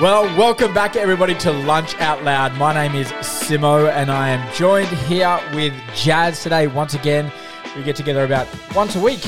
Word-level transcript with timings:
Well, 0.00 0.26
welcome 0.38 0.72
back, 0.72 0.94
everybody, 0.94 1.34
to 1.38 1.50
Lunch 1.50 1.96
Out 1.96 2.22
Loud. 2.22 2.56
My 2.56 2.72
name 2.72 2.94
is 2.94 3.08
Simo, 3.14 3.90
and 3.90 4.12
I 4.12 4.28
am 4.28 4.54
joined 4.54 4.86
here 4.86 5.40
with 5.52 5.74
Jazz 5.92 6.40
today. 6.40 6.68
Once 6.68 6.94
again, 6.94 7.32
we 7.76 7.82
get 7.82 7.96
together 7.96 8.22
about 8.22 8.46
once 8.76 8.94
a 8.94 9.00
week, 9.00 9.20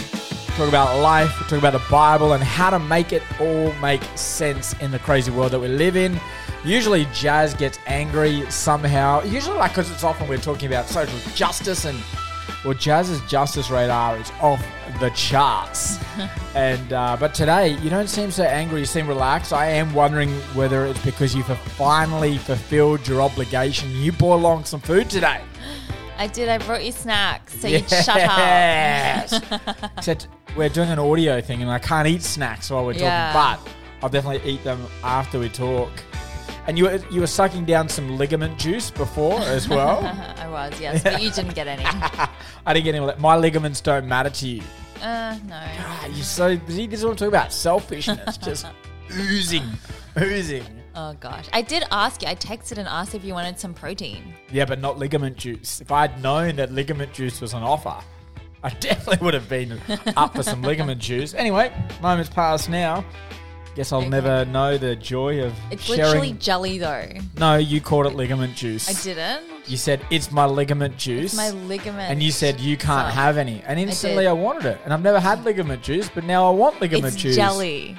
talk 0.54 0.68
about 0.68 1.00
life, 1.00 1.28
talk 1.48 1.58
about 1.58 1.72
the 1.72 1.82
Bible, 1.90 2.34
and 2.34 2.44
how 2.44 2.70
to 2.70 2.78
make 2.78 3.12
it 3.12 3.24
all 3.40 3.72
make 3.80 4.00
sense 4.14 4.74
in 4.74 4.92
the 4.92 5.00
crazy 5.00 5.32
world 5.32 5.50
that 5.50 5.58
we 5.58 5.66
live 5.66 5.96
in. 5.96 6.20
Usually, 6.64 7.06
Jazz 7.06 7.52
gets 7.52 7.80
angry 7.88 8.48
somehow. 8.48 9.24
Usually, 9.24 9.58
like 9.58 9.72
because 9.72 9.90
it's 9.90 10.04
often 10.04 10.28
we're 10.28 10.38
talking 10.38 10.68
about 10.68 10.86
social 10.86 11.18
justice 11.34 11.84
and 11.84 11.98
well, 12.64 12.74
Jazz's 12.74 13.20
justice 13.22 13.70
radar 13.70 14.18
is 14.18 14.30
off 14.40 14.64
the 15.00 15.10
charts. 15.10 15.98
and 16.54 16.92
uh, 16.92 17.16
but 17.18 17.34
today 17.34 17.70
you 17.78 17.90
don't 17.90 18.08
seem 18.08 18.30
so 18.30 18.44
angry. 18.44 18.80
You 18.80 18.86
seem 18.86 19.08
relaxed. 19.08 19.52
I 19.52 19.66
am 19.66 19.92
wondering 19.94 20.30
whether 20.54 20.84
it's 20.86 21.02
because 21.04 21.34
you've 21.34 21.46
finally 21.46 22.38
fulfilled 22.38 23.06
your 23.08 23.22
obligation. 23.22 23.90
You 23.90 24.12
brought 24.12 24.36
along 24.36 24.64
some 24.64 24.80
food 24.80 25.10
today. 25.10 25.40
I 26.18 26.26
did. 26.26 26.50
I 26.50 26.58
brought 26.58 26.84
you 26.84 26.92
snacks, 26.92 27.58
so 27.58 27.66
you'd 27.66 27.88
shut 27.88 28.08
up. 28.10 28.16
Yes. 28.38 29.40
Except 29.96 30.28
we're 30.54 30.68
doing 30.68 30.90
an 30.90 30.98
audio 30.98 31.40
thing, 31.40 31.62
and 31.62 31.70
I 31.70 31.78
can't 31.78 32.06
eat 32.06 32.22
snacks 32.22 32.70
while 32.70 32.84
we're 32.84 32.92
Yeah. 32.92 33.32
talking. 33.32 33.64
But 33.64 33.72
I'll 34.04 34.10
definitely 34.10 34.50
eat 34.50 34.62
them 34.62 34.86
after 35.02 35.38
we 35.38 35.48
talk. 35.48 35.90
And 36.66 36.76
you 36.76 36.84
were, 36.84 37.00
you 37.10 37.20
were 37.20 37.26
sucking 37.26 37.64
down 37.64 37.88
some 37.88 38.18
ligament 38.18 38.58
juice 38.58 38.90
before 38.90 39.40
as 39.40 39.66
well. 39.66 40.00
I 40.36 40.46
was, 40.48 40.78
yes, 40.78 41.02
but 41.02 41.22
you 41.22 41.30
didn't 41.30 41.54
get 41.54 41.66
any. 41.66 41.84
I 41.84 42.74
didn't 42.74 42.84
get 42.84 42.94
any. 42.94 43.12
My 43.18 43.36
ligaments 43.36 43.80
don't 43.80 44.06
matter 44.06 44.28
to 44.30 44.46
you. 44.46 44.62
Uh, 45.00 45.38
no. 45.46 45.62
You're 46.14 46.24
so 46.24 46.56
busy. 46.56 46.86
This 46.86 47.00
is 47.00 47.04
what 47.04 47.12
I'm 47.12 47.16
talking 47.16 47.28
about. 47.28 47.52
Selfishness, 47.52 48.36
just 48.42 48.66
oozing, 49.12 49.64
oozing. 50.20 50.64
Oh 50.94 51.14
gosh, 51.20 51.46
I 51.52 51.62
did 51.62 51.84
ask 51.90 52.22
you. 52.22 52.28
I 52.28 52.34
texted 52.34 52.78
and 52.78 52.88
asked 52.88 53.14
if 53.14 53.24
you 53.24 53.32
wanted 53.32 53.58
some 53.58 53.74
protein. 53.74 54.34
Yeah, 54.50 54.64
but 54.64 54.80
not 54.80 54.98
ligament 54.98 55.36
juice. 55.36 55.80
If 55.80 55.90
I'd 55.92 56.20
known 56.22 56.56
that 56.56 56.72
ligament 56.72 57.12
juice 57.12 57.40
was 57.40 57.54
on 57.54 57.62
offer, 57.62 57.96
I 58.62 58.70
definitely 58.80 59.24
would 59.24 59.34
have 59.34 59.48
been 59.48 59.80
up 60.16 60.34
for 60.34 60.42
some 60.42 60.62
ligament 60.62 61.00
juice. 61.00 61.34
Anyway, 61.34 61.72
moment's 62.02 62.30
passed 62.30 62.68
now. 62.68 63.04
Guess 63.80 63.92
I'll 63.92 64.00
Okay. 64.00 64.10
never 64.10 64.44
know 64.44 64.76
the 64.76 64.94
joy 64.94 65.42
of 65.42 65.54
It's 65.70 65.84
sharing. 65.84 66.02
literally 66.02 66.32
jelly, 66.34 66.76
though. 66.76 67.08
no, 67.38 67.56
you 67.56 67.80
called 67.80 68.04
it 68.04 68.14
ligament 68.14 68.54
juice. 68.54 68.90
I 68.90 69.02
didn't. 69.02 69.42
You 69.66 69.78
said 69.78 70.02
it's 70.10 70.30
my 70.30 70.44
ligament 70.44 70.98
juice. 70.98 71.34
My 71.34 71.48
ligament. 71.48 72.12
and 72.12 72.22
you 72.22 72.30
said 72.30 72.60
you 72.60 72.76
can't 72.76 73.10
have 73.10 73.38
any. 73.38 73.62
And 73.66 73.80
instantly 73.80 74.24
did. 74.24 74.28
I, 74.28 74.32
wanted 74.34 74.66
it. 74.66 74.80
And 74.84 74.92
I've 74.92 75.00
never 75.00 75.18
had 75.18 75.46
ligament 75.46 75.82
juice, 75.82 76.10
but 76.14 76.24
now 76.24 76.46
I 76.46 76.50
want 76.50 76.78
ligament 76.82 77.14
It's 77.14 77.22
juice. 77.22 77.36
jelly. 77.36 77.96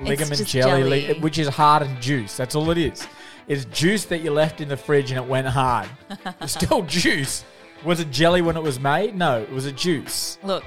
ligament 0.00 0.36
just 0.38 0.50
jelly, 0.50 0.82
li- 0.82 1.06
jelly. 1.06 1.20
which 1.20 1.38
is 1.38 1.46
hard 1.46 1.84
and 1.84 2.02
juice. 2.02 2.36
That's 2.36 2.56
all 2.56 2.72
it 2.72 2.78
is. 2.78 3.06
It's 3.46 3.66
juice 3.66 4.06
that 4.06 4.18
you 4.22 4.32
left 4.32 4.60
in 4.60 4.66
the 4.66 4.76
fridge 4.76 5.12
and 5.12 5.20
it 5.20 5.28
went 5.28 5.46
hard. 5.46 5.88
it's 6.40 6.54
still 6.54 6.82
juice. 6.82 7.44
Was 7.84 8.00
it 8.00 8.10
jelly 8.10 8.42
when 8.42 8.56
it 8.56 8.64
was 8.64 8.80
made? 8.80 9.14
No, 9.14 9.40
it 9.40 9.52
was 9.52 9.64
a 9.66 9.70
juice. 9.72 10.38
Look, 10.42 10.64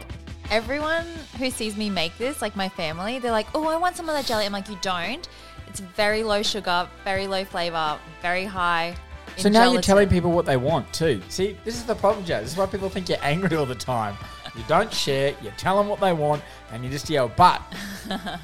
everyone 0.52 1.06
who 1.38 1.50
sees 1.50 1.76
me 1.78 1.90
make 1.90 2.18
this, 2.18 2.42
like 2.42 2.56
my 2.56 2.70
family, 2.70 3.20
they're 3.20 3.32
like, 3.32 3.48
"Oh, 3.54 3.68
I 3.68 3.78
want 3.78 3.96
some 3.96 4.08
of 4.10 4.16
that 4.16 4.26
jelly." 4.26 4.46
I'm 4.46 4.52
like, 4.54 4.70
"You 4.70 4.78
don't. 4.82 5.28
It's 5.68 5.80
very 5.80 6.24
low 6.24 6.42
sugar, 6.42 6.88
very 7.04 7.28
low 7.28 7.46
flavor, 7.46 7.98
very 8.22 8.46
high." 8.46 8.96
in 9.36 9.44
So 9.44 9.50
now 9.50 9.64
you're 9.64 9.72
gelatin." 9.72 9.82
telling 9.82 10.10
people 10.10 10.32
what 10.32 10.46
they 10.46 10.58
want 10.58 10.92
too. 10.94 11.22
See, 11.30 11.58
this 11.64 11.76
is 11.76 11.84
the 11.84 11.96
problem, 11.96 12.26
Jazz. 12.26 12.44
This 12.44 12.52
is 12.54 12.58
why 12.58 12.66
people 12.66 12.90
think 12.90 13.10
you're 13.10 13.18
angry 13.22 13.56
all 13.58 13.66
the 13.66 13.76
time. 13.76 14.16
You 14.56 14.64
don't 14.68 14.92
share, 14.92 15.36
you 15.44 15.52
tell 15.58 15.78
them 15.78 15.88
what 15.88 16.00
they 16.00 16.14
want, 16.14 16.42
and 16.72 16.84
you 16.84 16.90
just 16.90 17.10
yell, 17.10 17.32
but. 17.36 17.62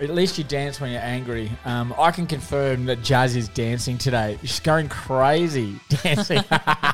At 0.00 0.10
least 0.10 0.38
you 0.38 0.44
dance 0.44 0.80
when 0.80 0.92
you're 0.92 1.02
angry. 1.02 1.50
Um, 1.64 1.92
I 1.98 2.12
can 2.12 2.28
confirm 2.28 2.84
that 2.84 3.02
Jazz 3.02 3.34
is 3.34 3.48
dancing 3.48 3.98
today. 3.98 4.38
She's 4.42 4.60
going 4.60 4.88
crazy 4.88 5.80
dancing. 5.88 6.44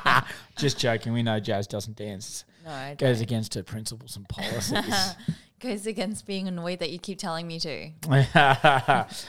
Just 0.56 0.78
joking. 0.78 1.12
We 1.12 1.22
know 1.22 1.38
Jazz 1.38 1.66
doesn't 1.66 1.97
dance. 1.97 2.47
No, 2.64 2.70
I 2.70 2.94
goes 2.94 3.20
against 3.20 3.54
her 3.54 3.62
principles 3.62 4.16
and 4.16 4.26
policies. 4.28 5.14
goes 5.60 5.86
against 5.86 6.26
being 6.26 6.48
annoyed 6.48 6.78
that 6.78 6.91
you 6.91 6.98
keep 6.98 7.19
telling 7.19 7.47
me 7.47 7.60
to. 7.60 7.91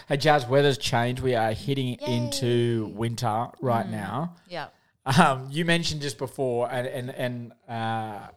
hey, 0.07 0.17
Jazz, 0.17 0.45
weather's 0.45 0.77
changed. 0.77 1.21
We 1.21 1.35
are 1.35 1.51
hitting 1.51 1.95
into 1.95 2.91
winter 2.95 3.47
right 3.61 3.89
now. 3.89 4.35
Yeah. 4.47 4.67
Um, 5.05 5.47
you 5.51 5.65
mentioned 5.65 6.01
just 6.01 6.17
before, 6.17 6.71
and 6.71 6.87
and 6.87 7.09
and 7.11 7.51
uh, 7.69 8.27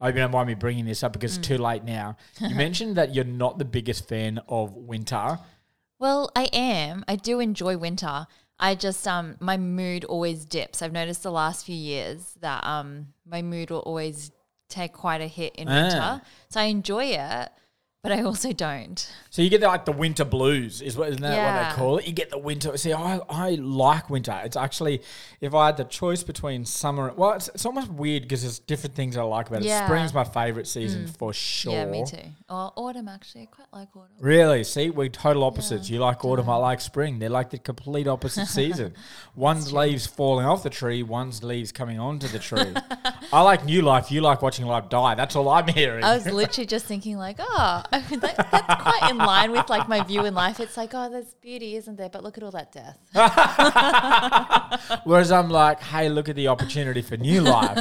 I 0.00 0.06
hope 0.06 0.14
you 0.14 0.20
don't 0.20 0.32
mind 0.32 0.48
me 0.48 0.54
bringing 0.54 0.84
this 0.84 1.02
up 1.02 1.12
because 1.12 1.38
it's 1.38 1.46
too 1.46 1.58
late 1.58 1.84
now. 1.84 2.16
You 2.40 2.54
mentioned 2.56 2.96
that 2.96 3.14
you're 3.14 3.24
not 3.24 3.58
the 3.58 3.64
biggest 3.64 4.08
fan 4.08 4.40
of 4.48 4.74
winter. 4.74 5.38
Well, 6.00 6.32
I 6.34 6.48
am. 6.52 7.04
I 7.06 7.14
do 7.14 7.38
enjoy 7.38 7.78
winter. 7.78 8.26
I 8.62 8.74
just 8.76 9.06
um 9.08 9.36
my 9.40 9.56
mood 9.58 10.04
always 10.04 10.44
dips. 10.46 10.80
I've 10.82 10.92
noticed 10.92 11.22
the 11.24 11.32
last 11.32 11.66
few 11.66 11.76
years 11.76 12.34
that 12.40 12.64
um 12.64 13.08
my 13.26 13.42
mood 13.42 13.70
will 13.70 13.80
always 13.80 14.30
take 14.68 14.92
quite 14.92 15.20
a 15.20 15.26
hit 15.26 15.54
in 15.56 15.68
Ah. 15.68 15.74
winter. 15.74 16.22
So 16.48 16.60
I 16.60 16.64
enjoy 16.64 17.04
it, 17.06 17.48
but 18.02 18.10
I 18.10 18.22
also 18.22 18.52
don't. 18.52 19.12
So 19.30 19.42
you 19.42 19.48
get 19.48 19.60
the, 19.60 19.68
like 19.68 19.84
the 19.84 19.92
winter 19.92 20.24
blues, 20.24 20.82
is 20.82 20.96
what 20.96 21.08
isn't 21.10 21.22
that 21.22 21.36
what 21.36 21.70
they 21.70 21.76
call 21.76 21.98
it? 21.98 22.06
You 22.06 22.12
get 22.12 22.30
the 22.30 22.38
winter. 22.38 22.76
See, 22.76 22.92
I, 22.92 23.20
I 23.28 23.50
like 23.50 24.10
winter. 24.10 24.40
It's 24.44 24.56
actually 24.56 25.02
if 25.40 25.54
I 25.54 25.66
had 25.66 25.76
the 25.76 25.84
choice 25.84 26.24
between 26.24 26.64
summer, 26.64 27.12
well, 27.16 27.34
it's, 27.34 27.48
it's 27.48 27.64
almost 27.64 27.92
weird 27.92 28.24
because 28.24 28.42
there's 28.42 28.58
different 28.58 28.96
things 28.96 29.16
I 29.16 29.22
like 29.22 29.46
about 29.46 29.62
it. 29.62 29.66
Yeah. 29.66 29.82
Mm. 29.82 29.86
Spring's 29.86 30.14
my 30.14 30.24
favorite 30.24 30.66
season 30.66 31.06
for 31.06 31.32
sure. 31.32 31.72
Yeah, 31.72 31.84
me 31.84 32.04
too. 32.04 32.18
Or 32.48 32.72
autumn 32.74 33.06
actually. 33.06 33.42
I 33.42 33.46
quite 33.46 33.68
like 33.72 33.88
autumn. 33.94 34.16
Really? 34.18 34.64
See, 34.64 34.90
we're 34.90 35.08
total 35.08 35.44
opposites. 35.44 35.88
You 35.88 36.00
like 36.00 36.24
autumn, 36.24 36.50
I 36.50 36.56
like 36.56 36.80
spring. 36.80 37.20
They're 37.20 37.30
like 37.30 37.50
the 37.50 37.58
complete 37.58 38.08
opposite 38.08 38.46
season. 38.48 38.94
One's 39.36 39.72
leaves 39.72 40.08
falling 40.08 40.44
off 40.44 40.64
the 40.64 40.70
tree, 40.70 41.04
one's 41.04 41.44
leaves 41.44 41.70
coming 41.70 42.00
onto 42.00 42.26
the 42.26 42.40
tree. 42.40 42.74
I 43.32 43.42
like 43.42 43.64
new 43.64 43.82
life. 43.82 44.10
You 44.10 44.22
like 44.22 44.42
watching 44.42 44.66
life 44.66 44.88
die. 44.88 45.14
That's 45.14 45.36
all 45.36 45.48
I'm 45.48 45.68
hearing. 45.72 46.02
I 46.02 46.16
was 46.16 46.26
literally 46.26 46.66
just 46.66 46.86
thinking 46.86 47.16
like, 47.16 47.36
oh, 47.38 47.82
that, 48.20 48.48
that's 48.50 48.82
quite 48.82 49.10
in 49.10 49.18
line 49.18 49.52
with 49.52 49.68
like 49.68 49.86
my 49.86 50.02
view 50.02 50.24
in 50.24 50.34
life. 50.34 50.60
It's 50.60 50.78
like, 50.78 50.92
oh, 50.94 51.10
there's 51.10 51.34
beauty, 51.34 51.76
isn't 51.76 51.96
there? 51.96 52.08
But 52.08 52.22
look 52.22 52.38
at 52.38 52.42
all 52.42 52.50
that 52.52 52.72
death. 52.72 52.98
Whereas 55.04 55.30
I'm 55.30 55.50
like, 55.50 55.80
hey, 55.80 56.08
look 56.08 56.30
at 56.30 56.36
the 56.36 56.48
opportunity 56.48 57.02
for 57.02 57.18
new 57.18 57.42
life. 57.42 57.76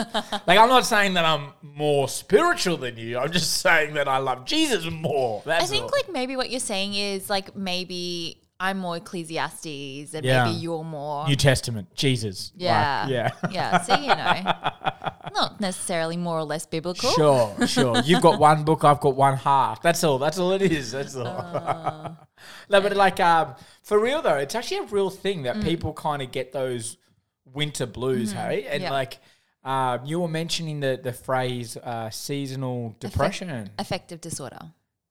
like, 0.46 0.60
I'm 0.60 0.68
not 0.68 0.86
saying 0.86 1.14
that 1.14 1.24
I'm 1.24 1.54
more 1.62 2.10
spiritual 2.10 2.76
than 2.76 2.98
you. 2.98 3.20
I'm 3.20 3.32
just 3.32 3.62
saying 3.62 3.94
that 3.94 4.10
I 4.10 4.18
love 4.18 4.44
Jesus 4.46 4.86
more. 4.92 5.42
That's 5.46 5.64
I 5.64 5.68
think 5.68 5.86
all. 5.86 5.92
like 5.94 6.12
maybe 6.12 6.36
what 6.36 6.50
you're 6.50 6.60
saying 6.60 6.96
is 6.96 7.30
like 7.30 7.56
maybe 7.56 8.41
I'm 8.62 8.78
more 8.78 8.98
Ecclesiastes 8.98 10.14
and 10.14 10.24
Yeah. 10.24 10.46
maybe 10.46 10.58
you're 10.58 10.84
more 10.84 11.28
New 11.28 11.36
Testament, 11.36 11.88
Jesus. 11.96 12.52
Like, 12.54 12.62
yeah 12.64 13.08
yeah. 13.08 13.30
yeah. 13.52 13.82
So 13.82 13.96
you 13.96 14.08
know, 14.08 15.32
not 15.34 15.60
necessarily 15.60 16.18
more 16.18 16.38
or 16.38 16.44
less 16.44 16.66
biblical. 16.66 17.10
Sure, 17.12 17.68
sure. 17.68 17.98
You've 18.04 18.22
got 18.22 18.40
one 18.40 18.64
book, 18.64 18.84
I've 18.84 19.00
got 19.00 19.16
one 19.16 19.38
half. 19.38 19.82
That's 19.82 20.04
all. 20.04 20.20
That's 20.20 20.38
all 20.38 20.52
it 20.54 20.62
is. 20.62 20.92
That's 20.92 21.16
all. 21.16 21.26
Uh. 21.28 22.12
no, 22.70 22.82
but 22.82 22.96
like 22.96 23.20
um, 23.20 23.56
for 23.84 24.00
real 24.00 24.22
though, 24.22 24.38
it's 24.38 24.56
actually 24.56 24.78
a 24.78 24.84
real 24.84 25.10
thing 25.10 25.40
Mm. 25.42 25.44
that 25.44 25.64
people 25.64 25.94
kind 25.94 26.22
of 26.22 26.32
get 26.32 26.52
those 26.52 26.98
winter 27.46 27.86
blues, 27.88 28.32
hey? 28.32 28.66
And 28.66 28.74
Mm-hmm. 28.76 28.84
Yeah. 28.84 28.92
like 28.92 29.20
um, 29.64 30.06
you 30.06 30.20
were 30.20 30.28
mentioning 30.28 30.80
the 30.82 31.00
the 31.02 31.14
phrase 31.14 31.78
uh, 31.78 32.10
seasonal 32.10 32.96
depression. 33.00 33.70
Affective 33.80 34.20
disorder, 34.22 34.60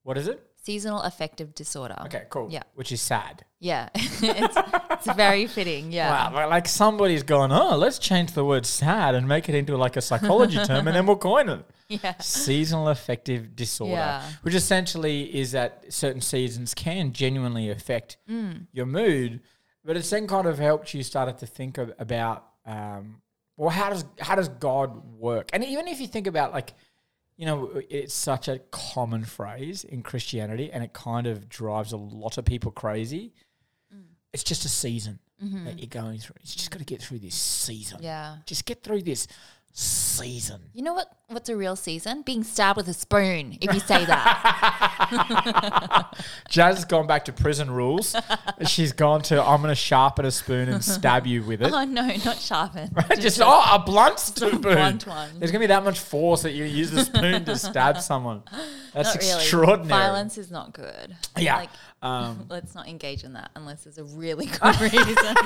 what 0.02 0.16
is 0.18 0.28
it? 0.28 0.38
Seasonal 0.70 1.02
affective 1.02 1.54
disorder. 1.54 1.96
Okay, 2.06 2.24
cool. 2.30 2.48
Yeah. 2.50 2.62
Which 2.74 2.92
is 2.92 3.00
sad. 3.00 3.44
Yeah, 3.58 3.88
it's, 3.94 4.56
it's 4.90 5.16
very 5.16 5.46
fitting. 5.46 5.92
Yeah. 5.92 6.30
Wow, 6.32 6.48
like 6.48 6.68
somebody's 6.68 7.22
going, 7.24 7.50
oh, 7.52 7.76
let's 7.76 7.98
change 7.98 8.32
the 8.32 8.44
word 8.44 8.64
sad 8.64 9.14
and 9.14 9.26
make 9.28 9.48
it 9.48 9.54
into 9.54 9.76
like 9.76 9.96
a 9.96 10.00
psychology 10.00 10.58
term, 10.64 10.86
and 10.86 10.96
then 10.96 11.06
we'll 11.06 11.16
coin 11.16 11.48
it. 11.48 11.64
Yeah. 11.88 12.14
seasonal 12.20 12.86
affective 12.88 13.56
disorder, 13.56 13.92
Yeah. 13.94 14.22
which 14.42 14.54
essentially 14.54 15.22
is 15.40 15.50
that 15.52 15.92
certain 15.92 16.20
seasons 16.20 16.72
can 16.72 17.12
genuinely 17.12 17.68
affect 17.68 18.16
Mm. 18.30 18.68
your 18.72 18.86
mood, 18.86 19.40
but 19.84 19.96
it's 19.96 20.08
then 20.08 20.26
kind 20.28 20.46
of 20.46 20.58
helped 20.58 20.94
you 20.94 21.02
started 21.02 21.38
to 21.38 21.46
think 21.46 21.78
of, 21.78 21.92
about, 21.98 22.44
um, 22.64 23.20
well, 23.56 23.70
how 23.70 23.90
does 23.90 24.04
how 24.20 24.36
does 24.36 24.48
God 24.48 24.88
work? 25.18 25.50
And 25.52 25.64
even 25.64 25.88
if 25.88 26.00
you 26.00 26.06
think 26.06 26.26
about 26.28 26.52
like, 26.52 26.72
you 27.40 27.46
know, 27.46 27.70
it's 27.88 28.12
such 28.12 28.48
a 28.48 28.58
common 28.70 29.24
phrase 29.24 29.84
in 29.84 30.02
Christianity, 30.02 30.70
and 30.70 30.84
it 30.84 30.92
kind 30.92 31.26
of 31.26 31.48
drives 31.48 31.90
a 31.92 31.96
lot 31.96 32.36
of 32.36 32.44
people 32.44 32.70
crazy. 32.70 33.32
It's 34.34 34.44
just 34.44 34.66
a 34.66 34.68
season 34.68 35.20
that 35.64 35.78
you're 35.78 35.86
going 35.86 36.18
through. 36.18 36.36
You 36.42 36.44
just 36.44 36.70
got 36.70 36.80
to 36.80 36.84
get 36.84 37.00
through 37.00 37.20
this 37.20 37.34
season. 37.34 38.00
Mm. 38.00 38.04
Yeah. 38.04 38.36
Just 38.44 38.66
get 38.66 38.82
through 38.82 39.04
this 39.04 39.26
season. 39.72 40.60
You 40.74 40.82
know 40.82 40.94
what? 40.94 41.06
What's 41.28 41.48
a 41.48 41.56
real 41.56 41.76
season? 41.76 42.22
Being 42.22 42.42
stabbed 42.42 42.76
with 42.76 42.88
a 42.88 42.92
spoon. 42.92 43.56
If 43.60 43.72
you 43.72 43.78
say 43.80 44.04
that, 44.04 45.30
Jazz 46.48 46.74
has 46.76 46.84
gone 46.84 47.06
back 47.06 47.24
to 47.26 47.32
prison 47.32 47.70
rules. 47.70 48.16
She's 48.66 48.92
gone 48.92 49.22
to 49.22 49.40
I'm 49.42 49.60
going 49.62 49.70
to 49.70 49.76
sharpen 49.76 50.24
a 50.24 50.30
spoon 50.32 50.68
and 50.68 50.84
stab 50.84 51.26
you 51.26 51.42
with 51.44 51.62
it. 51.62 51.72
oh 51.74 51.84
no, 51.84 52.02
not 52.24 52.38
sharpen. 52.38 52.90
Just 53.20 53.40
oh, 53.42 53.74
a 53.74 53.78
blunt 53.78 54.18
spoon. 54.18 54.60
blunt 54.60 55.06
one. 55.06 55.30
There's 55.38 55.52
gonna 55.52 55.60
be 55.62 55.66
that 55.68 55.84
much 55.84 56.00
force 56.00 56.42
that 56.42 56.52
you 56.52 56.64
use 56.64 56.92
a 56.92 57.04
spoon 57.04 57.44
to 57.44 57.56
stab 57.56 57.98
someone. 58.00 58.42
That's 58.92 59.14
Not 59.14 59.22
really. 59.22 59.34
extraordinary. 59.34 59.88
Violence 59.88 60.36
is 60.36 60.50
not 60.50 60.72
good. 60.72 61.16
Yeah. 61.38 61.56
Like, 61.56 61.70
Um, 62.02 62.46
let's 62.48 62.74
not 62.74 62.88
engage 62.88 63.22
in 63.24 63.34
that 63.34 63.50
unless 63.54 63.84
there's 63.84 63.98
a 63.98 64.04
really 64.04 64.46
good 64.46 64.80
reason. 64.80 65.36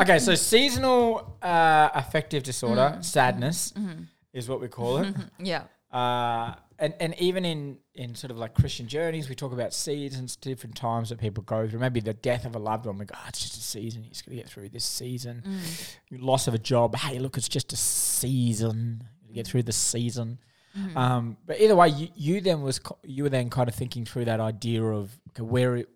Okay, 0.00 0.18
so 0.18 0.34
seasonal 0.34 1.36
uh, 1.42 1.90
affective 1.94 2.42
disorder, 2.42 2.94
Mm. 2.98 3.04
sadness, 3.04 3.72
Mm-hmm. 3.76 4.02
is 4.32 4.48
what 4.48 4.60
we 4.60 4.68
call 4.68 4.98
it. 4.98 5.14
yeah. 5.38 5.64
Uh, 5.92 6.54
and 6.78 6.94
and 7.00 7.14
even 7.20 7.44
in 7.44 7.78
in 7.94 8.14
sort 8.14 8.30
of 8.30 8.38
like 8.38 8.54
Christian 8.54 8.88
journeys, 8.88 9.28
we 9.28 9.34
talk 9.34 9.52
about 9.52 9.72
seasons, 9.74 10.36
different 10.36 10.74
times 10.74 11.10
that 11.10 11.18
people 11.20 11.42
go 11.44 11.68
through. 11.68 11.78
Maybe 11.78 12.00
the 12.00 12.14
death 12.14 12.44
of 12.46 12.56
a 12.56 12.58
loved 12.58 12.86
one. 12.86 12.96
We 12.98 13.04
go, 13.04 13.14
oh, 13.16 13.24
it's 13.28 13.40
just 13.40 13.56
a 13.56 13.60
season. 13.60 14.02
You 14.02 14.08
just 14.08 14.24
got 14.24 14.30
to 14.30 14.36
get 14.36 14.48
through 14.48 14.70
this 14.70 14.84
season. 14.86 15.42
Mm. 15.46 16.22
Loss 16.22 16.48
of 16.48 16.54
a 16.54 16.58
job. 16.58 16.96
Hey, 16.96 17.18
look, 17.18 17.36
it's 17.36 17.48
just 17.48 17.72
a 17.72 17.76
season. 17.76 19.04
You 19.28 19.34
get 19.34 19.46
through 19.46 19.64
the 19.64 19.72
season. 19.72 20.38
Mm-hmm. 20.76 20.96
Um, 20.96 21.36
but 21.46 21.60
either 21.60 21.76
way, 21.76 21.88
you, 21.88 22.08
you 22.16 22.40
then 22.40 22.62
was 22.62 22.78
co- 22.78 22.98
you 23.04 23.24
were 23.24 23.28
then 23.28 23.50
kind 23.50 23.68
of 23.68 23.74
thinking 23.74 24.06
through 24.06 24.24
that 24.24 24.40
idea 24.40 24.82
of 24.82 25.10
okay, 25.30 25.42
where 25.42 25.76
it, 25.76 25.88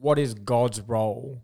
what 0.00 0.18
is 0.18 0.34
God's 0.34 0.80
role. 0.82 1.42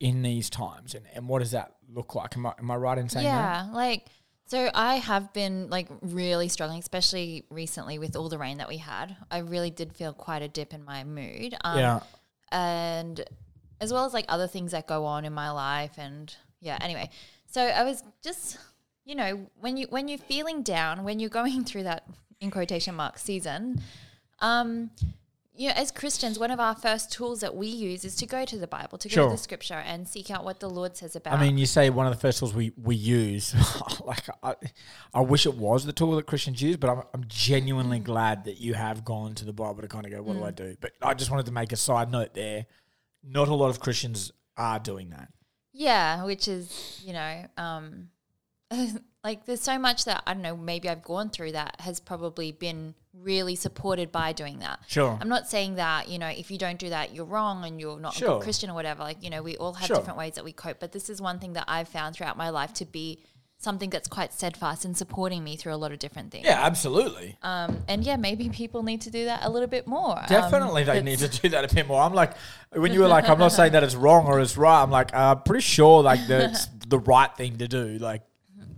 In 0.00 0.22
these 0.22 0.50
times, 0.50 0.94
and, 0.94 1.04
and 1.14 1.28
what 1.28 1.38
does 1.40 1.52
that 1.52 1.74
look 1.92 2.14
like? 2.14 2.36
Am 2.36 2.46
I, 2.46 2.54
am 2.58 2.70
I 2.70 2.76
right 2.76 2.98
in 2.98 3.08
saying 3.08 3.26
that? 3.26 3.30
Yeah, 3.32 3.68
like 3.72 4.06
so 4.46 4.68
I 4.74 4.96
have 4.96 5.32
been 5.32 5.70
like 5.70 5.88
really 6.02 6.48
struggling, 6.48 6.80
especially 6.80 7.44
recently 7.50 7.98
with 8.00 8.16
all 8.16 8.28
the 8.28 8.38
rain 8.38 8.58
that 8.58 8.68
we 8.68 8.78
had. 8.78 9.16
I 9.30 9.38
really 9.38 9.70
did 9.70 9.92
feel 9.94 10.12
quite 10.12 10.42
a 10.42 10.48
dip 10.48 10.74
in 10.74 10.84
my 10.84 11.04
mood. 11.04 11.54
Um, 11.62 11.78
Yeah. 11.78 12.00
and 12.50 13.22
as 13.80 13.92
well 13.92 14.04
as 14.04 14.12
like 14.12 14.24
other 14.28 14.46
things 14.46 14.72
that 14.72 14.86
go 14.86 15.04
on 15.04 15.24
in 15.24 15.32
my 15.32 15.50
life 15.50 15.92
and 15.96 16.34
yeah 16.60 16.76
anyway 16.82 17.08
so 17.46 17.62
i 17.62 17.82
was 17.82 18.02
just 18.22 18.58
you 19.06 19.14
know 19.14 19.46
when 19.58 19.78
you 19.78 19.86
when 19.88 20.06
you're 20.06 20.18
feeling 20.18 20.62
down 20.62 21.02
when 21.02 21.18
you're 21.18 21.30
going 21.40 21.64
through 21.64 21.84
that 21.84 22.04
in 22.40 22.50
quotation 22.50 22.94
marks 22.94 23.22
season 23.22 23.80
um 24.40 24.90
you 25.60 25.68
know 25.68 25.74
as 25.76 25.90
christians 25.90 26.38
one 26.38 26.50
of 26.50 26.58
our 26.58 26.74
first 26.74 27.12
tools 27.12 27.40
that 27.40 27.54
we 27.54 27.66
use 27.66 28.04
is 28.04 28.16
to 28.16 28.26
go 28.26 28.44
to 28.44 28.56
the 28.56 28.66
bible 28.66 28.96
to 28.98 29.08
go 29.08 29.14
Sure. 29.14 29.24
to 29.26 29.32
the 29.32 29.38
scripture 29.38 29.74
and 29.74 30.08
seek 30.08 30.30
out 30.30 30.44
what 30.44 30.58
the 30.60 30.70
lord 30.70 30.96
says 30.96 31.14
about 31.16 31.34
I 31.34 31.40
mean, 31.40 31.58
you 31.58 31.66
say 31.66 31.90
one 31.90 32.06
of 32.06 32.14
the 32.14 32.18
first 32.20 32.38
tools 32.38 32.54
we, 32.54 32.72
we 32.82 32.94
use. 32.96 33.54
like, 34.04 34.24
I, 34.42 34.54
I 35.14 35.20
wish 35.20 35.46
it 35.46 35.54
was 35.54 35.84
the 35.84 35.92
tool 35.92 36.16
that 36.16 36.26
Christians 36.26 36.60
use, 36.60 36.76
but 36.76 36.90
I'm, 36.90 37.02
I'm 37.14 37.24
genuinely 37.28 37.98
glad 37.98 38.44
that 38.44 38.58
you 38.60 38.74
have 38.74 39.04
gone 39.04 39.34
to 39.36 39.44
the 39.44 39.52
Bible 39.52 39.82
to 39.82 39.88
kind 39.88 40.06
of 40.06 40.12
go, 40.12 40.22
what 40.22 40.34
do 40.36 40.44
I 40.44 40.50
do? 40.50 40.76
But 40.80 40.92
I 41.02 41.14
just 41.14 41.30
wanted 41.30 41.46
to 41.46 41.52
make 41.52 41.72
a 41.72 41.76
side 41.76 42.10
note 42.10 42.34
there. 42.34 42.66
Not 43.22 43.48
a 43.48 43.54
lot 43.54 43.68
of 43.68 43.80
Christians 43.80 44.32
are 44.56 44.78
doing 44.78 45.10
that. 45.10 45.28
Yeah, 45.72 46.24
which 46.24 46.48
is, 46.48 47.00
you 47.04 47.12
know, 47.12 47.46
um, 47.56 48.08
like 49.24 49.46
there's 49.46 49.60
so 49.60 49.78
much 49.78 50.04
that 50.04 50.22
I 50.26 50.34
don't 50.34 50.42
know, 50.42 50.56
maybe 50.56 50.88
I've 50.88 51.02
gone 51.02 51.30
through 51.30 51.52
that 51.52 51.76
has 51.80 52.00
probably 52.00 52.52
been 52.52 52.94
really 53.12 53.56
supported 53.56 54.10
by 54.12 54.32
doing 54.32 54.60
that. 54.60 54.80
Sure. 54.86 55.18
I'm 55.20 55.28
not 55.28 55.48
saying 55.48 55.74
that, 55.76 56.08
you 56.08 56.18
know, 56.18 56.28
if 56.28 56.50
you 56.50 56.58
don't 56.58 56.78
do 56.78 56.90
that, 56.90 57.14
you're 57.14 57.24
wrong 57.24 57.64
and 57.64 57.80
you're 57.80 57.98
not 57.98 58.16
a 58.16 58.24
good 58.24 58.42
Christian 58.42 58.70
or 58.70 58.74
whatever. 58.74 59.02
Like, 59.02 59.22
you 59.22 59.30
know, 59.30 59.42
we 59.42 59.56
all 59.56 59.74
have 59.74 59.86
Sure. 59.88 59.96
different 59.96 60.18
ways 60.18 60.34
that 60.34 60.44
we 60.44 60.52
cope. 60.52 60.80
But 60.80 60.92
this 60.92 61.10
is 61.10 61.20
one 61.20 61.38
thing 61.38 61.54
that 61.54 61.64
I've 61.68 61.88
found 61.88 62.14
throughout 62.14 62.36
my 62.36 62.50
life 62.50 62.72
to 62.74 62.84
be 62.84 63.22
something 63.58 63.90
that's 63.90 64.08
quite 64.08 64.32
steadfast 64.32 64.86
in 64.86 64.94
supporting 64.94 65.44
me 65.44 65.54
through 65.54 65.74
a 65.74 65.76
lot 65.76 65.92
of 65.92 65.98
different 65.98 66.30
things. 66.32 66.46
Yeah, 66.46 66.64
absolutely. 66.64 67.36
Um, 67.42 67.82
and 67.88 68.02
yeah, 68.02 68.16
maybe 68.16 68.48
people 68.48 68.82
need 68.82 69.02
to 69.02 69.10
do 69.10 69.26
that 69.26 69.44
a 69.44 69.50
little 69.50 69.68
bit 69.68 69.86
more. 69.86 70.18
Um, 70.18 70.24
Definitely, 70.28 70.84
they 70.84 71.02
need 71.02 71.18
to 71.18 71.28
do 71.28 71.50
that 71.50 71.70
a 71.70 71.74
bit 71.74 71.86
more. 71.86 72.00
I'm 72.00 72.14
like, 72.14 72.32
when 72.72 72.94
you 72.94 73.00
were 73.00 73.08
like, 73.08 73.28
I'm 73.28 73.38
not 73.38 73.52
saying 73.52 73.72
that 73.72 73.82
it's 73.84 73.94
wrong 73.96 74.24
or 74.24 74.40
it's 74.40 74.56
right. 74.56 74.82
I'm 74.82 74.90
like, 74.90 75.10
uh, 75.12 75.34
pretty 75.34 75.60
sure 75.60 76.02
like 76.02 76.26
that's 76.26 76.68
the 76.88 76.98
right 77.00 77.34
thing 77.36 77.58
to 77.58 77.68
do. 77.68 77.98
Like, 77.98 78.22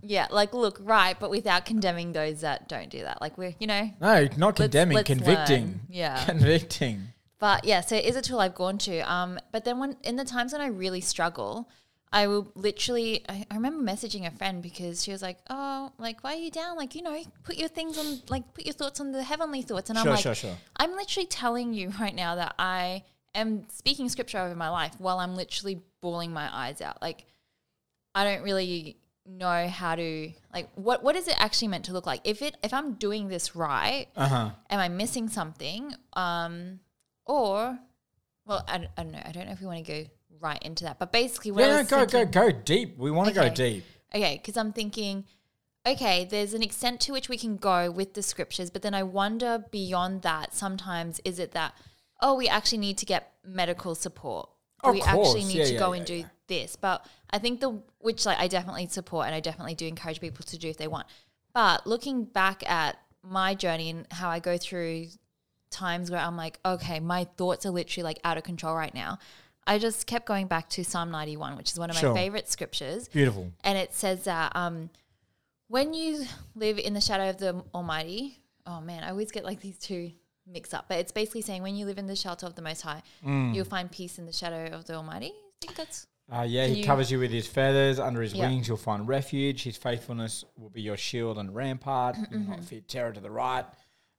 Yeah, 0.02 0.26
like 0.30 0.52
look 0.52 0.78
right, 0.82 1.18
but 1.18 1.30
without 1.30 1.64
condemning 1.64 2.12
those 2.12 2.40
that 2.40 2.68
don't 2.68 2.90
do 2.90 3.02
that. 3.02 3.20
Like 3.20 3.38
we're, 3.38 3.54
you 3.60 3.66
know, 3.66 3.90
no, 4.00 4.28
not 4.36 4.56
condemning, 4.56 4.96
let's 4.96 5.06
convicting. 5.06 5.62
learn. 5.64 5.80
Yeah. 5.88 6.24
convicting. 6.26 7.08
But 7.38 7.64
yeah, 7.64 7.80
so 7.80 7.96
it 7.96 8.04
is 8.04 8.16
a 8.16 8.22
tool 8.22 8.40
I've 8.40 8.54
gone 8.54 8.78
to. 8.78 9.00
Um, 9.00 9.38
but 9.52 9.64
then 9.64 9.78
when 9.78 9.96
in 10.02 10.16
the 10.16 10.24
times 10.24 10.52
when 10.52 10.60
I 10.60 10.66
really 10.66 11.00
struggle, 11.00 11.68
I 12.12 12.26
will 12.26 12.52
literally. 12.54 13.24
I, 13.28 13.46
I 13.50 13.54
remember 13.54 13.82
messaging 13.82 14.26
a 14.26 14.30
friend 14.30 14.62
because 14.62 15.02
she 15.02 15.12
was 15.12 15.22
like, 15.22 15.38
"Oh, 15.48 15.92
like 15.98 16.22
why 16.22 16.34
are 16.34 16.38
you 16.38 16.50
down? 16.50 16.76
Like 16.76 16.94
you 16.94 17.02
know, 17.02 17.20
put 17.42 17.56
your 17.56 17.68
things 17.68 17.96
on, 17.96 18.20
like 18.28 18.54
put 18.54 18.66
your 18.66 18.74
thoughts 18.74 19.00
on 19.00 19.12
the 19.12 19.22
heavenly 19.22 19.62
thoughts." 19.62 19.88
And 19.88 19.98
I'm 19.98 20.04
Sure, 20.04 20.12
like, 20.12 20.22
sure, 20.22 20.34
sure. 20.34 20.56
I'm 20.76 20.92
literally 20.92 21.26
telling 21.26 21.72
you 21.74 21.92
right 22.00 22.14
now 22.14 22.34
that 22.36 22.54
I 22.58 23.04
am 23.34 23.66
speaking 23.70 24.08
scripture 24.08 24.38
over 24.38 24.54
my 24.54 24.68
life 24.68 24.94
while 24.98 25.18
I'm 25.18 25.34
literally 25.34 25.80
bawling 26.00 26.32
my 26.32 26.48
eyes 26.54 26.80
out. 26.80 27.00
Like 27.00 27.24
I 28.14 28.24
don't 28.24 28.42
really 28.42 28.98
know 29.26 29.68
how 29.68 29.94
to 29.94 30.32
like 30.52 30.68
what 30.74 31.02
what 31.04 31.14
is 31.14 31.28
it 31.28 31.34
actually 31.38 31.68
meant 31.68 31.84
to 31.84 31.92
look 31.92 32.06
like 32.06 32.20
if 32.24 32.42
it 32.42 32.56
if 32.64 32.74
i'm 32.74 32.94
doing 32.94 33.28
this 33.28 33.54
right 33.54 34.08
Uh 34.16 34.26
huh. 34.28 34.50
am 34.68 34.80
I 34.80 34.88
missing 34.88 35.28
something? 35.28 35.94
Um, 36.14 36.80
or, 37.24 37.78
well, 38.46 38.64
I, 38.66 38.78
don't- 38.78 38.90
I 38.96 39.02
don't 39.04 39.12
know. 39.12 39.22
I 39.24 39.30
don't 39.32 39.46
know 39.46 39.52
if 39.52 39.60
we 39.60 39.66
want 39.66 39.86
to 39.86 39.92
go 40.04 40.10
right 40.40 40.60
into 40.62 40.82
that. 40.84 40.98
But 40.98 41.12
basically, 41.12 41.52
what 41.52 41.60
Yeah, 41.60 41.76
no, 41.76 41.84
go, 41.84 41.98
go, 42.04 42.06
thinking, 42.24 42.30
go 42.32 42.50
deep. 42.50 42.98
We 42.98 43.12
want 43.12 43.28
to 43.28 43.34
go 43.34 43.48
deep. 43.48 43.84
Okay, 44.12 44.38
because 44.42 44.56
I'm 44.56 44.72
thinking, 44.72 45.24
okay, 45.86 46.24
there's 46.24 46.52
an 46.52 46.62
extent 46.62 47.00
to 47.02 47.12
which 47.12 47.28
we 47.28 47.38
can 47.38 47.56
go 47.56 47.90
with 47.92 48.14
the 48.14 48.22
scriptures, 48.22 48.70
but 48.70 48.82
then 48.82 48.92
I 48.92 49.04
wonder 49.04 49.64
beyond 49.70 50.22
that. 50.22 50.52
Sometimes 50.52 51.20
is 51.24 51.38
it 51.38 51.52
that 51.52 51.74
oh, 52.20 52.34
we 52.34 52.48
actually 52.48 52.78
need 52.78 52.98
to 52.98 53.06
get 53.06 53.32
medical 53.44 53.94
support? 53.94 54.48
Of 54.82 54.94
we 54.94 55.02
actually 55.02 55.44
need 55.44 55.58
Yeah, 55.58 55.64
to 55.66 55.72
yeah, 55.74 55.78
go 55.78 55.92
and 55.92 56.04
do. 56.04 56.24
This? 56.60 56.76
But 56.76 57.06
I 57.30 57.38
think 57.38 57.60
the 57.60 57.80
which 57.98 58.26
like 58.26 58.38
I 58.38 58.48
definitely 58.48 58.86
support 58.88 59.26
and 59.26 59.34
I 59.34 59.40
definitely 59.40 59.74
do 59.74 59.86
encourage 59.86 60.20
people 60.20 60.44
to 60.46 60.58
do 60.58 60.68
if 60.68 60.76
they 60.76 60.88
want. 60.88 61.06
But 61.54 61.86
looking 61.86 62.24
back 62.24 62.68
at 62.70 62.98
my 63.22 63.54
journey 63.54 63.90
and 63.90 64.06
how 64.10 64.28
I 64.30 64.38
go 64.38 64.56
through 64.56 65.06
times 65.70 66.10
where 66.10 66.20
I'm 66.20 66.36
like, 66.36 66.58
okay, 66.64 67.00
my 67.00 67.24
thoughts 67.36 67.64
are 67.66 67.70
literally 67.70 68.04
like 68.04 68.18
out 68.24 68.36
of 68.38 68.42
control 68.44 68.74
right 68.74 68.94
now. 68.94 69.18
I 69.66 69.78
just 69.78 70.06
kept 70.06 70.26
going 70.26 70.48
back 70.48 70.68
to 70.70 70.84
Psalm 70.84 71.10
91, 71.12 71.56
which 71.56 71.70
is 71.70 71.78
one 71.78 71.88
of 71.88 71.96
my 72.02 72.12
favorite 72.14 72.48
scriptures 72.48 73.08
Beautiful. 73.08 73.52
and 73.62 73.78
it 73.78 73.94
says 73.94 74.24
that 74.24 74.54
um, 74.56 74.90
when 75.68 75.94
you 75.94 76.24
live 76.54 76.78
in 76.78 76.94
the 76.94 77.00
shadow 77.00 77.30
of 77.30 77.38
the 77.38 77.62
Almighty, 77.74 78.38
oh 78.66 78.80
man, 78.80 79.04
I 79.04 79.10
always 79.10 79.30
get 79.30 79.44
like 79.44 79.60
these 79.60 79.78
two 79.78 80.10
mixed 80.52 80.74
up, 80.74 80.86
but 80.88 80.98
it's 80.98 81.12
basically 81.12 81.42
saying 81.42 81.62
when 81.62 81.76
you 81.76 81.86
live 81.86 81.98
in 81.98 82.06
the 82.06 82.16
shelter 82.16 82.44
of 82.46 82.54
the 82.56 82.62
Most 82.62 82.82
High, 82.82 83.02
Mm. 83.24 83.54
you'll 83.54 83.64
find 83.64 83.90
peace 83.90 84.18
in 84.18 84.26
the 84.26 84.32
shadow 84.32 84.66
of 84.74 84.84
the 84.86 84.94
Almighty. 84.94 85.32
I 85.32 85.66
think 85.66 85.76
that's 85.76 86.06
Uh, 86.30 86.42
yeah, 86.42 86.66
he 86.66 86.80
you- 86.80 86.84
covers 86.84 87.10
you 87.10 87.18
with 87.18 87.30
his 87.30 87.46
feathers. 87.46 87.98
Under 87.98 88.22
his 88.22 88.32
Yeah. 88.34 88.48
wings, 88.48 88.68
you'll 88.68 88.76
find 88.76 89.06
refuge. 89.08 89.62
His 89.64 89.76
faithfulness 89.76 90.44
will 90.56 90.70
be 90.70 90.82
your 90.82 90.96
shield 90.96 91.38
and 91.38 91.54
rampart. 91.54 92.16
You 92.30 92.38
will 92.40 92.46
not 92.48 92.64
fear 92.64 92.80
terror 92.80 93.12
to 93.12 93.20
the 93.20 93.30
right. 93.30 93.64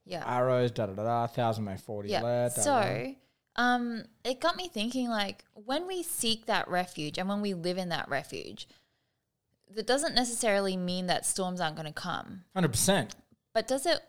yeah, 0.06 0.24
Arrows, 0.26 0.72
da 0.72 0.86
da 0.88 0.94
da 0.94 1.04
da. 1.04 1.28
Thousand 1.28 1.64
may 1.66 1.78
your 1.88 2.06
yeah. 2.06 2.22
left. 2.22 2.58
So, 2.58 3.16
um, 3.56 4.04
it 4.24 4.40
got 4.40 4.58
me 4.58 4.68
thinking 4.68 5.10
like 5.10 5.46
when 5.54 5.88
we 5.88 6.04
seek 6.04 6.46
that 6.48 6.68
refuge 6.68 7.18
and 7.18 7.30
when 7.30 7.42
we 7.42 7.54
live 7.54 7.78
in 7.78 7.90
that 7.90 8.10
refuge, 8.10 8.68
that 9.74 9.88
doesn't 9.88 10.14
necessarily 10.14 10.76
mean 10.78 11.08
that 11.08 11.26
storms 11.26 11.62
aren't 11.62 11.76
going 11.76 11.88
to 11.88 11.94
come. 11.94 12.44
100%. 12.56 13.12
But 13.54 13.68
does 13.68 13.86
it 13.86 14.00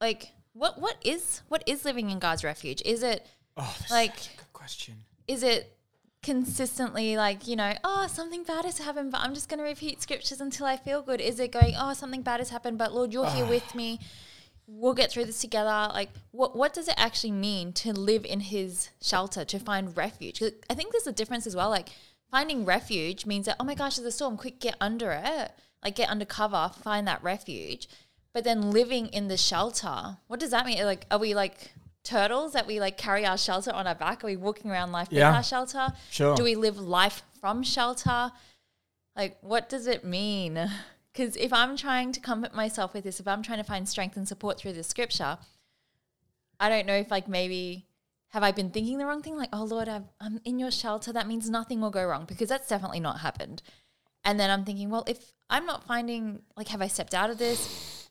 like 0.00 0.32
what 0.52 0.80
what 0.80 0.96
is 1.04 1.42
what 1.48 1.62
is 1.66 1.84
living 1.84 2.10
in 2.10 2.18
God's 2.18 2.44
refuge? 2.44 2.82
Is 2.84 3.02
it 3.02 3.26
Oh, 3.56 3.74
that's 3.80 3.90
Like- 3.90 4.18
such 4.18 4.34
a 4.34 4.36
good 4.38 4.52
question. 4.52 4.94
is 5.28 5.42
it 5.42 5.76
consistently 6.22 7.16
like 7.16 7.48
you 7.48 7.56
know 7.56 7.74
oh 7.82 8.06
something 8.06 8.44
bad 8.44 8.64
has 8.64 8.78
happened 8.78 9.10
but 9.10 9.20
i'm 9.20 9.34
just 9.34 9.48
going 9.48 9.58
to 9.58 9.64
repeat 9.64 10.00
scriptures 10.00 10.40
until 10.40 10.66
i 10.66 10.76
feel 10.76 11.02
good. 11.02 11.20
Is 11.20 11.40
it 11.40 11.50
going 11.50 11.74
oh 11.76 11.94
something 11.94 12.22
bad 12.22 12.38
has 12.38 12.50
happened 12.50 12.78
but 12.78 12.94
lord 12.94 13.12
you're 13.12 13.28
here 13.28 13.44
ah. 13.44 13.50
with 13.50 13.74
me. 13.74 13.98
We'll 14.68 14.94
get 14.94 15.10
through 15.10 15.24
this 15.24 15.40
together. 15.40 15.90
Like 15.92 16.10
what 16.30 16.56
what 16.56 16.72
does 16.72 16.86
it 16.86 16.94
actually 16.96 17.32
mean 17.32 17.72
to 17.74 17.92
live 17.92 18.24
in 18.24 18.38
his 18.38 18.90
shelter 19.00 19.44
to 19.44 19.58
find 19.58 19.96
refuge? 19.96 20.40
I 20.70 20.74
think 20.74 20.92
there's 20.92 21.08
a 21.08 21.12
difference 21.12 21.46
as 21.46 21.56
well 21.56 21.70
like 21.70 21.88
finding 22.30 22.64
refuge 22.64 23.26
means 23.26 23.46
that 23.46 23.56
oh 23.58 23.64
my 23.64 23.74
gosh 23.74 23.96
there's 23.96 24.06
a 24.06 24.12
storm 24.12 24.36
quick 24.36 24.60
get 24.60 24.76
under 24.80 25.10
it. 25.10 25.50
Like 25.82 25.96
get 25.96 26.08
under 26.08 26.24
cover 26.24 26.70
find 26.82 27.06
that 27.08 27.22
refuge. 27.24 27.88
But 28.32 28.44
then 28.44 28.70
living 28.70 29.08
in 29.08 29.26
the 29.26 29.36
shelter 29.36 30.18
what 30.28 30.38
does 30.38 30.50
that 30.52 30.66
mean? 30.66 30.84
Like 30.84 31.04
are 31.10 31.18
we 31.18 31.34
like 31.34 31.72
turtles 32.04 32.52
that 32.52 32.66
we 32.66 32.80
like 32.80 32.96
carry 32.96 33.24
our 33.24 33.38
shelter 33.38 33.70
on 33.72 33.86
our 33.86 33.94
back 33.94 34.24
are 34.24 34.26
we 34.26 34.36
walking 34.36 34.70
around 34.70 34.90
life 34.92 35.08
Yeah. 35.10 35.28
with 35.30 35.36
our 35.36 35.42
shelter 35.42 35.88
Sure. 36.10 36.34
do 36.34 36.42
we 36.44 36.54
live 36.56 36.78
life 36.78 37.22
from 37.40 37.62
shelter 37.62 38.32
like 39.16 39.36
what 39.40 39.68
does 39.68 39.86
it 39.86 40.04
mean 40.04 40.68
because 41.12 41.36
if 41.36 41.52
i'm 41.52 41.76
trying 41.76 42.10
to 42.12 42.20
comfort 42.20 42.54
myself 42.54 42.92
with 42.94 43.04
this 43.04 43.20
if 43.20 43.28
i'm 43.28 43.42
trying 43.42 43.58
to 43.58 43.64
find 43.64 43.88
strength 43.88 44.16
and 44.16 44.26
support 44.26 44.58
through 44.58 44.72
the 44.72 44.82
scripture 44.82 45.38
i 46.58 46.68
don't 46.68 46.86
know 46.86 46.96
if 46.96 47.10
like 47.10 47.28
maybe 47.28 47.86
have 48.28 48.42
i 48.42 48.50
been 48.50 48.70
thinking 48.70 48.98
the 48.98 49.06
wrong 49.06 49.22
thing 49.22 49.36
like 49.36 49.50
oh 49.52 49.64
lord 49.64 49.88
I've, 49.88 50.08
i'm 50.20 50.40
in 50.44 50.58
your 50.58 50.70
shelter 50.72 51.12
that 51.12 51.28
means 51.28 51.48
nothing 51.48 51.80
will 51.80 51.90
go 51.90 52.04
wrong 52.04 52.24
because 52.26 52.48
that's 52.48 52.68
definitely 52.68 53.00
not 53.00 53.20
happened 53.20 53.62
And 54.24 54.38
then 54.38 54.50
I'm 54.54 54.62
thinking, 54.64 54.88
well, 54.88 55.02
if 55.08 55.18
I'm 55.50 55.66
not 55.66 55.82
finding 55.82 56.42
like, 56.56 56.68
have 56.70 56.80
I 56.80 56.86
stepped 56.86 57.12
out 57.12 57.28
of 57.32 57.38
this? 57.38 57.58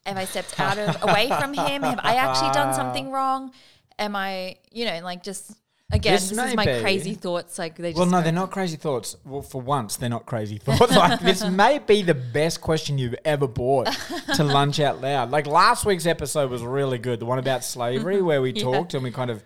Have 0.05 0.17
I 0.19 0.25
stepped 0.27 0.60
out 0.60 0.77
of 0.77 0.89
away 1.07 1.29
from 1.39 1.53
him? 1.53 1.83
Have 1.88 2.01
I 2.03 2.15
actually 2.19 2.51
done 2.51 2.74
something 2.74 3.07
wrong? 3.15 3.53
Am 4.01 4.15
I, 4.15 4.58
you 4.72 4.86
know, 4.86 5.00
like 5.03 5.24
just 5.24 5.51
again, 5.93 6.13
This 6.13 6.29
this, 6.29 6.39
is 6.50 6.55
my 6.55 6.65
be- 6.65 6.81
crazy 6.81 7.13
thoughts. 7.13 7.60
Like 7.60 7.75
they 7.77 7.89
just 7.91 7.98
Well, 7.98 8.08
no, 8.08 8.17
go- 8.17 8.24
they're 8.24 8.31
not 8.34 8.51
crazy 8.51 8.77
thoughts. 8.77 9.15
Well, 9.25 9.41
for 9.41 9.62
once, 9.62 9.98
they're 9.98 10.10
not 10.10 10.25
crazy 10.25 10.58
thoughts. 10.63 10.96
like 10.96 11.20
this 11.20 11.43
may 11.43 11.79
be 11.79 12.01
the 12.01 12.13
best 12.15 12.62
question 12.62 12.98
you've 12.98 13.15
ever 13.25 13.48
bought 13.48 13.88
to 14.36 14.43
lunch 14.43 14.79
out 14.79 15.01
loud. 15.01 15.31
Like 15.31 15.48
last 15.48 15.86
week's 15.86 16.05
episode 16.05 16.50
was 16.50 16.63
really 16.63 16.98
good, 16.98 17.20
the 17.20 17.25
one 17.25 17.39
about 17.39 17.63
slavery, 17.63 18.22
where 18.29 18.41
we 18.41 18.53
talked 18.53 18.93
and 18.93 19.03
we 19.03 19.12
kind 19.12 19.29
of 19.29 19.43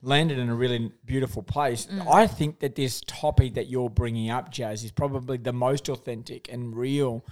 landed 0.00 0.38
in 0.38 0.48
a 0.48 0.54
really 0.54 0.92
beautiful 1.04 1.42
place. 1.42 1.86
Mm. 1.86 2.06
I 2.12 2.26
think 2.28 2.60
that 2.60 2.76
this 2.76 3.00
topic 3.06 3.54
that 3.54 3.68
you're 3.68 3.90
bringing 3.90 4.30
up, 4.30 4.50
Jazz, 4.52 4.84
is 4.84 4.92
probably 4.92 5.38
the 5.38 5.52
most 5.52 5.88
authentic 5.88 6.48
and 6.52 6.76
real 6.76 7.24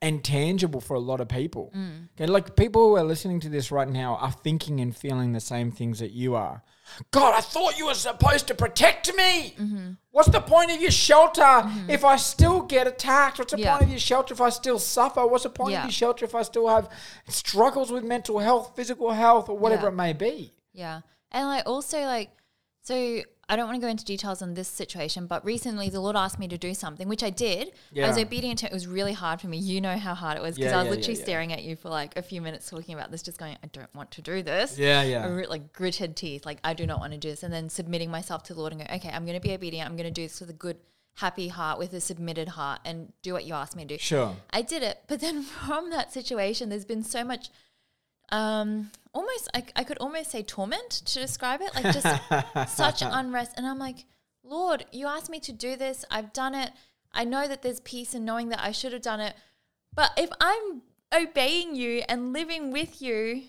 and 0.00 0.22
tangible 0.22 0.80
for 0.80 0.94
a 0.94 1.00
lot 1.00 1.20
of 1.20 1.28
people. 1.28 1.72
Mm. 1.76 2.08
Okay, 2.16 2.26
like 2.26 2.54
people 2.54 2.88
who 2.88 2.96
are 2.96 3.02
listening 3.04 3.40
to 3.40 3.48
this 3.48 3.72
right 3.72 3.88
now 3.88 4.16
are 4.16 4.30
thinking 4.30 4.78
and 4.80 4.96
feeling 4.96 5.32
the 5.32 5.40
same 5.40 5.72
things 5.72 5.98
that 5.98 6.12
you 6.12 6.34
are. 6.36 6.62
God, 7.10 7.34
I 7.34 7.40
thought 7.40 7.78
you 7.78 7.86
were 7.86 7.94
supposed 7.94 8.46
to 8.48 8.54
protect 8.54 9.08
me. 9.16 9.54
Mm-hmm. 9.58 9.90
What's 10.10 10.28
the 10.28 10.40
point 10.42 10.70
of 10.70 10.80
your 10.80 10.90
shelter 10.90 11.64
if 11.88 12.04
I 12.04 12.16
still 12.16 12.60
get 12.62 12.86
attacked? 12.86 13.38
What's 13.38 13.52
the 13.52 13.58
Yeah. 13.60 13.72
point 13.72 13.84
of 13.84 13.90
your 13.90 13.98
shelter 13.98 14.34
if 14.34 14.40
I 14.40 14.50
still 14.50 14.78
suffer? 14.78 15.26
What's 15.26 15.44
the 15.44 15.50
point 15.50 15.72
Yeah. 15.72 15.78
of 15.80 15.84
your 15.86 15.92
shelter 15.92 16.24
if 16.24 16.34
I 16.34 16.42
still 16.42 16.68
have 16.68 16.90
struggles 17.28 17.90
with 17.90 18.04
mental 18.04 18.38
health, 18.40 18.72
physical 18.76 19.10
health, 19.12 19.48
or 19.48 19.56
whatever 19.56 19.84
Yeah. 19.84 19.88
it 19.88 19.94
may 19.94 20.12
be? 20.12 20.52
Yeah. 20.74 21.00
And 21.32 21.48
I 21.48 21.60
also 21.62 22.00
like, 22.02 22.30
so 22.82 23.22
I 23.48 23.56
don't 23.56 23.66
want 23.66 23.80
to 23.80 23.84
go 23.84 23.90
into 23.90 24.04
details 24.04 24.40
on 24.40 24.54
this 24.54 24.68
situation, 24.68 25.26
but 25.26 25.44
recently 25.44 25.88
the 25.88 26.00
Lord 26.00 26.16
asked 26.16 26.38
me 26.38 26.48
to 26.48 26.56
do 26.56 26.74
something, 26.74 27.08
which 27.08 27.22
I 27.22 27.30
did. 27.30 27.72
I 27.96 28.06
was 28.08 28.16
obedient 28.18 28.60
to 28.60 28.66
it. 28.66 28.70
It 28.70 28.74
was 28.74 28.86
really 28.86 29.12
hard 29.12 29.40
for 29.40 29.46
me. 29.46 29.58
You 29.58 29.80
know 29.80 29.96
how 29.98 30.14
hard 30.14 30.36
it 30.36 30.42
was 30.42 30.56
because 30.56 30.72
Yeah, 30.72 30.78
I 30.78 30.82
was 30.82 30.86
yeah, 30.86 30.90
yeah, 30.90 30.96
literally 30.96 31.18
yeah. 31.18 31.24
staring 31.24 31.52
at 31.52 31.62
you 31.62 31.76
for 31.76 31.88
like 31.88 32.16
a 32.16 32.22
few 32.22 32.40
minutes 32.40 32.70
talking 32.70 32.94
about 32.94 33.10
this, 33.10 33.22
just 33.22 33.38
going, 33.38 33.56
I 33.62 33.66
don't 33.66 33.92
want 33.94 34.10
to 34.12 34.22
do 34.22 34.42
this. 34.42 34.78
Yeah, 34.78 35.02
yeah. 35.02 35.28
Re- 35.28 35.46
like 35.46 35.72
gritted 35.72 36.16
teeth, 36.16 36.46
like 36.46 36.58
I 36.64 36.72
do 36.74 36.86
not 36.86 36.98
want 37.00 37.12
to 37.12 37.18
do 37.18 37.28
this. 37.30 37.42
And 37.42 37.52
then 37.52 37.68
submitting 37.68 38.10
myself 38.10 38.42
to 38.44 38.54
the 38.54 38.60
Lord 38.60 38.72
and 38.72 38.80
go, 38.86 38.94
okay, 38.94 39.10
I'm 39.10 39.24
going 39.26 39.38
to 39.40 39.46
be 39.46 39.52
obedient. 39.54 39.88
I'm 39.88 39.96
going 39.96 40.08
to 40.08 40.10
do 40.12 40.22
this 40.22 40.40
with 40.40 40.50
a 40.50 40.54
good, 40.54 40.78
happy 41.16 41.48
heart, 41.48 41.78
with 41.78 41.92
a 41.92 42.00
submitted 42.00 42.48
heart 42.48 42.80
and 42.84 43.12
do 43.22 43.32
what 43.34 43.44
you 43.44 43.54
asked 43.54 43.76
me 43.76 43.82
to 43.84 43.88
do. 43.96 43.98
Sure. 43.98 44.34
I 44.50 44.62
did 44.62 44.82
it. 44.82 45.02
But 45.08 45.20
then 45.20 45.42
from 45.66 45.90
that 45.90 46.12
situation, 46.12 46.68
there's 46.70 46.86
been 46.86 47.04
so 47.04 47.22
much, 47.22 47.50
um, 48.30 48.90
almost, 49.14 49.50
I, 49.54 49.64
I 49.76 49.84
could 49.84 49.98
almost 49.98 50.30
say 50.30 50.42
torment 50.42 50.90
to 50.90 51.18
describe 51.18 51.60
it. 51.62 51.74
Like 51.74 51.94
just 51.94 52.76
such 52.76 53.02
unrest. 53.02 53.52
And 53.56 53.66
I'm 53.66 53.78
like, 53.78 54.06
Lord, 54.42 54.86
you 54.92 55.06
asked 55.06 55.30
me 55.30 55.40
to 55.40 55.52
do 55.52 55.76
this. 55.76 56.04
I've 56.10 56.32
done 56.32 56.54
it. 56.54 56.72
I 57.12 57.24
know 57.24 57.46
that 57.46 57.62
there's 57.62 57.80
peace 57.80 58.14
in 58.14 58.24
knowing 58.24 58.48
that 58.48 58.60
I 58.62 58.72
should 58.72 58.92
have 58.92 59.02
done 59.02 59.20
it. 59.20 59.34
But 59.94 60.12
if 60.16 60.30
I'm 60.40 60.82
obeying 61.14 61.74
you 61.74 62.02
and 62.08 62.32
living 62.32 62.72
with 62.72 63.02
you, 63.02 63.42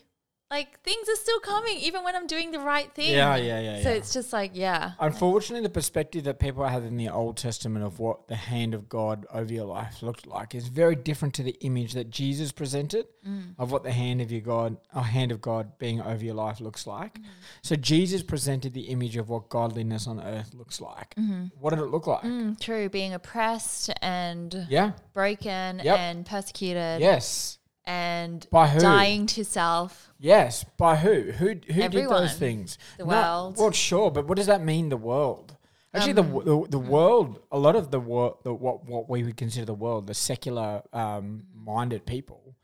like 0.54 0.80
things 0.82 1.10
are 1.10 1.16
still 1.16 1.40
coming, 1.40 1.78
even 1.78 2.04
when 2.04 2.16
I'm 2.16 2.28
doing 2.28 2.52
the 2.52 2.60
right 2.60 2.94
thing. 2.94 3.12
Yeah, 3.16 3.36
yeah, 3.38 3.60
yeah, 3.60 3.82
So 3.82 3.90
yeah. 3.90 3.96
it's 3.96 4.14
just 4.14 4.32
like, 4.32 4.52
yeah. 4.54 4.92
Unfortunately, 5.00 5.64
the 5.64 5.74
perspective 5.74 6.26
that 6.26 6.38
people 6.38 6.64
have 6.64 6.86
in 6.86 6.96
the 6.96 7.10
Old 7.10 7.38
Testament 7.38 7.84
of 7.84 7.98
what 7.98 8.28
the 8.28 8.36
hand 8.36 8.76
of 8.76 8.88
God 8.88 9.26
over 9.34 9.52
your 9.52 9.66
life 9.66 10.04
looked 10.04 10.28
like 10.28 10.54
is 10.54 10.68
very 10.68 10.96
different 10.96 11.34
to 11.36 11.44
the 11.44 11.58
image 11.62 11.94
that 11.94 12.12
Jesus 12.12 12.52
presented 12.52 13.08
mm. 13.28 13.56
of 13.58 13.72
what 13.72 13.84
the 13.84 13.92
hand 13.92 14.22
of 14.22 14.32
your 14.32 14.42
God, 14.42 14.78
or 14.94 15.02
hand 15.02 15.32
of 15.32 15.42
God 15.42 15.80
being 15.80 16.00
over 16.00 16.24
your 16.24 16.36
life 16.36 16.60
looks 16.62 16.86
like. 16.86 17.18
Mm. 17.18 17.26
So 17.64 17.76
Jesus 17.76 18.22
presented 18.22 18.76
the 18.76 18.90
image 18.94 19.18
of 19.18 19.30
what 19.30 19.50
godliness 19.50 20.06
on 20.06 20.22
earth 20.22 20.54
looks 20.54 20.80
like. 20.80 21.16
Mm-hmm. 21.16 21.46
What 21.60 21.72
did 21.72 21.80
it 21.80 21.88
look 21.88 22.06
like? 22.06 22.22
Mm, 22.24 22.60
true. 22.60 22.90
Being 22.90 23.16
oppressed 23.16 23.90
and 24.04 24.68
Yeah. 24.70 24.92
broken 25.14 25.82
Yep. 25.84 25.98
and 25.98 26.26
persecuted 26.28 27.02
Yes. 27.02 27.58
And 27.86 28.48
By 28.52 28.68
who? 28.68 28.80
dying 28.80 29.26
to 29.28 29.44
self. 29.46 30.14
Yes. 30.20 30.64
By 30.78 30.96
who? 30.98 31.32
Who 31.34 31.48
who 31.48 31.90
did 31.90 32.10
those 32.10 32.34
things? 32.36 32.78
The 32.98 33.04
No, 33.06 33.10
world. 33.10 33.58
Well, 33.58 33.72
sure, 33.72 34.10
but 34.12 34.28
what 34.28 34.38
does 34.38 34.48
that 34.48 34.64
mean? 34.64 34.90
The 34.90 34.98
world. 34.98 35.58
Actually, 35.94 36.14
the, 36.14 36.24
Um, 36.24 36.46
the 36.46 36.68
the 36.70 36.80
world. 36.80 37.40
A 37.52 37.60
lot 37.60 37.76
of 37.76 37.92
the 37.92 38.00
world, 38.00 38.38
the, 38.44 38.54
what 38.54 38.86
what 38.86 39.10
we 39.10 39.24
would 39.24 39.38
consider 39.38 39.66
the 39.66 39.74
world, 39.76 40.08
the 40.08 40.14
secular 40.14 40.82
um, 40.94 41.44
minded 41.54 42.06
people, 42.06 42.56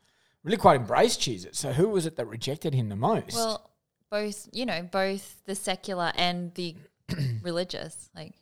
really 0.42 0.56
quite 0.56 0.80
embraced 0.80 1.20
Jesus. 1.20 1.58
So 1.58 1.72
who 1.72 1.88
was 1.90 2.06
it 2.06 2.16
that 2.16 2.26
rejected 2.26 2.74
him 2.74 2.88
the 2.88 2.96
most? 2.96 3.34
Well, 3.36 3.70
both, 4.10 4.48
you 4.52 4.66
know, 4.66 4.82
both 4.82 5.42
the 5.44 5.54
secular 5.54 6.10
and 6.16 6.52
the 6.54 6.74
religious. 7.42 8.10
Like, 8.16 8.32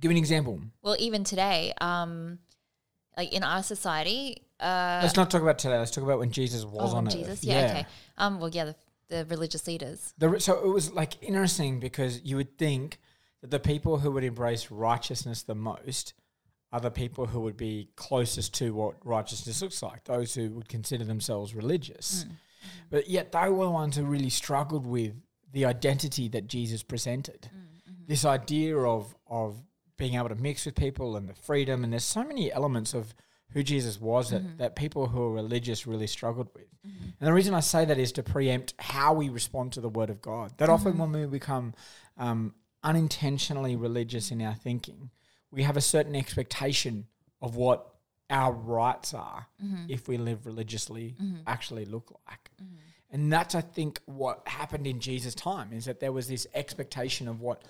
Give 0.00 0.08
me 0.10 0.16
an 0.16 0.18
example. 0.18 0.60
well, 0.82 0.96
even 0.98 1.24
today, 1.24 1.72
um, 1.80 2.38
like 3.16 3.32
in 3.32 3.42
our 3.42 3.62
society, 3.62 4.42
uh, 4.62 5.00
Let's 5.02 5.16
not 5.16 5.30
talk 5.30 5.42
about 5.42 5.58
today. 5.58 5.78
Let's 5.78 5.90
talk 5.90 6.04
about 6.04 6.18
when 6.18 6.30
Jesus 6.30 6.64
was 6.64 6.94
oh, 6.94 6.96
on 6.96 7.08
Jesus, 7.08 7.28
earth. 7.28 7.44
yeah, 7.44 7.66
okay. 7.70 7.86
Um, 8.16 8.38
well, 8.38 8.50
yeah, 8.50 8.66
the, 8.66 8.76
the 9.08 9.24
religious 9.26 9.66
leaders. 9.66 10.14
The, 10.18 10.38
so 10.38 10.64
it 10.64 10.68
was 10.68 10.92
like 10.92 11.22
interesting 11.22 11.80
because 11.80 12.22
you 12.22 12.36
would 12.36 12.56
think 12.58 12.98
that 13.40 13.50
the 13.50 13.58
people 13.58 13.98
who 13.98 14.10
would 14.12 14.24
embrace 14.24 14.70
righteousness 14.70 15.42
the 15.42 15.54
most 15.54 16.14
are 16.72 16.80
the 16.80 16.90
people 16.90 17.26
who 17.26 17.40
would 17.40 17.56
be 17.56 17.90
closest 17.96 18.54
to 18.54 18.72
what 18.72 18.94
righteousness 19.04 19.60
looks 19.60 19.82
like, 19.82 20.04
those 20.04 20.34
who 20.34 20.50
would 20.50 20.68
consider 20.68 21.04
themselves 21.04 21.54
religious. 21.54 22.24
But 22.88 23.08
yet 23.08 23.32
they 23.32 23.48
were 23.48 23.64
the 23.64 23.70
ones 23.70 23.96
who 23.96 24.04
really 24.04 24.30
struggled 24.30 24.86
with 24.86 25.12
the 25.52 25.66
identity 25.66 26.28
that 26.28 26.46
Jesus 26.46 26.82
presented. 26.82 27.50
This 28.06 28.24
idea 28.24 28.78
of 28.78 29.14
of 29.26 29.62
being 29.96 30.14
able 30.14 30.28
to 30.28 30.34
mix 30.34 30.64
with 30.66 30.74
people 30.74 31.16
and 31.16 31.28
the 31.28 31.34
freedom, 31.34 31.84
and 31.84 31.92
there's 31.92 32.04
so 32.04 32.24
many 32.24 32.52
elements 32.52 32.94
of 32.94 33.14
who 33.52 33.62
Jesus 33.62 34.00
was 34.00 34.30
that, 34.30 34.42
mm-hmm. 34.42 34.58
that 34.58 34.76
people 34.76 35.06
who 35.06 35.22
are 35.22 35.32
religious 35.32 35.86
really 35.86 36.06
struggled 36.06 36.48
with. 36.54 36.68
Mm-hmm. 36.86 37.04
And 37.20 37.28
the 37.28 37.32
reason 37.32 37.54
I 37.54 37.60
say 37.60 37.84
that 37.84 37.98
is 37.98 38.12
to 38.12 38.22
preempt 38.22 38.74
how 38.78 39.14
we 39.14 39.28
respond 39.28 39.72
to 39.72 39.80
the 39.80 39.88
Word 39.88 40.10
of 40.10 40.20
God. 40.20 40.52
That 40.58 40.68
often 40.68 40.92
mm-hmm. 40.92 41.12
when 41.12 41.22
we 41.22 41.26
become 41.26 41.74
um, 42.16 42.54
unintentionally 42.82 43.76
religious 43.76 44.30
in 44.30 44.42
our 44.42 44.54
thinking, 44.54 45.10
we 45.50 45.62
have 45.62 45.76
a 45.76 45.82
certain 45.82 46.16
expectation 46.16 47.06
of 47.40 47.56
what 47.56 47.86
our 48.30 48.52
rights 48.52 49.12
are 49.12 49.46
if 49.88 50.08
we 50.08 50.16
live 50.16 50.46
religiously 50.46 51.14
actually 51.46 51.84
look 51.84 52.18
like. 52.26 52.50
And 53.10 53.30
that's, 53.30 53.54
I 53.54 53.60
think, 53.60 54.00
what 54.06 54.40
happened 54.48 54.86
in 54.86 54.98
Jesus' 54.98 55.34
time 55.34 55.74
is 55.74 55.84
that 55.84 56.00
there 56.00 56.12
was 56.12 56.28
this 56.28 56.46
expectation 56.54 57.28
of 57.28 57.40
what, 57.42 57.62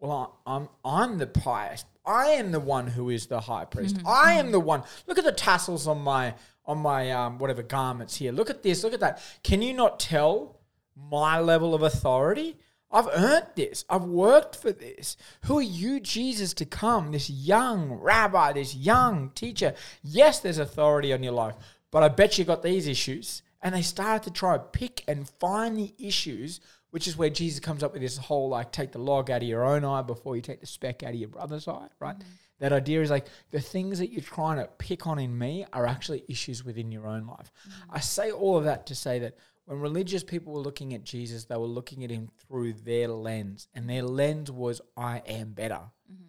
well, 0.00 0.40
I'm, 0.46 0.68
I'm 0.84 1.18
the 1.18 1.26
pious. 1.26 1.84
I 2.06 2.28
am 2.30 2.52
the 2.52 2.60
one 2.60 2.86
who 2.86 3.10
is 3.10 3.26
the 3.26 3.40
high 3.40 3.64
priest. 3.64 3.98
I 4.06 4.34
am 4.34 4.50
the 4.52 4.60
one. 4.60 4.82
Look 5.06 5.18
at 5.18 5.24
the 5.24 5.32
tassels 5.32 5.86
on 5.86 6.00
my, 6.00 6.34
on 6.64 6.78
my, 6.78 7.10
um, 7.10 7.38
whatever 7.38 7.62
garments 7.62 8.16
here. 8.16 8.32
Look 8.32 8.48
at 8.48 8.62
this. 8.62 8.82
Look 8.82 8.94
at 8.94 9.00
that. 9.00 9.22
Can 9.42 9.60
you 9.60 9.74
not 9.74 10.00
tell 10.00 10.60
my 10.96 11.38
level 11.38 11.74
of 11.74 11.82
authority? 11.82 12.56
I've 12.90 13.08
earned 13.12 13.48
this. 13.54 13.84
I've 13.90 14.04
worked 14.04 14.56
for 14.56 14.72
this. 14.72 15.16
Who 15.44 15.58
are 15.58 15.62
you, 15.62 16.00
Jesus, 16.00 16.54
to 16.54 16.64
come? 16.64 17.12
This 17.12 17.28
young 17.28 17.92
rabbi, 17.92 18.54
this 18.54 18.74
young 18.74 19.30
teacher. 19.34 19.74
Yes, 20.02 20.40
there's 20.40 20.58
authority 20.58 21.12
on 21.12 21.22
your 21.22 21.34
life, 21.34 21.56
but 21.90 22.02
I 22.02 22.08
bet 22.08 22.38
you 22.38 22.44
got 22.44 22.62
these 22.62 22.86
issues. 22.86 23.42
And 23.60 23.74
they 23.74 23.82
started 23.82 24.22
to 24.22 24.30
try 24.30 24.56
to 24.56 24.62
pick 24.62 25.02
and 25.08 25.28
find 25.28 25.76
the 25.76 25.92
issues, 25.98 26.60
which 26.98 27.06
is 27.06 27.16
where 27.16 27.30
Jesus 27.30 27.60
comes 27.60 27.84
up 27.84 27.92
with 27.92 28.02
this 28.02 28.16
whole 28.16 28.48
like 28.48 28.72
take 28.72 28.90
the 28.90 28.98
log 28.98 29.30
out 29.30 29.40
of 29.40 29.48
your 29.48 29.64
own 29.64 29.84
eye 29.84 30.02
before 30.02 30.34
you 30.34 30.42
take 30.42 30.58
the 30.58 30.66
speck 30.66 31.04
out 31.04 31.10
of 31.10 31.14
your 31.14 31.28
brother's 31.28 31.68
eye, 31.68 31.86
right? 32.00 32.18
Mm-hmm. 32.18 32.28
That 32.58 32.72
idea 32.72 33.00
is 33.02 33.08
like 33.08 33.28
the 33.52 33.60
things 33.60 34.00
that 34.00 34.10
you're 34.10 34.20
trying 34.20 34.56
to 34.56 34.66
pick 34.78 35.06
on 35.06 35.20
in 35.20 35.38
me 35.38 35.64
are 35.72 35.86
actually 35.86 36.24
issues 36.28 36.64
within 36.64 36.90
your 36.90 37.06
own 37.06 37.28
life. 37.28 37.52
Mm-hmm. 37.68 37.94
I 37.94 38.00
say 38.00 38.32
all 38.32 38.58
of 38.58 38.64
that 38.64 38.84
to 38.86 38.96
say 38.96 39.20
that 39.20 39.36
when 39.66 39.78
religious 39.78 40.24
people 40.24 40.54
were 40.54 40.58
looking 40.58 40.92
at 40.92 41.04
Jesus, 41.04 41.44
they 41.44 41.56
were 41.56 41.66
looking 41.66 42.02
at 42.02 42.10
him 42.10 42.30
through 42.48 42.72
their 42.72 43.06
lens, 43.06 43.68
and 43.74 43.88
their 43.88 44.02
lens 44.02 44.50
was, 44.50 44.80
I 44.96 45.18
am 45.18 45.52
better. 45.52 45.82
Mm-hmm. 46.12 46.27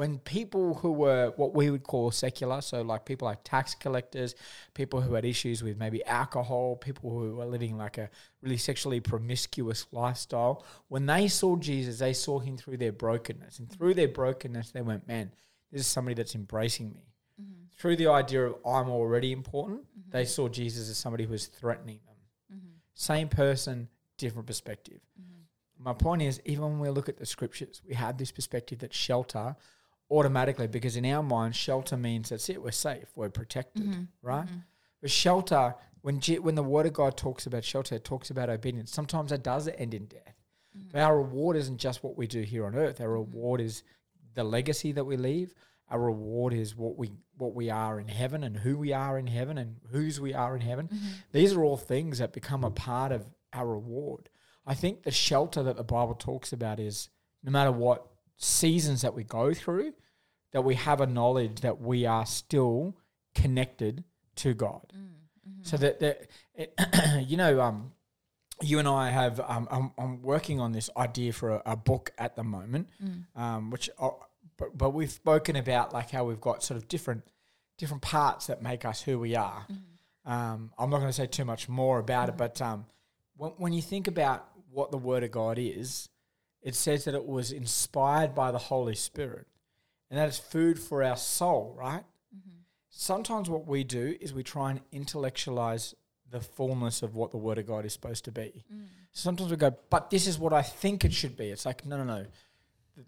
When 0.00 0.18
people 0.20 0.76
who 0.76 0.92
were 0.92 1.34
what 1.36 1.54
we 1.54 1.68
would 1.68 1.82
call 1.82 2.10
secular, 2.10 2.62
so 2.62 2.80
like 2.80 3.04
people 3.04 3.26
like 3.26 3.44
tax 3.44 3.74
collectors, 3.74 4.34
people 4.72 5.02
who 5.02 5.12
had 5.12 5.26
issues 5.26 5.62
with 5.62 5.76
maybe 5.76 6.02
alcohol, 6.06 6.76
people 6.76 7.10
who 7.10 7.36
were 7.36 7.44
living 7.44 7.76
like 7.76 7.98
a 7.98 8.08
really 8.40 8.56
sexually 8.56 9.00
promiscuous 9.00 9.86
lifestyle, 9.92 10.64
when 10.88 11.04
they 11.04 11.28
saw 11.28 11.54
Jesus, 11.54 11.98
they 11.98 12.14
saw 12.14 12.38
him 12.38 12.56
through 12.56 12.78
their 12.78 12.92
brokenness. 12.92 13.58
And 13.58 13.70
through 13.70 13.92
their 13.92 14.08
brokenness, 14.08 14.70
they 14.70 14.80
went, 14.80 15.06
man, 15.06 15.32
this 15.70 15.82
is 15.82 15.86
somebody 15.86 16.14
that's 16.14 16.34
embracing 16.34 16.94
me. 16.94 17.12
Mm-hmm. 17.38 17.64
Through 17.76 17.96
the 17.96 18.08
idea 18.08 18.46
of 18.46 18.54
I'm 18.64 18.88
already 18.88 19.32
important, 19.32 19.82
mm-hmm. 19.82 20.12
they 20.12 20.24
saw 20.24 20.48
Jesus 20.48 20.88
as 20.88 20.96
somebody 20.96 21.24
who 21.24 21.32
was 21.32 21.44
threatening 21.44 22.00
them. 22.06 22.56
Mm-hmm. 22.56 22.68
Same 22.94 23.28
person, 23.28 23.90
different 24.16 24.46
perspective. 24.46 25.00
My 25.78 25.92
point 25.94 26.22
is, 26.22 26.40
even 26.44 26.64
when 26.64 26.78
we 26.78 26.88
look 26.90 27.08
at 27.10 27.16
the 27.18 27.26
scriptures, 27.26 27.80
we 27.86 27.94
have 27.94 28.18
this 28.18 28.30
perspective 28.30 28.78
that 28.80 28.92
shelter 28.92 29.56
automatically, 30.10 30.66
because 30.66 30.96
in 30.96 31.06
our 31.06 31.22
mind, 31.22 31.54
shelter 31.54 31.96
means 31.96 32.30
that's 32.30 32.48
it, 32.48 32.62
we're 32.62 32.72
safe, 32.72 33.06
we're 33.14 33.30
protected, 33.30 33.84
mm-hmm. 33.84 34.02
right? 34.22 34.46
Mm-hmm. 34.46 34.56
But 35.00 35.10
shelter, 35.10 35.74
when 36.02 36.20
G- 36.20 36.38
when 36.38 36.54
the 36.54 36.62
Word 36.62 36.86
of 36.86 36.92
God 36.92 37.16
talks 37.16 37.46
about 37.46 37.64
shelter, 37.64 37.94
it 37.94 38.04
talks 38.04 38.30
about 38.30 38.50
obedience. 38.50 38.90
Sometimes 38.92 39.30
that 39.30 39.42
does 39.42 39.68
end 39.68 39.94
in 39.94 40.06
death. 40.06 40.34
Mm-hmm. 40.76 40.88
But 40.92 41.00
our 41.02 41.18
reward 41.18 41.56
isn't 41.56 41.78
just 41.78 42.02
what 42.02 42.16
we 42.16 42.26
do 42.26 42.42
here 42.42 42.66
on 42.66 42.74
earth. 42.74 43.00
Our 43.00 43.10
reward 43.10 43.60
is 43.60 43.82
the 44.34 44.44
legacy 44.44 44.92
that 44.92 45.04
we 45.04 45.16
leave. 45.16 45.52
our 45.90 46.00
reward 46.00 46.52
is 46.52 46.76
what 46.76 46.96
we 46.96 47.12
what 47.36 47.54
we 47.54 47.68
are 47.70 47.98
in 47.98 48.08
heaven 48.08 48.44
and 48.44 48.56
who 48.56 48.76
we 48.76 48.92
are 48.92 49.18
in 49.18 49.26
heaven 49.26 49.58
and 49.58 49.76
whose 49.90 50.20
we 50.20 50.32
are 50.32 50.54
in 50.54 50.60
heaven. 50.62 50.88
These 51.32 51.52
are 51.54 51.64
all 51.64 51.76
things 51.76 52.18
that 52.18 52.32
become 52.32 52.64
a 52.64 52.70
part 52.70 53.12
of 53.12 53.26
our 53.52 53.66
reward. 53.66 54.28
I 54.66 54.74
think 54.74 55.02
the 55.02 55.10
shelter 55.10 55.62
that 55.64 55.76
the 55.76 55.82
Bible 55.82 56.14
talks 56.14 56.52
about 56.52 56.78
is 56.78 57.08
no 57.42 57.50
matter 57.50 57.72
what 57.72 58.06
seasons 58.40 59.02
that 59.02 59.14
we 59.14 59.22
go 59.22 59.52
through, 59.54 59.92
that 60.52 60.62
we 60.62 60.74
have 60.74 61.00
a 61.00 61.06
knowledge 61.06 61.60
that 61.60 61.80
we 61.80 62.06
are 62.06 62.24
still 62.26 62.96
connected 63.34 64.02
to 64.36 64.54
God. 64.54 64.92
So 65.62 65.76
that, 65.76 66.00
that 66.00 66.26
it, 66.54 66.74
you 67.28 67.36
know, 67.36 67.60
um, 67.60 67.92
you 68.62 68.78
and 68.78 68.88
I 68.88 69.10
have, 69.10 69.40
um, 69.40 69.68
I'm, 69.70 69.92
I'm 69.98 70.22
working 70.22 70.58
on 70.58 70.72
this 70.72 70.88
idea 70.96 71.32
for 71.32 71.50
a, 71.50 71.62
a 71.66 71.76
book 71.76 72.12
at 72.18 72.34
the 72.34 72.42
moment, 72.44 72.88
um, 73.36 73.70
which, 73.70 73.90
uh, 73.98 74.10
but, 74.56 74.76
but 74.76 74.90
we've 74.90 75.10
spoken 75.10 75.56
about 75.56 75.92
like 75.92 76.10
how 76.10 76.24
we've 76.24 76.40
got 76.40 76.62
sort 76.62 76.76
of 76.78 76.88
different, 76.88 77.22
different 77.78 78.02
parts 78.02 78.46
that 78.46 78.62
make 78.62 78.84
us 78.86 79.02
who 79.02 79.18
we 79.18 79.36
are. 79.36 79.66
Um, 80.24 80.72
I'm 80.78 80.90
not 80.90 80.98
going 80.98 81.08
to 81.08 81.12
say 81.14 81.26
too 81.26 81.44
much 81.44 81.68
more 81.68 81.98
about 81.98 82.28
it, 82.30 82.36
but 82.36 82.60
um, 82.62 82.86
when, 83.36 83.50
when 83.58 83.72
you 83.72 83.82
think 83.82 84.06
about 84.08 84.46
what 84.70 84.90
the 84.90 84.98
Word 84.98 85.24
of 85.24 85.30
God 85.30 85.58
is, 85.58 86.08
it 86.62 86.74
says 86.74 87.04
that 87.04 87.14
it 87.14 87.26
was 87.26 87.52
inspired 87.52 88.34
by 88.34 88.50
the 88.50 88.58
Holy 88.58 88.94
Spirit, 88.94 89.46
and 90.10 90.18
that 90.18 90.28
is 90.28 90.38
food 90.38 90.78
for 90.78 91.02
our 91.02 91.16
soul, 91.16 91.74
right? 91.76 92.04
Mm-hmm. 92.34 92.58
Sometimes 92.90 93.48
what 93.48 93.66
we 93.66 93.84
do 93.84 94.16
is 94.20 94.34
we 94.34 94.42
try 94.42 94.70
and 94.70 94.80
intellectualize 94.92 95.94
the 96.30 96.40
fullness 96.40 97.02
of 97.02 97.14
what 97.14 97.30
the 97.30 97.36
Word 97.36 97.58
of 97.58 97.66
God 97.66 97.84
is 97.84 97.92
supposed 97.92 98.24
to 98.24 98.32
be. 98.32 98.64
Mm. 98.72 98.84
Sometimes 99.12 99.50
we 99.50 99.56
go, 99.56 99.74
but 99.90 100.10
this 100.10 100.26
is 100.26 100.38
what 100.38 100.52
I 100.52 100.62
think 100.62 101.04
it 101.04 101.12
should 101.12 101.36
be. 101.36 101.48
It's 101.48 101.66
like, 101.66 101.84
no, 101.84 101.96
no, 101.96 102.04
no. 102.04 102.26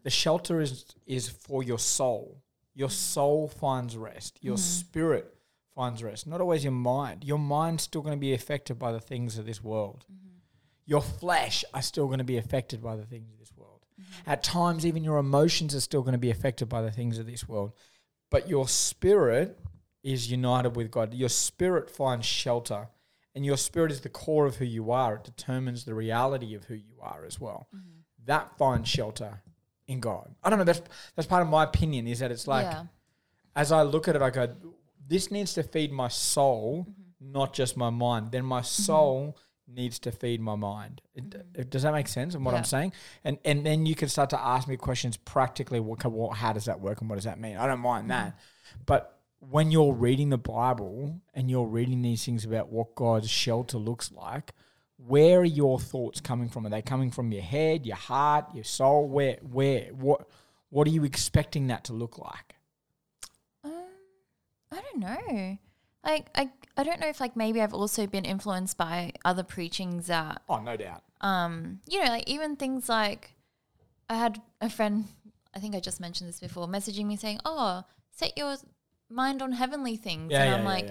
The- 0.02 0.10
shelter 0.10 0.60
is 0.60 0.86
is 1.06 1.28
for 1.28 1.62
your 1.62 1.78
soul. 1.78 2.42
Your 2.74 2.88
mm. 2.88 2.92
soul 2.92 3.48
finds 3.48 3.96
rest. 3.96 4.38
Your 4.40 4.56
mm-hmm. 4.56 4.62
spirit 4.62 5.34
finds 5.74 6.02
rest. 6.02 6.26
Not 6.26 6.40
always 6.40 6.64
your 6.64 6.72
mind. 6.72 7.24
Your 7.24 7.38
mind's 7.38 7.84
still 7.84 8.02
going 8.02 8.16
to 8.16 8.20
be 8.20 8.32
affected 8.32 8.78
by 8.78 8.92
the 8.92 9.00
things 9.00 9.38
of 9.38 9.46
this 9.46 9.62
world. 9.62 10.04
Mm-hmm. 10.10 10.28
Your 10.86 11.02
flesh 11.02 11.64
are 11.72 11.82
still 11.82 12.06
going 12.06 12.18
to 12.18 12.24
be 12.24 12.38
affected 12.38 12.82
by 12.82 12.96
the 12.96 13.04
things 13.04 13.30
of 13.30 13.38
this 13.38 13.41
world. 13.41 13.41
At 14.26 14.42
times, 14.42 14.86
even 14.86 15.04
your 15.04 15.18
emotions 15.18 15.74
are 15.74 15.80
still 15.80 16.02
going 16.02 16.12
to 16.12 16.18
be 16.18 16.30
affected 16.30 16.68
by 16.68 16.82
the 16.82 16.90
things 16.90 17.18
of 17.18 17.26
this 17.26 17.48
world. 17.48 17.72
But 18.30 18.48
your 18.48 18.68
spirit 18.68 19.58
is 20.02 20.30
united 20.30 20.76
with 20.76 20.90
God. 20.90 21.14
Your 21.14 21.28
spirit 21.28 21.90
finds 21.90 22.26
shelter, 22.26 22.88
and 23.34 23.44
your 23.44 23.56
spirit 23.56 23.92
is 23.92 24.00
the 24.00 24.08
core 24.08 24.46
of 24.46 24.56
who 24.56 24.64
you 24.64 24.90
are. 24.90 25.16
It 25.16 25.24
determines 25.24 25.84
the 25.84 25.94
reality 25.94 26.54
of 26.54 26.64
who 26.64 26.74
you 26.74 26.94
are 27.00 27.24
as 27.26 27.40
well. 27.40 27.68
Mm-hmm. 27.74 27.88
That 28.24 28.56
finds 28.56 28.88
shelter 28.88 29.42
in 29.88 30.00
God. 30.00 30.34
I 30.42 30.50
don't 30.50 30.58
know. 30.58 30.64
That's 30.64 30.82
that's 31.16 31.28
part 31.28 31.42
of 31.42 31.48
my 31.48 31.64
opinion. 31.64 32.06
Is 32.06 32.20
that 32.20 32.30
it's 32.30 32.46
like 32.46 32.66
yeah. 32.66 32.84
as 33.54 33.72
I 33.72 33.82
look 33.82 34.08
at 34.08 34.16
it, 34.16 34.22
I 34.22 34.30
go, 34.30 34.48
this 35.06 35.30
needs 35.30 35.54
to 35.54 35.62
feed 35.62 35.92
my 35.92 36.08
soul, 36.08 36.86
mm-hmm. 36.88 37.32
not 37.32 37.52
just 37.52 37.76
my 37.76 37.90
mind. 37.90 38.32
Then 38.32 38.44
my 38.44 38.60
mm-hmm. 38.60 38.82
soul 38.82 39.36
needs 39.66 39.98
to 40.00 40.12
feed 40.12 40.40
my 40.40 40.54
mind. 40.56 41.00
It, 41.14 41.34
it- 41.54 41.70
does 41.70 41.82
that 41.82 41.92
make 41.92 42.08
sense? 42.08 42.34
And 42.34 42.44
what 42.44 42.54
I'm 42.54 42.64
saying, 42.64 42.92
and 43.24 43.38
and 43.44 43.64
then 43.64 43.86
you 43.86 43.94
can 43.94 44.08
start 44.08 44.30
to 44.30 44.40
ask 44.40 44.66
me 44.68 44.76
questions 44.76 45.16
practically. 45.16 45.80
What, 45.80 46.04
what 46.04 46.36
how 46.36 46.52
does 46.52 46.64
that 46.66 46.80
work 46.80 47.00
and 47.00 47.08
what 47.10 47.16
does 47.16 47.24
that 47.24 47.38
mean? 47.40 47.56
I 47.56 47.66
don't 47.66 47.80
mind 47.80 48.10
that, 48.10 48.38
but 48.86 49.18
when 49.40 49.70
you're 49.72 49.92
reading 49.92 50.28
the 50.30 50.38
Bible 50.38 51.20
and 51.34 51.50
you're 51.50 51.66
reading 51.66 52.02
these 52.02 52.24
things 52.24 52.44
about 52.44 52.68
what 52.70 52.94
God's 52.94 53.28
shelter 53.28 53.76
looks 53.76 54.12
like, 54.12 54.52
where 54.98 55.40
are 55.40 55.44
your 55.44 55.80
thoughts 55.80 56.20
coming 56.20 56.48
from? 56.48 56.64
Are 56.66 56.70
they 56.70 56.80
coming 56.82 57.10
from 57.10 57.32
your 57.32 57.42
head, 57.42 57.84
your 57.84 57.96
heart, 57.96 58.54
your 58.54 58.62
soul? 58.64 59.08
Where 59.08 59.38
where 59.42 59.86
what 59.92 60.28
what 60.70 60.86
are 60.86 60.90
you 60.90 61.04
expecting 61.04 61.66
that 61.68 61.84
to 61.84 61.92
look 61.92 62.18
like? 62.18 62.54
Um, 63.64 63.72
I 64.70 64.80
don't 64.80 65.00
know. 65.00 65.58
Like 66.04 66.26
I, 66.34 66.50
I 66.76 66.82
don't 66.82 67.00
know 67.00 67.08
if 67.08 67.20
like 67.20 67.36
maybe 67.36 67.60
I've 67.60 67.74
also 67.74 68.06
been 68.06 68.24
influenced 68.24 68.76
by 68.76 69.12
other 69.24 69.42
preachings 69.42 70.06
that 70.08 70.42
Oh, 70.48 70.60
no 70.60 70.76
doubt. 70.76 71.02
um, 71.20 71.80
you 71.86 72.02
know, 72.02 72.10
like 72.10 72.28
even 72.28 72.56
things 72.56 72.88
like 72.88 73.34
I 74.08 74.16
had 74.16 74.40
a 74.60 74.68
friend, 74.68 75.04
I 75.54 75.58
think 75.60 75.74
I 75.74 75.80
just 75.80 76.00
mentioned 76.00 76.28
this 76.28 76.40
before, 76.40 76.66
messaging 76.66 77.06
me 77.06 77.16
saying, 77.16 77.40
"Oh, 77.44 77.84
set 78.10 78.36
your 78.36 78.56
mind 79.08 79.40
on 79.42 79.52
heavenly 79.52 79.96
things," 79.96 80.32
Yeah, 80.32 80.42
and 80.42 80.50
I'm 80.50 80.64
like, 80.64 80.90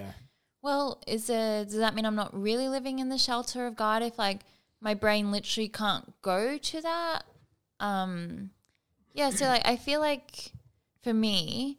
well, 0.62 1.00
is 1.06 1.28
it 1.28 1.64
does 1.68 1.76
that 1.76 1.94
mean 1.94 2.06
I'm 2.06 2.14
not 2.16 2.32
really 2.34 2.68
living 2.68 2.98
in 2.98 3.08
the 3.10 3.18
shelter 3.18 3.66
of 3.66 3.76
God 3.76 4.02
if 4.02 4.18
like 4.18 4.40
my 4.80 4.94
brain 4.94 5.30
literally 5.30 5.68
can't 5.68 6.20
go 6.22 6.56
to 6.58 6.80
that? 6.80 7.22
Um 7.80 8.50
yeah, 9.12 9.30
so 9.30 9.44
like 9.46 9.66
I 9.66 9.76
feel 9.76 10.00
like 10.00 10.52
for 11.02 11.12
me 11.12 11.78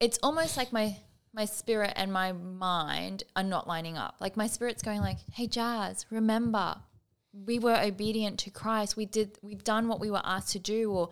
it's 0.00 0.18
almost 0.22 0.56
like 0.56 0.72
my 0.72 0.96
my 1.38 1.44
spirit 1.44 1.92
and 1.94 2.12
my 2.12 2.32
mind 2.32 3.22
are 3.36 3.44
not 3.44 3.68
lining 3.68 3.96
up. 3.96 4.16
Like 4.18 4.36
my 4.36 4.48
spirit's 4.48 4.82
going 4.82 5.00
like, 5.00 5.18
"Hey 5.32 5.46
Jazz, 5.46 6.04
remember 6.10 6.78
we 7.32 7.60
were 7.60 7.78
obedient 7.80 8.40
to 8.40 8.50
Christ. 8.50 8.96
We 8.96 9.06
did 9.06 9.38
we've 9.40 9.62
done 9.62 9.86
what 9.86 10.00
we 10.00 10.10
were 10.10 10.20
asked 10.24 10.50
to 10.52 10.58
do 10.58 10.90
or 10.90 11.10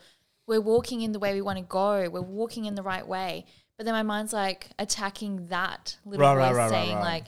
we're 0.49 0.61
walking 0.61 1.03
in 1.03 1.13
the 1.13 1.21
way 1.21 1.33
we 1.33 1.43
want 1.43 1.59
to 1.59 1.65
go. 1.65 2.11
We're 2.11 2.21
walking 2.21 2.65
in 2.65 2.75
the 2.75 2.83
right 2.83 3.07
way." 3.07 3.45
But 3.77 3.85
then 3.85 3.95
my 3.95 4.03
mind's 4.03 4.33
like 4.33 4.71
attacking 4.81 5.47
that 5.47 5.97
little 6.05 6.27
Right, 6.27 6.35
voice 6.35 6.57
right, 6.57 6.63
right, 6.63 6.71
saying 6.71 6.99
like, 6.99 7.27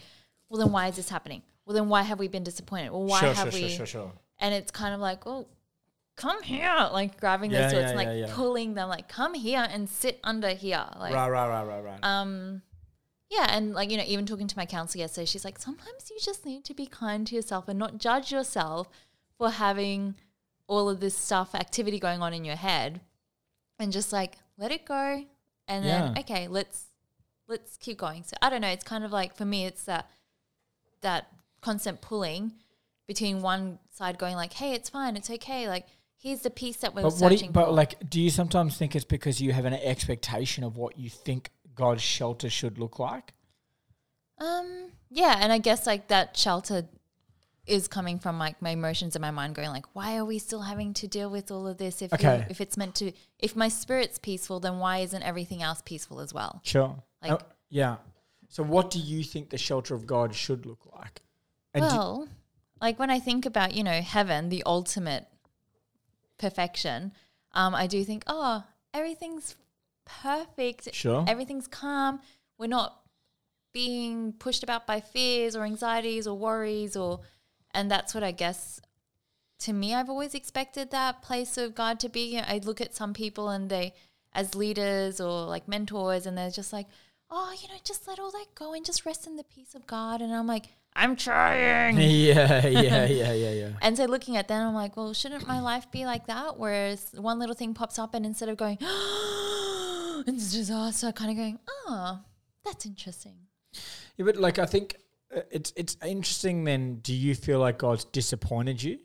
"Well, 0.48 0.60
then 0.60 0.72
why 0.72 0.88
is 0.88 0.96
this 0.96 1.08
happening? 1.08 1.42
Well, 1.64 1.74
then 1.74 1.88
why 1.88 2.02
have 2.02 2.18
we 2.18 2.26
been 2.26 2.42
disappointed? 2.42 2.90
Well, 2.90 3.04
why 3.04 3.20
sure, 3.20 3.34
have 3.34 3.52
sure, 3.52 3.60
we?" 3.60 3.68
sure, 3.68 3.86
sure, 3.86 3.86
sure. 3.86 4.12
And 4.40 4.52
it's 4.52 4.72
kind 4.72 4.92
of 4.92 5.00
like, 5.00 5.24
"Well, 5.24 5.46
come 6.16 6.42
here!" 6.42 6.88
Like 6.92 7.20
grabbing 7.20 7.52
Yeah, 7.52 7.70
those 7.70 7.74
yeah, 7.74 7.88
and 7.90 7.96
like 7.96 8.08
yeah, 8.08 8.26
yeah. 8.26 8.34
pulling 8.34 8.74
them, 8.74 8.88
like, 8.88 9.06
"Come 9.08 9.34
here 9.34 9.64
and 9.70 9.88
sit 9.88 10.18
under 10.24 10.48
here." 10.48 10.84
Like, 10.98 11.14
right, 11.14 11.30
right, 11.30 11.48
right, 11.48 11.66
right, 11.68 11.84
right. 11.84 12.00
um, 12.02 12.62
yeah, 13.30 13.46
and 13.50 13.74
like 13.74 13.90
you 13.90 13.96
know, 13.96 14.04
even 14.06 14.24
talking 14.26 14.48
to 14.48 14.56
my 14.56 14.64
counselor 14.64 15.00
yesterday, 15.00 15.26
she's 15.26 15.44
like, 15.44 15.58
sometimes 15.58 16.10
you 16.10 16.16
just 16.22 16.46
need 16.46 16.64
to 16.64 16.74
be 16.74 16.86
kind 16.86 17.26
to 17.26 17.34
yourself 17.34 17.68
and 17.68 17.78
not 17.78 17.98
judge 17.98 18.32
yourself 18.32 18.88
for 19.36 19.50
having 19.50 20.14
all 20.66 20.88
of 20.88 21.00
this 21.00 21.16
stuff 21.16 21.54
activity 21.54 21.98
going 21.98 22.22
on 22.22 22.32
in 22.32 22.44
your 22.44 22.56
head, 22.56 23.00
and 23.78 23.92
just 23.92 24.12
like 24.12 24.38
let 24.56 24.72
it 24.72 24.86
go, 24.86 25.24
and 25.66 25.84
then 25.84 26.18
okay, 26.18 26.48
let's 26.48 26.86
let's 27.48 27.76
keep 27.76 27.98
going. 27.98 28.24
So 28.24 28.36
I 28.40 28.50
don't 28.50 28.60
know. 28.60 28.68
It's 28.68 28.84
kind 28.84 29.04
of 29.04 29.12
like 29.12 29.36
for 29.36 29.44
me, 29.44 29.66
it's 29.66 29.84
that 29.84 30.10
that 31.02 31.28
constant 31.60 32.00
pulling 32.00 32.52
between 33.06 33.42
one 33.42 33.78
side 33.90 34.18
going 34.18 34.36
like, 34.36 34.52
hey, 34.54 34.72
it's 34.72 34.88
fine, 34.88 35.16
it's 35.16 35.30
okay, 35.30 35.68
like. 35.68 35.86
Here's 36.20 36.40
the 36.40 36.50
piece 36.50 36.78
that 36.78 36.96
we're 36.96 37.02
but 37.02 37.10
searching 37.10 37.46
you, 37.46 37.52
but 37.52 37.66
for. 37.66 37.70
like, 37.70 38.10
do 38.10 38.20
you 38.20 38.28
sometimes 38.28 38.76
think 38.76 38.96
it's 38.96 39.04
because 39.04 39.40
you 39.40 39.52
have 39.52 39.66
an 39.66 39.74
expectation 39.74 40.64
of 40.64 40.76
what 40.76 40.98
you 40.98 41.08
think 41.08 41.52
God's 41.78 42.02
shelter 42.02 42.50
should 42.50 42.76
look 42.78 42.98
like? 42.98 43.32
Um, 44.38 44.90
yeah, 45.10 45.36
and 45.40 45.52
I 45.52 45.58
guess 45.58 45.86
like 45.86 46.08
that 46.08 46.36
shelter 46.36 46.86
is 47.66 47.86
coming 47.86 48.18
from 48.18 48.38
like 48.38 48.60
my 48.60 48.70
emotions 48.70 49.14
and 49.14 49.20
my 49.22 49.30
mind 49.30 49.54
going 49.54 49.68
like, 49.70 49.86
why 49.94 50.16
are 50.16 50.24
we 50.24 50.38
still 50.38 50.62
having 50.62 50.92
to 50.94 51.06
deal 51.06 51.30
with 51.30 51.50
all 51.50 51.66
of 51.68 51.76
this 51.78 52.02
if 52.02 52.12
Okay. 52.12 52.46
if 52.50 52.60
it's 52.60 52.76
meant 52.76 52.94
to 52.96 53.12
if 53.38 53.54
my 53.54 53.68
spirit's 53.68 54.18
peaceful, 54.18 54.58
then 54.58 54.78
why 54.78 54.98
isn't 54.98 55.22
everything 55.22 55.62
else 55.62 55.80
peaceful 55.84 56.20
as 56.20 56.34
well? 56.34 56.60
Sure. 56.64 56.96
Like- 57.22 57.32
Uh, 57.32 57.38
yeah. 57.68 57.96
So, 58.48 58.62
what 58.62 58.90
do 58.90 58.98
you 58.98 59.22
think 59.22 59.50
the 59.50 59.58
shelter 59.58 59.94
of 59.94 60.06
God 60.06 60.34
should 60.34 60.64
look 60.66 60.80
like? 60.96 61.20
And 61.74 61.82
well, 61.84 62.28
like 62.80 62.98
when 62.98 63.10
I 63.10 63.20
think 63.20 63.44
about, 63.46 63.74
you 63.74 63.84
know, 63.84 64.00
heaven, 64.00 64.48
the 64.48 64.62
ultimate 64.64 65.26
perfection, 66.38 67.12
um, 67.52 67.74
I 67.74 67.86
do 67.86 68.04
think, 68.04 68.24
oh, 68.26 68.64
everything's 68.94 69.54
perfect. 70.22 70.94
Sure. 70.94 71.24
Everything's 71.28 71.66
calm. 71.66 72.20
We're 72.58 72.66
not 72.66 73.00
being 73.72 74.32
pushed 74.32 74.62
about 74.62 74.86
by 74.86 75.00
fears 75.00 75.54
or 75.54 75.64
anxieties 75.64 76.26
or 76.26 76.36
worries 76.36 76.96
or 76.96 77.20
and 77.72 77.90
that's 77.90 78.14
what 78.14 78.24
I 78.24 78.32
guess 78.32 78.80
to 79.60 79.72
me 79.72 79.94
I've 79.94 80.08
always 80.08 80.34
expected 80.34 80.90
that 80.90 81.22
place 81.22 81.58
of 81.58 81.74
God 81.74 82.00
to 82.00 82.08
be. 82.08 82.38
I 82.38 82.60
look 82.64 82.80
at 82.80 82.94
some 82.94 83.12
people 83.12 83.50
and 83.50 83.68
they 83.68 83.94
as 84.32 84.54
leaders 84.54 85.20
or 85.20 85.44
like 85.44 85.68
mentors 85.68 86.26
and 86.26 86.36
they're 86.36 86.50
just 86.50 86.72
like, 86.72 86.86
Oh, 87.30 87.54
you 87.60 87.68
know, 87.68 87.74
just 87.84 88.08
let 88.08 88.18
all 88.18 88.30
that 88.30 88.46
go 88.54 88.72
and 88.72 88.84
just 88.84 89.04
rest 89.04 89.26
in 89.26 89.36
the 89.36 89.44
peace 89.44 89.74
of 89.74 89.86
God 89.86 90.22
and 90.22 90.34
I'm 90.34 90.46
like, 90.46 90.70
I'm 90.96 91.14
trying. 91.14 91.96
yeah, 91.98 92.66
yeah, 92.66 93.06
yeah, 93.06 93.32
yeah, 93.32 93.52
yeah. 93.52 93.68
And 93.82 93.96
so 93.96 94.06
looking 94.06 94.36
at 94.36 94.48
them 94.48 94.66
I'm 94.66 94.74
like, 94.74 94.96
well, 94.96 95.14
shouldn't 95.14 95.46
my 95.46 95.60
life 95.60 95.90
be 95.92 96.04
like 96.04 96.26
that? 96.26 96.58
Whereas 96.58 97.12
one 97.14 97.38
little 97.38 97.54
thing 97.54 97.74
pops 97.74 97.98
up, 97.98 98.14
and 98.14 98.26
instead 98.26 98.48
of 98.48 98.56
going, 98.56 98.78
oh, 98.82 99.87
it's 100.26 100.54
a 100.54 100.56
disaster, 100.56 101.12
kind 101.12 101.30
of 101.30 101.36
going, 101.36 101.58
oh, 101.68 102.20
that's 102.64 102.86
interesting. 102.86 103.36
Yeah, 104.16 104.24
but 104.24 104.36
like, 104.36 104.58
I 104.58 104.66
think 104.66 104.96
uh, 105.34 105.40
it's 105.50 105.72
it's 105.76 105.96
interesting. 106.04 106.64
Then, 106.64 106.96
do 106.96 107.14
you 107.14 107.34
feel 107.34 107.60
like 107.60 107.78
God's 107.78 108.04
disappointed 108.04 108.82
you? 108.82 108.98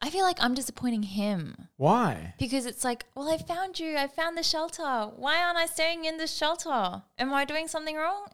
I 0.00 0.10
feel 0.10 0.24
like 0.24 0.36
I'm 0.38 0.52
disappointing 0.52 1.02
him 1.02 1.68
Why? 1.76 2.34
because 2.38 2.66
it's 2.66 2.84
like, 2.84 3.06
well, 3.14 3.30
I 3.30 3.38
found 3.38 3.80
you. 3.80 3.96
I 3.96 4.06
found 4.06 4.36
the 4.36 4.42
shelter. 4.42 4.82
Why 5.16 5.42
aren't 5.42 5.56
I 5.56 5.64
staying 5.64 6.04
in 6.04 6.18
the 6.18 6.26
shelter? 6.26 7.02
Am 7.18 7.32
I 7.32 7.46
doing 7.46 7.68
something 7.68 7.96
wrong? 7.96 8.26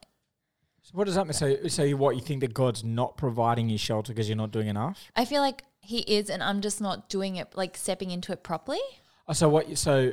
So 0.83 0.93
what 0.95 1.05
does 1.05 1.15
that 1.15 1.27
mean? 1.27 1.35
So, 1.35 1.69
so 1.69 1.85
you, 1.85 1.97
what 1.97 2.17
you 2.17 2.23
think 2.23 2.41
that 2.41 2.55
God's 2.55 2.83
not 2.83 3.17
providing 3.17 3.69
you 3.69 3.79
shelter 3.79 4.13
because 4.13 4.29
you're 4.29 4.37
not 4.37 4.51
doing 4.51 4.67
enough? 4.67 4.99
I 5.15 5.25
feel 5.25 5.43
like 5.43 5.63
he 5.81 6.01
is, 6.01 6.29
and 6.29 6.43
I'm 6.43 6.61
just 6.61 6.81
not 6.81 7.09
doing 7.09 7.37
it, 7.37 7.55
like 7.55 7.77
stepping 7.77 8.11
into 8.11 8.33
it 8.33 8.43
properly. 8.43 8.81
Oh, 9.29 9.33
so 9.33 9.49
what? 9.49 9.79
So, 9.79 10.13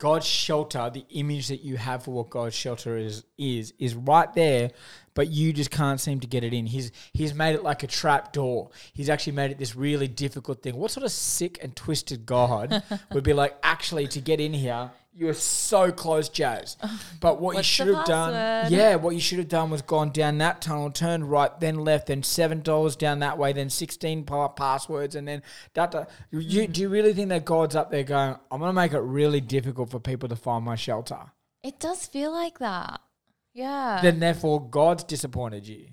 God's 0.00 0.24
shelter, 0.24 0.90
the 0.90 1.04
image 1.10 1.48
that 1.48 1.60
you 1.60 1.76
have 1.76 2.04
for 2.04 2.12
what 2.12 2.30
God's 2.30 2.54
shelter 2.54 2.96
is, 2.96 3.22
is, 3.36 3.74
is 3.78 3.94
right 3.94 4.32
there, 4.32 4.70
but 5.12 5.28
you 5.28 5.52
just 5.52 5.70
can't 5.70 6.00
seem 6.00 6.20
to 6.20 6.26
get 6.26 6.42
it 6.42 6.54
in. 6.54 6.64
He's 6.64 6.90
he's 7.12 7.34
made 7.34 7.54
it 7.54 7.62
like 7.62 7.82
a 7.82 7.86
trap 7.86 8.32
door. 8.32 8.70
He's 8.94 9.10
actually 9.10 9.34
made 9.34 9.50
it 9.50 9.58
this 9.58 9.76
really 9.76 10.08
difficult 10.08 10.62
thing. 10.62 10.74
What 10.74 10.90
sort 10.90 11.04
of 11.04 11.12
sick 11.12 11.58
and 11.62 11.76
twisted 11.76 12.24
God 12.24 12.82
would 13.12 13.24
be 13.24 13.34
like, 13.34 13.58
actually, 13.62 14.06
to 14.08 14.22
get 14.22 14.40
in 14.40 14.54
here, 14.54 14.90
you 15.12 15.26
were 15.26 15.34
so 15.34 15.90
close, 15.92 16.28
Jazz. 16.28 16.76
But 17.20 17.40
what 17.40 17.52
you 17.52 17.56
What's 17.56 17.68
should 17.68 17.88
the 17.88 17.96
have 17.96 18.06
done, 18.06 18.32
password? 18.32 18.72
yeah, 18.78 18.94
what 18.94 19.14
you 19.14 19.20
should 19.20 19.38
have 19.38 19.48
done 19.48 19.68
was 19.70 19.82
gone 19.82 20.10
down 20.10 20.38
that 20.38 20.62
tunnel, 20.62 20.90
turned 20.90 21.30
right, 21.30 21.50
then 21.60 21.76
left, 21.84 22.06
then 22.06 22.22
seven 22.22 22.62
dollars 22.62 22.96
down 22.96 23.18
that 23.18 23.36
way, 23.36 23.52
then 23.52 23.68
sixteen 23.70 24.24
pa- 24.24 24.48
passwords, 24.48 25.14
and 25.16 25.26
then 25.28 25.42
that. 25.74 25.90
that. 25.92 26.08
You, 26.30 26.62
Mm. 26.68 26.72
Do 26.72 26.80
you 26.80 26.88
really 26.88 27.12
think 27.12 27.28
that 27.28 27.44
God's 27.44 27.76
up 27.76 27.90
there 27.90 28.04
going, 28.04 28.36
"I'm 28.50 28.58
going 28.60 28.68
to 28.70 28.72
make 28.72 28.92
it 28.92 29.00
really 29.00 29.40
difficult 29.42 29.90
for 29.90 30.00
people 30.00 30.28
to 30.30 30.36
find 30.36 30.64
my 30.64 30.76
shelter"? 30.76 31.18
It 31.62 31.78
does 31.78 32.06
feel 32.06 32.32
like 32.32 32.58
that. 32.60 33.00
Yeah. 33.52 33.98
Then 34.02 34.20
therefore, 34.20 34.66
God's 34.70 35.04
disappointed 35.04 35.66
you. 35.68 35.88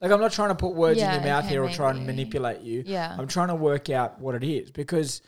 Like 0.00 0.10
I'm 0.12 0.20
not 0.20 0.32
trying 0.32 0.50
to 0.50 0.54
put 0.54 0.74
words 0.74 0.98
Yeah, 0.98 1.08
in 1.14 1.22
your 1.22 1.32
mouth 1.32 1.44
okay, 1.44 1.54
here 1.54 1.64
or 1.64 1.70
try 1.70 1.90
and 1.90 2.00
maybe. 2.00 2.12
manipulate 2.12 2.60
you. 2.60 2.82
Yeah. 2.86 3.16
I'm 3.18 3.26
trying 3.28 3.48
to 3.48 3.54
work 3.54 3.88
out 3.90 4.20
what 4.20 4.34
it 4.34 4.44
is 4.44 4.70
because, 4.70 5.22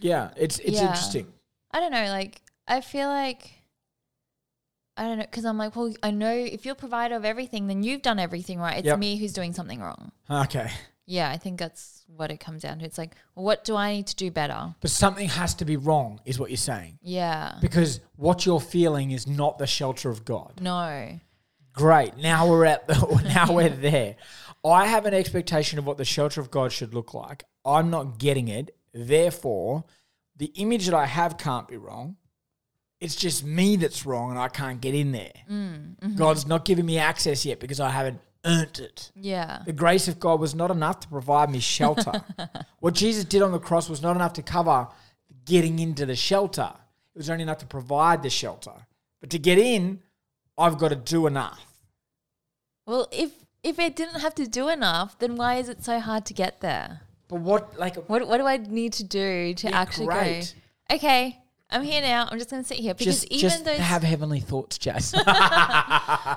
yeah, 0.00 0.30
it's 0.36 0.58
it's 0.60 0.76
Yeah. 0.78 0.86
interesting. 0.86 1.26
I 1.72 1.80
don't 1.80 1.92
know. 1.92 2.04
Like, 2.06 2.40
I 2.68 2.80
feel 2.80 3.08
like 3.08 3.50
I 4.96 5.04
don't 5.04 5.18
know 5.18 5.24
because 5.24 5.44
I'm 5.44 5.56
like, 5.58 5.74
well, 5.74 5.92
I 6.02 6.10
know 6.10 6.32
if 6.32 6.66
you're 6.66 6.74
provider 6.74 7.14
of 7.16 7.24
everything, 7.24 7.66
then 7.66 7.82
you've 7.82 8.02
done 8.02 8.18
everything 8.18 8.58
right. 8.58 8.78
It's 8.78 8.86
Yep. 8.86 8.98
me 8.98 9.16
who's 9.16 9.32
doing 9.32 9.52
something 9.54 9.80
wrong. 9.80 10.12
Okay, 10.30 10.70
Yeah, 11.06 11.30
I 11.30 11.38
think 11.38 11.58
that's 11.58 12.04
what 12.06 12.30
it 12.30 12.38
comes 12.40 12.62
down 12.62 12.78
to. 12.80 12.84
It's 12.84 12.98
like, 12.98 13.14
well, 13.34 13.44
what 13.46 13.64
do 13.64 13.74
I 13.74 13.92
need 13.94 14.06
to 14.08 14.16
do 14.16 14.30
better? 14.30 14.74
but 14.80 14.90
something 14.90 15.28
has 15.28 15.54
to 15.56 15.64
be 15.64 15.76
wrong, 15.76 16.20
is 16.26 16.38
what 16.38 16.50
you're 16.50 16.56
saying. 16.58 16.98
Yeah. 17.02 17.54
Because 17.60 18.00
what 18.16 18.44
you're 18.44 18.60
feeling 18.60 19.10
is 19.12 19.26
not 19.26 19.58
the 19.58 19.66
shelter 19.66 20.10
of 20.10 20.24
God. 20.26 20.60
No. 20.60 21.18
Great. 21.72 22.18
Now 22.18 22.46
we're 22.50 22.66
at 22.66 22.86
the, 22.86 23.22
now 23.34 23.52
we're 23.52 23.70
there. 23.70 24.16
I 24.64 24.86
have 24.86 25.06
an 25.06 25.14
expectation 25.14 25.78
of 25.78 25.86
what 25.86 25.96
the 25.96 26.04
shelter 26.04 26.40
of 26.40 26.50
God 26.50 26.70
should 26.70 26.92
look 26.94 27.14
like. 27.14 27.44
I'm 27.64 27.88
not 27.90 28.18
getting 28.18 28.48
it. 28.48 28.76
Therefore, 28.92 29.84
the 30.36 30.52
image 30.56 30.86
that 30.86 30.94
I 30.94 31.06
have 31.06 31.38
can't 31.38 31.68
be 31.68 31.76
wrong. 31.76 32.16
It's 33.00 33.16
just 33.16 33.44
me 33.44 33.76
that's 33.76 34.06
wrong 34.06 34.30
and 34.30 34.38
I 34.38 34.48
can't 34.48 34.80
get 34.80 34.94
in 34.94 35.12
there. 35.12 35.32
Mm, 35.50 35.96
mm-hmm. 35.96 36.16
God's 36.16 36.46
not 36.46 36.64
giving 36.64 36.86
me 36.86 36.98
access 36.98 37.44
yet 37.44 37.58
because 37.58 37.80
I 37.80 37.90
haven't 37.90 38.20
earned 38.44 38.78
it. 38.78 39.10
Yeah. 39.14 39.62
The 39.66 39.72
grace 39.72 40.08
of 40.08 40.20
God 40.20 40.40
was 40.40 40.54
not 40.54 40.70
enough 40.70 41.00
to 41.00 41.08
provide 41.08 41.50
me 41.50 41.58
shelter. 41.58 42.12
what 42.80 42.94
Jesus 42.94 43.24
did 43.24 43.42
on 43.42 43.52
the 43.52 43.58
cross 43.58 43.88
was 43.88 44.02
not 44.02 44.14
enough 44.14 44.34
to 44.34 44.42
cover 44.42 44.88
getting 45.44 45.78
into 45.78 46.06
the 46.06 46.16
shelter. 46.16 46.72
It 47.14 47.18
was 47.18 47.30
only 47.30 47.42
enough 47.42 47.58
to 47.58 47.66
provide 47.66 48.22
the 48.22 48.30
shelter. 48.30 48.72
But 49.20 49.30
to 49.30 49.38
get 49.38 49.58
in, 49.58 50.00
I've 50.56 50.78
got 50.78 50.88
to 50.88 50.96
do 50.96 51.26
enough. 51.26 51.66
Well, 52.86 53.08
if 53.12 53.32
if 53.62 53.78
it 53.78 53.94
didn't 53.94 54.20
have 54.20 54.34
to 54.36 54.46
do 54.46 54.68
enough, 54.68 55.18
then 55.18 55.36
why 55.36 55.56
is 55.56 55.68
it 55.68 55.84
so 55.84 56.00
hard 56.00 56.26
to 56.26 56.34
get 56.34 56.60
there? 56.60 57.02
But 57.32 57.40
what, 57.40 57.78
like, 57.78 57.96
What 58.10 58.28
what 58.28 58.36
do 58.36 58.46
I 58.46 58.58
need 58.58 58.92
to 58.94 59.04
do 59.04 59.54
to 59.54 59.68
Yeah, 59.70 59.80
actually 59.80 60.08
great. 60.08 60.54
go? 60.90 60.96
Okay, 60.96 61.38
I'm 61.70 61.82
here 61.82 62.02
now. 62.02 62.28
I'm 62.30 62.36
just 62.38 62.50
going 62.50 62.62
to 62.62 62.68
sit 62.68 62.76
here 62.76 62.92
because 62.92 63.20
just, 63.22 63.32
even 63.32 63.40
just 63.40 63.64
those 63.64 63.78
have 63.78 64.02
heavenly 64.02 64.40
thoughts, 64.40 64.76
Jess. 64.76 65.14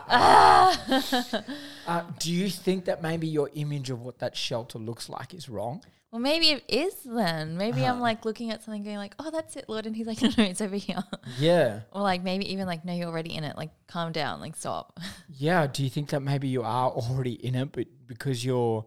uh, 0.07 2.03
do 2.19 2.31
you 2.31 2.49
think 2.49 2.85
that 2.85 3.01
maybe 3.03 3.27
your 3.27 3.49
image 3.55 3.89
of 3.89 4.01
what 4.01 4.19
that 4.19 4.37
shelter 4.37 4.79
looks 4.79 5.09
like 5.09 5.33
is 5.33 5.49
wrong? 5.49 5.83
Well, 6.11 6.21
maybe 6.21 6.51
it 6.51 6.63
is 6.69 6.93
then. 7.03 7.57
Maybe 7.57 7.81
Uh-huh. 7.83 7.91
I'm 7.95 7.99
like 7.99 8.23
looking 8.23 8.51
at 8.51 8.63
something 8.63 8.83
going 8.83 8.95
like, 8.95 9.15
oh, 9.19 9.31
that's 9.31 9.57
it, 9.57 9.65
Lord. 9.67 9.85
And 9.85 9.93
he's 9.97 10.07
like, 10.07 10.21
no, 10.21 10.29
no, 10.37 10.43
it's 10.45 10.61
over 10.61 10.77
here. 10.77 11.03
Yeah. 11.37 11.81
or 11.91 12.03
like 12.03 12.23
maybe 12.23 12.49
even 12.53 12.67
like, 12.67 12.85
no, 12.85 12.93
you're 12.93 13.09
already 13.09 13.35
in 13.35 13.43
it. 13.43 13.57
Like, 13.57 13.71
calm 13.87 14.13
down. 14.13 14.39
Like, 14.39 14.55
stop. 14.55 14.97
Yeah. 15.29 15.67
Do 15.67 15.83
you 15.83 15.89
think 15.89 16.11
that 16.11 16.21
maybe 16.21 16.47
you 16.47 16.61
are 16.63 16.89
already 16.89 17.33
in 17.33 17.55
it, 17.55 17.73
but 17.73 17.87
because 18.07 18.45
your 18.45 18.85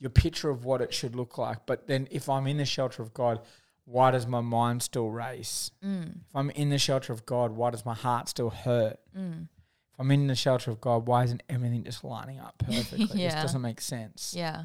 your 0.00 0.10
picture 0.10 0.50
of 0.50 0.64
what 0.64 0.80
it 0.80 0.92
should 0.92 1.14
look 1.14 1.38
like, 1.38 1.66
but 1.66 1.86
then 1.86 2.08
if 2.10 2.28
I'm 2.28 2.46
in 2.46 2.56
the 2.56 2.64
shelter 2.64 3.02
of 3.02 3.12
God, 3.14 3.40
why 3.84 4.10
does 4.10 4.26
my 4.26 4.40
mind 4.40 4.82
still 4.82 5.10
race? 5.10 5.70
Mm. 5.84 6.08
If 6.28 6.34
I'm 6.34 6.50
in 6.50 6.70
the 6.70 6.78
shelter 6.78 7.12
of 7.12 7.26
God, 7.26 7.52
why 7.52 7.70
does 7.70 7.84
my 7.84 7.94
heart 7.94 8.28
still 8.28 8.50
hurt? 8.50 8.98
Mm. 9.16 9.42
If 9.92 9.98
I'm 10.00 10.10
in 10.10 10.26
the 10.26 10.34
shelter 10.34 10.70
of 10.70 10.80
God, 10.80 11.06
why 11.06 11.24
isn't 11.24 11.42
everything 11.48 11.84
just 11.84 12.02
lining 12.02 12.38
up 12.40 12.56
perfectly? 12.58 13.06
This 13.06 13.14
Yeah. 13.14 13.42
doesn't 13.42 13.60
make 13.60 13.80
sense. 13.80 14.34
yeah. 14.36 14.64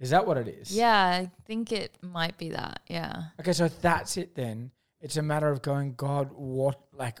Is 0.00 0.10
that 0.10 0.26
what 0.26 0.36
it 0.36 0.48
is? 0.48 0.76
Yeah. 0.76 1.00
I 1.06 1.30
think 1.46 1.70
it 1.70 1.96
might 2.02 2.36
be 2.36 2.50
that. 2.50 2.80
Yeah. 2.88 3.24
Okay, 3.40 3.52
so 3.52 3.68
that's 3.68 4.16
it 4.16 4.34
then. 4.34 4.72
It's 5.00 5.16
a 5.16 5.22
matter 5.22 5.48
of 5.48 5.62
going, 5.62 5.94
God, 5.94 6.30
what 6.32 6.80
like 6.92 7.20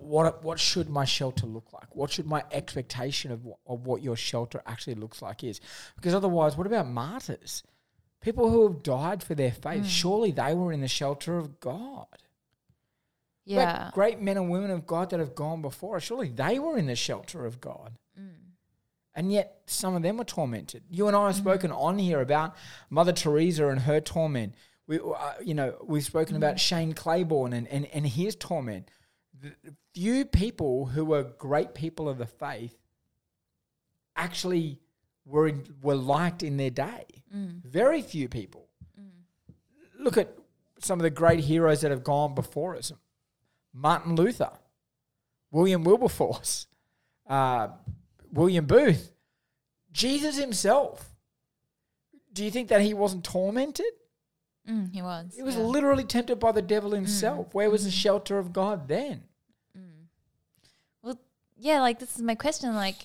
what 0.00 0.42
what 0.44 0.58
should 0.58 0.88
my 0.88 1.04
shelter 1.04 1.46
look 1.46 1.72
like? 1.72 1.94
What 1.94 2.10
should 2.10 2.26
my 2.26 2.44
expectation 2.52 3.32
of 3.32 3.44
what, 3.44 3.58
of 3.66 3.86
what 3.86 4.02
your 4.02 4.16
shelter 4.16 4.62
actually 4.66 4.96
looks 4.96 5.22
like 5.22 5.42
is? 5.42 5.60
Because 5.96 6.14
otherwise, 6.14 6.56
what 6.56 6.66
about 6.66 6.88
martyrs? 6.88 7.62
People 8.20 8.50
who 8.50 8.66
have 8.66 8.82
died 8.82 9.22
for 9.22 9.34
their 9.34 9.52
faith, 9.52 9.82
hmm. 9.82 9.88
surely 9.88 10.30
they 10.32 10.54
were 10.54 10.72
in 10.72 10.80
the 10.80 10.88
shelter 10.88 11.38
of 11.38 11.60
God. 11.60 12.06
Like 13.46 13.56
Yeah. 13.56 13.90
great 13.94 14.20
men 14.20 14.36
and 14.36 14.50
women 14.50 14.70
of 14.70 14.86
God 14.86 15.10
that 15.10 15.20
have 15.20 15.34
gone 15.34 15.62
before 15.62 15.96
us, 15.96 16.02
surely 16.02 16.28
they 16.28 16.58
were 16.58 16.76
in 16.76 16.86
the 16.86 16.96
shelter 16.96 17.46
of 17.46 17.60
God. 17.60 17.96
Hmm. 18.16 18.28
And 19.14 19.32
yet 19.32 19.62
some 19.66 19.94
of 19.94 20.02
them 20.02 20.16
were 20.18 20.24
tormented. 20.24 20.82
You 20.90 21.06
and 21.06 21.16
I 21.16 21.28
have 21.28 21.36
hmm. 21.36 21.42
spoken 21.42 21.72
on 21.72 21.98
here 21.98 22.20
about 22.20 22.56
Mother 22.90 23.12
Teresa 23.12 23.68
and 23.68 23.80
her 23.82 24.00
torment. 24.00 24.54
We, 24.86 24.98
uh, 24.98 25.34
you 25.44 25.54
know, 25.54 25.76
we've 25.84 26.04
spoken 26.04 26.34
about 26.36 26.58
Shane 26.58 26.94
Claiborne 26.94 27.52
and, 27.52 27.68
and, 27.68 27.86
and 27.86 28.06
his 28.06 28.34
torment. 28.34 28.90
The 29.40 29.74
few 29.94 30.24
people 30.24 30.86
who 30.86 31.04
were 31.04 31.22
great 31.22 31.74
people 31.74 32.08
of 32.08 32.18
the 32.18 32.26
faith 32.26 32.76
actually 34.16 34.80
were 35.24 35.48
in, 35.48 35.64
were 35.82 35.94
liked 35.94 36.42
in 36.42 36.56
their 36.56 36.70
day. 36.70 37.04
Very 37.64 38.02
few 38.02 38.28
people. 38.28 38.68
Look 39.98 40.16
at 40.16 40.32
some 40.80 40.98
of 40.98 41.02
the 41.02 41.10
great 41.10 41.40
heroes 41.40 41.80
that 41.82 41.90
have 41.90 42.04
gone 42.04 42.34
before 42.34 42.76
us. 42.76 42.92
Martin 43.72 44.14
Luther, 44.14 44.50
William 45.50 45.84
Wilberforce, 45.84 46.66
uh, 47.28 47.68
William 48.32 48.66
Booth, 48.66 49.12
Jesus 49.92 50.36
himself. 50.38 51.10
Do 52.32 52.44
you 52.44 52.50
think 52.50 52.68
that 52.68 52.80
he 52.80 52.94
wasn't 52.94 53.24
tormented? 53.24 53.86
Mm, 54.68 54.94
he 54.94 55.02
was. 55.02 55.32
He 55.34 55.42
was 55.42 55.56
yeah. 55.56 55.62
literally 55.62 56.04
tempted 56.04 56.36
by 56.36 56.52
the 56.52 56.62
devil 56.62 56.92
himself. 56.92 57.54
Where 57.54 57.70
was 57.70 57.84
the 57.84 57.90
shelter 57.90 58.38
of 58.38 58.52
God 58.52 58.86
then? 58.88 59.24
Yeah, 61.58 61.80
like 61.80 61.98
this 61.98 62.16
is 62.16 62.22
my 62.22 62.34
question. 62.34 62.74
Like, 62.74 62.96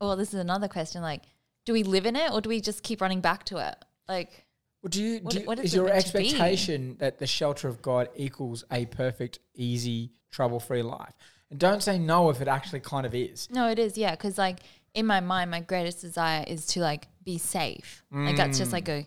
well, 0.00 0.16
this 0.16 0.32
is 0.32 0.40
another 0.40 0.68
question. 0.68 1.02
Like, 1.02 1.22
do 1.64 1.72
we 1.72 1.82
live 1.82 2.06
in 2.06 2.16
it 2.16 2.30
or 2.32 2.40
do 2.40 2.48
we 2.48 2.60
just 2.60 2.82
keep 2.82 3.00
running 3.00 3.20
back 3.20 3.44
to 3.46 3.58
it? 3.58 3.76
Like, 4.08 4.46
Well, 4.82 4.90
do 4.90 5.02
you, 5.02 5.20
What- 5.20 5.32
do 5.32 5.40
you- 5.40 5.46
what 5.46 5.58
is 5.58 5.66
is 5.66 5.74
your 5.74 5.86
meant 5.86 6.06
to 6.06 6.12
be? 6.12 6.18
expectation 6.18 6.96
that 6.98 7.18
the 7.18 7.26
shelter 7.26 7.68
of 7.68 7.80
God 7.80 8.10
equals 8.16 8.64
a 8.70 8.84
perfect, 8.84 9.38
easy, 9.54 10.12
trouble-free 10.30 10.82
life? 10.82 11.14
And 11.48 11.58
don't 11.58 11.82
say 11.82 11.98
no 11.98 12.28
if 12.28 12.42
it 12.42 12.48
actually 12.48 12.80
kind 12.80 13.06
of 13.06 13.14
is. 13.14 13.48
no, 13.50 13.68
it 13.70 13.78
is. 13.78 13.96
Yeah. 13.96 14.10
Because, 14.10 14.36
like, 14.36 14.58
in 14.92 15.06
my 15.06 15.20
mind, 15.20 15.50
my 15.50 15.60
greatest 15.60 16.02
desire 16.02 16.44
is 16.46 16.66
to, 16.66 16.80
like, 16.80 17.08
be 17.24 17.38
safe. 17.38 18.04
Like, 18.12 18.36
that's 18.36 18.58
just 18.58 18.70
mm. 18.70 18.74
like 18.74 18.88
a 18.90 19.06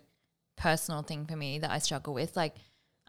personal 0.55 1.03
thing 1.03 1.27
for 1.27 1.35
me 1.35 1.59
that 1.59 1.69
I 1.69 1.77
struggle 1.77 2.13
with. 2.15 2.35
Like, 2.35 2.55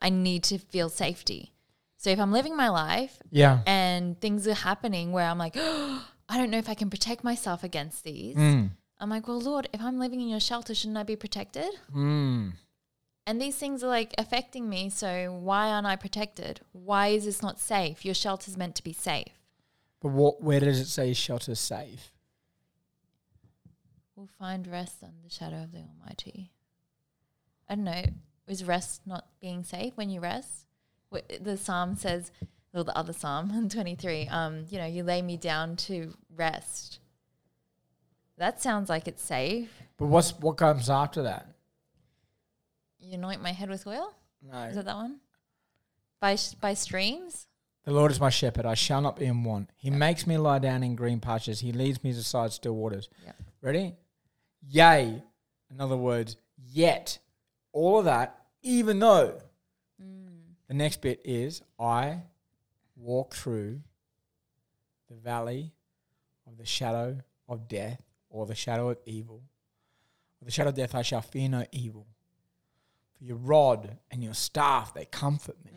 I 0.01 0.11
need 0.11 0.45
to 0.45 0.59
feel 0.59 0.91
safety. 0.91 1.55
So 1.99 2.11
if 2.11 2.19
I'm 2.21 2.33
living 2.33 2.57
my 2.57 2.69
life 2.69 3.19
Yeah. 3.31 3.61
and 3.67 4.19
things 4.21 4.47
are 4.47 4.55
happening 4.55 5.13
where 5.13 5.27
I'm 5.29 5.37
like, 5.37 5.55
oh, 5.57 6.09
I 6.29 6.39
don't 6.39 6.51
know 6.51 6.59
if 6.59 6.69
I 6.69 6.75
can 6.75 6.91
protect 6.91 7.25
myself 7.25 7.65
against 7.65 8.05
these. 8.05 8.37
Mm. 8.37 8.71
I'm 9.01 9.11
like, 9.11 9.27
well, 9.29 9.41
Lord, 9.41 9.69
if 9.73 9.81
I'm 9.81 9.99
living 9.99 10.21
in 10.21 10.29
your 10.29 10.41
shelter, 10.41 10.75
shouldn't 10.75 10.97
I 10.97 11.03
be 11.03 11.17
protected? 11.17 11.69
Mm. 11.95 12.53
And 13.27 13.41
these 13.41 13.57
things 13.57 13.83
are 13.83 13.89
like 13.89 14.15
affecting 14.17 14.69
me. 14.69 14.91
So 14.91 15.37
why 15.41 15.69
aren't 15.69 15.87
I 15.87 15.97
protected? 15.97 16.61
Why 16.73 17.09
is 17.09 17.25
this 17.25 17.43
not 17.43 17.59
safe? 17.59 18.05
Your 18.05 18.15
shelter's 18.15 18.57
meant 18.57 18.75
to 18.77 18.85
be 18.85 18.93
safe. 18.93 19.33
But 20.01 20.13
what? 20.13 20.41
Where 20.43 20.61
does 20.61 20.79
it 20.81 20.87
say 20.87 21.13
shelter's 21.13 21.61
safe? 21.61 22.13
We'll 24.15 24.29
find 24.39 24.67
rest 24.67 25.03
under 25.03 25.17
the 25.23 25.31
shadow 25.31 25.63
of 25.65 25.73
the 25.73 25.79
Almighty. 25.79 26.53
I 27.69 27.75
don't 27.75 27.85
know. 27.85 28.05
Is 28.47 28.65
rest 28.65 29.03
not 29.07 29.27
being 29.41 29.63
safe 29.65 29.97
when 29.97 30.11
you 30.11 30.21
rest? 30.21 30.68
The 31.11 31.57
psalm 31.57 31.97
says, 31.97 32.31
or 32.75 32.85
the 32.85 32.97
other 32.97 33.13
psalm, 33.13 33.69
23, 33.71 34.29
um, 34.29 34.65
you 34.71 34.79
know, 34.79 34.87
you 34.87 35.03
lay 35.03 35.23
me 35.23 35.37
down 35.37 35.77
to 35.77 36.15
rest. 36.35 36.99
That 38.37 38.63
sounds 38.63 38.89
like 38.89 39.09
it's 39.09 39.23
safe. 39.23 39.71
But 39.97 40.07
what's 40.07 40.31
what 40.39 40.57
comes 40.57 40.89
after 40.89 41.23
that? 41.23 41.49
You 43.01 43.15
anoint 43.15 43.43
my 43.43 43.53
head 43.53 43.69
with 43.69 43.87
oil? 43.87 44.15
No. 44.43 44.65
Is 44.65 44.77
that 44.77 44.85
that 44.85 44.97
one? 44.97 45.17
By, 46.21 46.37
sh- 46.37 46.55
by 46.55 46.75
streams? 46.75 47.47
The 47.85 47.93
Lord 47.93 48.11
is 48.11 48.21
my 48.21 48.31
shepherd; 48.31 48.67
I 48.67 48.75
shall 48.75 49.01
not 49.01 49.17
be 49.17 49.25
in 49.25 49.45
want. 49.45 49.71
He 49.77 49.91
makes 49.91 50.27
me 50.27 50.37
lie 50.37 50.59
down 50.59 50.83
in 50.83 50.95
green 50.95 51.21
pastures. 51.21 51.61
He 51.61 51.73
leads 51.73 52.05
me 52.05 52.13
beside 52.13 52.53
still 52.53 52.75
waters. 52.75 53.09
Yep. 53.25 53.37
Ready? 53.63 53.95
Yea. 54.69 55.23
In 55.71 55.81
other 55.81 55.97
words, 55.97 56.37
yet 56.71 57.19
all 57.73 57.99
of 57.99 58.05
that, 58.05 58.39
even 58.63 58.99
though 58.99 59.41
The 60.69 60.75
next 60.75 61.01
bit 61.01 61.21
is 61.25 61.63
I 61.79 62.23
walk 62.95 63.35
through 63.35 63.81
the 65.09 65.17
valley 65.17 65.73
of 66.47 66.59
the 66.59 66.67
shadow 66.67 67.19
of 67.49 67.69
death 67.69 68.03
or 68.29 68.47
the 68.47 68.55
shadow 68.55 68.91
of 68.91 68.99
evil. 69.07 69.43
Or 70.41 70.45
the 70.45 70.51
shadow 70.51 70.69
of 70.69 70.77
death, 70.77 70.95
I 70.95 71.03
shall 71.03 71.23
fear 71.23 71.49
no 71.49 71.65
evil. 71.73 72.07
For 73.17 73.25
your 73.25 73.37
rod 73.37 73.97
and 74.11 74.23
your 74.23 74.35
staff, 74.35 74.93
they 74.95 75.07
comfort 75.07 75.57
me. 75.65 75.73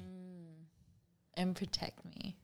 And 1.36 1.56
protect 1.56 2.04
me. 2.06 2.38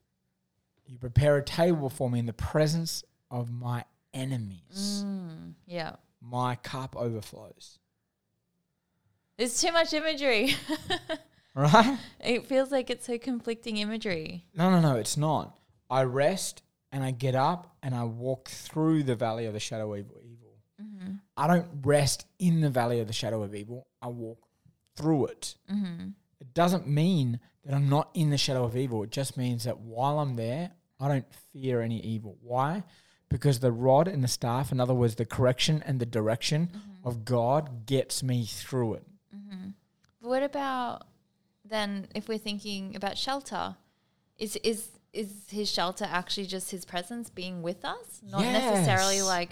You 0.85 0.97
prepare 0.97 1.37
a 1.37 1.43
table 1.43 1.89
for 1.89 2.09
me 2.09 2.19
in 2.19 2.25
the 2.25 2.33
presence 2.33 3.03
of 3.29 3.51
my 3.51 3.83
enemies. 4.13 5.03
Mm, 5.05 5.53
yeah. 5.65 5.97
My 6.21 6.55
cup 6.55 6.95
overflows. 6.95 7.79
There's 9.37 9.59
too 9.61 9.73
much 9.73 9.93
imagery. 9.93 10.55
Right? 11.57 11.97
it 12.19 12.45
feels 12.45 12.71
like 12.71 12.91
it's 12.91 13.07
so 13.07 13.17
conflicting 13.17 13.77
imagery. 13.77 14.45
No, 14.53 14.69
no, 14.69 14.79
no, 14.79 14.95
it's 14.95 15.17
not. 15.17 15.57
I 15.89 16.03
rest 16.03 16.61
and 16.91 17.03
I 17.03 17.09
get 17.09 17.33
up 17.33 17.75
and 17.81 17.95
I 17.95 18.03
walk 18.03 18.49
through 18.49 19.03
the 19.03 19.15
valley 19.15 19.47
of 19.47 19.53
the 19.53 19.59
shadow 19.59 19.91
of 19.93 19.99
evil. 19.99 20.53
Mm-hmm. 20.79 21.13
I 21.35 21.47
don't 21.47 21.67
rest 21.81 22.27
in 22.37 22.61
the 22.61 22.69
valley 22.69 22.99
of 22.99 23.07
the 23.07 23.13
shadow 23.13 23.41
of 23.41 23.55
evil. 23.55 23.87
I 24.03 24.07
walk 24.07 24.37
through 24.95 25.27
it. 25.27 25.55
Mm-hmm. 25.71 26.09
It 26.39 26.53
doesn't 26.53 26.87
mean 26.87 27.39
that 27.65 27.73
I'm 27.73 27.89
not 27.89 28.11
in 28.13 28.29
the 28.29 28.37
shadow 28.37 28.63
of 28.63 28.77
evil. 28.77 29.01
It 29.01 29.09
just 29.09 29.35
means 29.35 29.63
that 29.63 29.79
while 29.79 30.19
I'm 30.19 30.35
there, 30.35 30.71
I 30.99 31.07
don't 31.07 31.25
fear 31.53 31.81
any 31.81 31.99
evil. 32.01 32.37
Why? 32.41 32.83
Because 33.29 33.59
the 33.59 33.71
rod 33.71 34.07
and 34.07 34.23
the 34.23 34.27
staff, 34.27 34.71
in 34.71 34.79
other 34.79 34.93
words, 34.93 35.15
the 35.15 35.25
correction 35.25 35.83
and 35.87 35.99
the 35.99 36.05
direction 36.05 36.69
of 37.03 37.25
God 37.25 37.87
gets 37.87 38.21
me 38.21 38.45
through 38.45 38.93
it. 38.95 39.03
But 40.21 40.29
what 40.29 40.43
about 40.43 41.07
then 41.69 42.07
if 42.15 42.27
we're 42.27 42.37
thinking 42.37 42.95
about 42.95 43.17
shelter? 43.17 43.75
Is 44.37 44.55
is 44.57 44.89
is 45.13 45.31
his 45.49 45.69
shelter 45.71 46.05
actually 46.07 46.45
just 46.45 46.71
his 46.71 46.85
presence 46.85 47.29
being 47.29 47.61
with 47.61 47.83
us? 47.83 48.21
Not 48.23 48.41
necessarily 48.41 49.21
like 49.21 49.51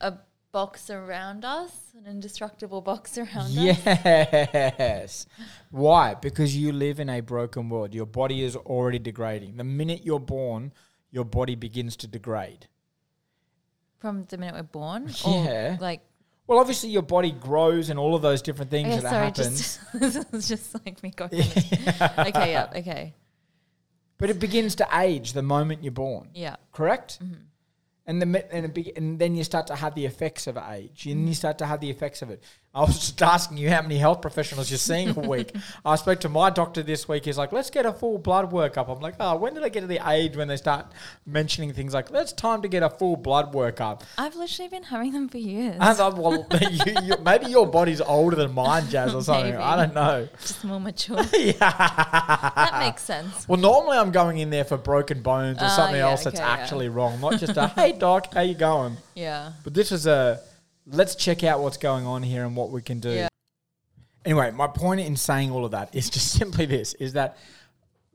a 0.00 0.14
box 0.52 0.90
around 0.90 1.44
us, 1.44 1.72
an 1.96 2.06
indestructible 2.06 2.80
box 2.80 3.16
around 3.22 3.56
us. 3.56 3.56
Yes. 3.56 5.26
Why? 5.70 6.14
Because 6.14 6.56
you 6.56 6.72
live 6.72 7.00
in 7.00 7.08
a 7.08 7.20
broken 7.20 7.68
world. 7.68 7.94
Your 7.94 8.06
body 8.06 8.44
is 8.44 8.54
already 8.54 8.98
degrading. 8.98 9.56
The 9.56 9.64
minute 9.64 10.04
you're 10.04 10.20
born, 10.20 10.72
your 11.10 11.24
body 11.24 11.54
begins 11.54 11.96
to 11.96 12.06
degrade. 12.06 12.68
From 13.98 14.24
the 14.28 14.36
minute 14.36 14.54
we're 14.54 14.62
born? 14.62 15.10
Yeah. 15.26 15.76
Like 15.80 16.00
Well, 16.52 16.60
obviously, 16.60 16.90
your 16.90 17.00
body 17.00 17.30
grows 17.30 17.88
and 17.88 17.98
all 17.98 18.14
of 18.14 18.20
those 18.20 18.42
different 18.42 18.70
things 18.70 18.88
okay, 18.88 19.00
that 19.00 19.10
sorry, 19.10 19.24
happen. 19.24 19.56
just 19.56 19.80
this 20.30 20.48
just 20.48 20.74
like 20.74 21.02
me 21.02 21.08
going. 21.08 21.32
okay, 21.32 22.52
yeah, 22.52 22.68
okay. 22.76 23.14
but 24.18 24.28
it 24.28 24.38
begins 24.38 24.74
to 24.74 24.88
age 24.92 25.32
the 25.32 25.40
moment 25.40 25.82
you're 25.82 25.92
born. 25.92 26.28
Yeah. 26.34 26.56
Correct? 26.70 27.24
Mm-hmm. 27.24 27.40
And 28.04 28.20
the 28.20 28.54
and, 28.54 28.66
it 28.66 28.74
be, 28.74 28.94
and 28.94 29.18
then 29.18 29.34
you 29.34 29.44
start 29.44 29.66
to 29.68 29.76
have 29.76 29.94
the 29.94 30.04
effects 30.04 30.46
of 30.46 30.58
age, 30.58 31.06
and 31.06 31.26
you 31.26 31.34
start 31.34 31.56
to 31.56 31.64
have 31.64 31.80
the 31.80 31.88
effects 31.88 32.20
of 32.20 32.28
it. 32.28 32.42
I 32.74 32.80
was 32.80 32.98
just 32.98 33.20
asking 33.20 33.58
you 33.58 33.68
how 33.68 33.82
many 33.82 33.98
health 33.98 34.22
professionals 34.22 34.70
you're 34.70 34.78
seeing 34.78 35.10
a 35.10 35.20
week. 35.20 35.54
I 35.84 35.96
spoke 35.96 36.20
to 36.20 36.30
my 36.30 36.48
doctor 36.48 36.82
this 36.82 37.06
week. 37.06 37.26
He's 37.26 37.36
like, 37.36 37.52
"Let's 37.52 37.68
get 37.68 37.84
a 37.84 37.92
full 37.92 38.16
blood 38.16 38.50
workup." 38.50 38.88
I'm 38.88 39.00
like, 39.00 39.16
"Oh, 39.20 39.36
when 39.36 39.52
did 39.52 39.62
I 39.62 39.68
get 39.68 39.80
to 39.82 39.86
the 39.86 40.00
age 40.10 40.38
when 40.38 40.48
they 40.48 40.56
start 40.56 40.86
mentioning 41.26 41.74
things 41.74 41.92
like, 41.92 42.08
"It's 42.14 42.32
time 42.32 42.62
to 42.62 42.68
get 42.68 42.82
a 42.82 42.88
full 42.88 43.16
blood 43.16 43.52
workup"?" 43.52 44.00
I've 44.16 44.34
literally 44.36 44.70
been 44.70 44.84
having 44.84 45.12
them 45.12 45.28
for 45.28 45.36
years. 45.36 45.76
And 45.78 46.00
I'm, 46.00 46.16
well, 46.16 46.46
you, 46.70 46.94
you, 47.02 47.14
maybe 47.22 47.46
your 47.46 47.66
body's 47.66 48.00
older 48.00 48.36
than 48.36 48.54
mine, 48.54 48.88
Jazz, 48.88 49.14
or 49.14 49.22
something. 49.22 49.54
I 49.54 49.76
don't 49.76 49.94
know. 49.94 50.28
just 50.40 50.64
more 50.64 50.80
mature. 50.80 51.20
yeah. 51.34 51.52
that 52.56 52.76
makes 52.78 53.02
sense. 53.02 53.46
Well, 53.48 53.60
normally 53.60 53.98
I'm 53.98 54.12
going 54.12 54.38
in 54.38 54.48
there 54.48 54.64
for 54.64 54.78
broken 54.78 55.20
bones 55.20 55.58
or 55.60 55.66
Ah, 55.66 55.76
something 55.76 55.96
yeah, 55.96 56.08
else 56.08 56.24
that's 56.24 56.40
yeah. 56.40 56.48
actually 56.50 56.88
wrong, 56.88 57.20
not 57.20 57.38
just 57.38 57.56
a 57.58 57.66
"Hey 57.68 57.92
doc, 57.92 58.32
how 58.32 58.40
you 58.40 58.54
going?" 58.54 58.96
Yeah. 59.14 59.52
But 59.62 59.74
this 59.74 59.92
is 59.92 60.06
a 60.06 60.40
let's 60.86 61.14
check 61.14 61.44
out 61.44 61.60
what's 61.60 61.76
going 61.76 62.06
on 62.06 62.22
here 62.22 62.44
and 62.44 62.56
what 62.56 62.70
we 62.70 62.82
can 62.82 63.00
do. 63.00 63.10
Yeah. 63.10 63.28
Anyway, 64.24 64.50
my 64.52 64.68
point 64.68 65.00
in 65.00 65.16
saying 65.16 65.50
all 65.50 65.64
of 65.64 65.72
that 65.72 65.94
is 65.94 66.10
just 66.16 66.32
simply 66.32 66.66
this 66.66 66.94
is 66.94 67.14
that 67.14 67.36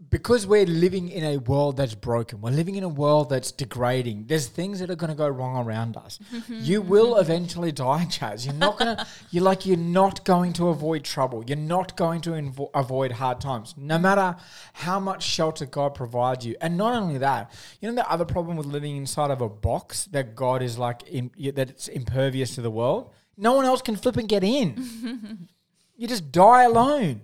because 0.09 0.45
we're 0.45 0.65
living 0.65 1.09
in 1.09 1.23
a 1.23 1.37
world 1.37 1.77
that's 1.77 1.95
broken, 1.95 2.39
we're 2.39 2.51
living 2.51 2.75
in 2.75 2.83
a 2.83 2.89
world 2.89 3.29
that's 3.29 3.51
degrading. 3.51 4.25
There's 4.27 4.47
things 4.47 4.79
that 4.79 4.91
are 4.91 4.95
going 4.95 5.09
to 5.09 5.15
go 5.15 5.27
wrong 5.27 5.65
around 5.65 5.97
us. 5.97 6.19
Mm-hmm. 6.31 6.59
you 6.61 6.81
will 6.81 7.13
mm-hmm. 7.13 7.21
eventually 7.21 7.71
die, 7.71 8.05
Jazz. 8.05 8.45
You're 8.45 8.55
not 8.55 8.77
going 8.77 8.95
to. 8.97 9.07
You're 9.31 9.43
like 9.43 9.65
you're 9.65 9.75
not 9.75 10.23
going 10.23 10.53
to 10.53 10.67
avoid 10.69 11.03
trouble. 11.03 11.43
You're 11.47 11.57
not 11.57 11.97
going 11.97 12.21
to 12.21 12.31
invo- 12.31 12.69
avoid 12.75 13.13
hard 13.13 13.41
times, 13.41 13.73
no 13.75 13.97
matter 13.97 14.35
how 14.73 14.99
much 14.99 15.23
shelter 15.23 15.65
God 15.65 15.95
provides 15.95 16.45
you. 16.45 16.55
And 16.61 16.77
not 16.77 16.93
only 16.93 17.17
that, 17.17 17.51
you 17.81 17.89
know 17.89 17.95
the 17.95 18.09
other 18.09 18.25
problem 18.25 18.55
with 18.55 18.67
living 18.67 18.97
inside 18.97 19.31
of 19.31 19.41
a 19.41 19.49
box 19.49 20.05
that 20.05 20.35
God 20.35 20.61
is 20.61 20.77
like 20.77 21.03
in, 21.07 21.31
that 21.55 21.71
it's 21.71 21.87
impervious 21.87 22.53
to 22.55 22.61
the 22.61 22.71
world. 22.71 23.13
No 23.35 23.53
one 23.53 23.65
else 23.65 23.81
can 23.81 23.95
flip 23.95 24.17
and 24.17 24.29
get 24.29 24.43
in. 24.43 25.47
you 25.95 26.07
just 26.07 26.31
die 26.31 26.63
alone. 26.63 27.21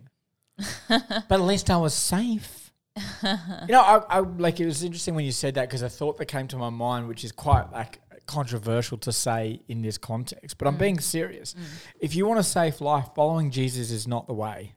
but 0.87 1.31
at 1.31 1.41
least 1.41 1.69
I 1.69 1.77
was 1.77 1.93
safe. 1.93 2.62
you 3.23 3.69
know, 3.69 3.81
I, 3.81 4.01
I 4.09 4.19
like 4.19 4.59
it 4.59 4.65
was 4.65 4.83
interesting 4.83 5.15
when 5.15 5.25
you 5.25 5.31
said 5.31 5.55
that 5.55 5.67
because 5.67 5.81
a 5.81 5.89
thought 5.89 6.17
that 6.19 6.25
came 6.25 6.47
to 6.49 6.57
my 6.57 6.69
mind, 6.69 7.07
which 7.07 7.23
is 7.23 7.31
quite 7.31 7.71
like 7.71 7.99
controversial 8.25 8.97
to 8.99 9.11
say 9.11 9.61
in 9.67 9.81
this 9.81 9.97
context, 9.97 10.57
but 10.57 10.67
I'm 10.67 10.75
mm. 10.75 10.79
being 10.79 10.99
serious. 10.99 11.53
Mm. 11.53 11.63
If 11.99 12.15
you 12.15 12.25
want 12.27 12.39
a 12.39 12.43
safe 12.43 12.81
life, 12.81 13.07
following 13.15 13.51
Jesus 13.51 13.91
is 13.91 14.07
not 14.07 14.27
the 14.27 14.33
way. 14.33 14.75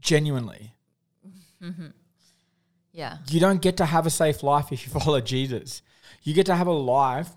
Genuinely, 0.00 0.72
mm-hmm. 1.60 1.86
Yeah. 2.92 3.18
you 3.28 3.40
don't 3.40 3.60
get 3.60 3.78
to 3.78 3.84
have 3.84 4.06
a 4.06 4.10
safe 4.10 4.44
life 4.44 4.70
if 4.70 4.86
you 4.86 4.92
follow 5.00 5.20
Jesus. 5.20 5.82
You 6.22 6.32
get 6.32 6.46
to 6.46 6.54
have 6.54 6.68
a 6.68 6.72
life 6.72 7.28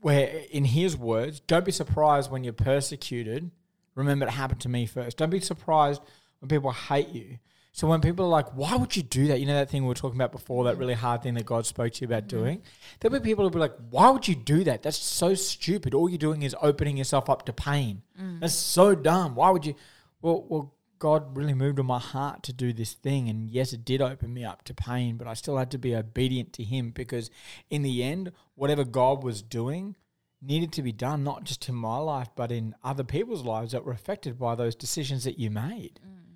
where, 0.00 0.42
in 0.50 0.64
His 0.64 0.96
words, 0.96 1.38
don't 1.40 1.64
be 1.64 1.70
surprised 1.70 2.30
when 2.30 2.42
you're 2.42 2.52
persecuted. 2.52 3.50
Remember, 3.94 4.26
it 4.26 4.30
happened 4.30 4.60
to 4.62 4.68
me 4.68 4.86
first. 4.86 5.18
Don't 5.18 5.30
be 5.30 5.38
surprised 5.38 6.02
when 6.40 6.48
people 6.48 6.72
hate 6.72 7.10
you. 7.10 7.38
So 7.72 7.86
when 7.86 8.00
people 8.00 8.24
are 8.24 8.28
like, 8.28 8.48
"Why 8.54 8.76
would 8.76 8.96
you 8.96 9.02
do 9.02 9.28
that?" 9.28 9.40
You 9.40 9.46
know 9.46 9.54
that 9.54 9.70
thing 9.70 9.82
we 9.82 9.88
were 9.88 9.94
talking 9.94 10.18
about 10.18 10.32
before, 10.32 10.64
that 10.64 10.76
really 10.76 10.94
hard 10.94 11.22
thing 11.22 11.34
that 11.34 11.46
God 11.46 11.66
spoke 11.66 11.92
to 11.92 12.00
you 12.00 12.06
about 12.06 12.24
mm-hmm. 12.26 12.38
doing. 12.38 12.62
There'll 12.98 13.18
be 13.18 13.24
people 13.24 13.44
who'll 13.44 13.50
be 13.50 13.58
like, 13.58 13.76
"Why 13.90 14.10
would 14.10 14.26
you 14.26 14.34
do 14.34 14.64
that? 14.64 14.82
That's 14.82 14.98
so 14.98 15.34
stupid. 15.34 15.94
All 15.94 16.08
you're 16.08 16.18
doing 16.18 16.42
is 16.42 16.56
opening 16.60 16.96
yourself 16.96 17.30
up 17.30 17.46
to 17.46 17.52
pain. 17.52 18.02
Mm. 18.20 18.40
That's 18.40 18.54
so 18.54 18.94
dumb. 18.94 19.34
Why 19.34 19.50
would 19.50 19.64
you?" 19.64 19.74
Well, 20.22 20.44
well, 20.48 20.74
God 20.98 21.36
really 21.36 21.54
moved 21.54 21.80
on 21.80 21.86
my 21.86 21.98
heart 21.98 22.42
to 22.44 22.52
do 22.52 22.72
this 22.72 22.92
thing, 22.92 23.28
and 23.28 23.50
yes, 23.50 23.72
it 23.72 23.84
did 23.84 24.02
open 24.02 24.34
me 24.34 24.44
up 24.44 24.64
to 24.64 24.74
pain, 24.74 25.16
but 25.16 25.26
I 25.26 25.34
still 25.34 25.56
had 25.56 25.70
to 25.70 25.78
be 25.78 25.96
obedient 25.96 26.52
to 26.54 26.62
Him 26.62 26.90
because, 26.90 27.30
in 27.70 27.82
the 27.82 28.02
end, 28.02 28.32
whatever 28.54 28.84
God 28.84 29.24
was 29.24 29.42
doing 29.42 29.96
needed 30.42 30.72
to 30.72 30.82
be 30.82 30.92
done, 30.92 31.24
not 31.24 31.44
just 31.44 31.68
in 31.68 31.74
my 31.74 31.96
life, 31.96 32.28
but 32.36 32.52
in 32.52 32.74
other 32.84 33.04
people's 33.04 33.44
lives 33.44 33.72
that 33.72 33.84
were 33.84 33.92
affected 33.92 34.38
by 34.38 34.54
those 34.54 34.74
decisions 34.74 35.24
that 35.24 35.38
you 35.38 35.50
made. 35.50 36.00
Mm. 36.06 36.29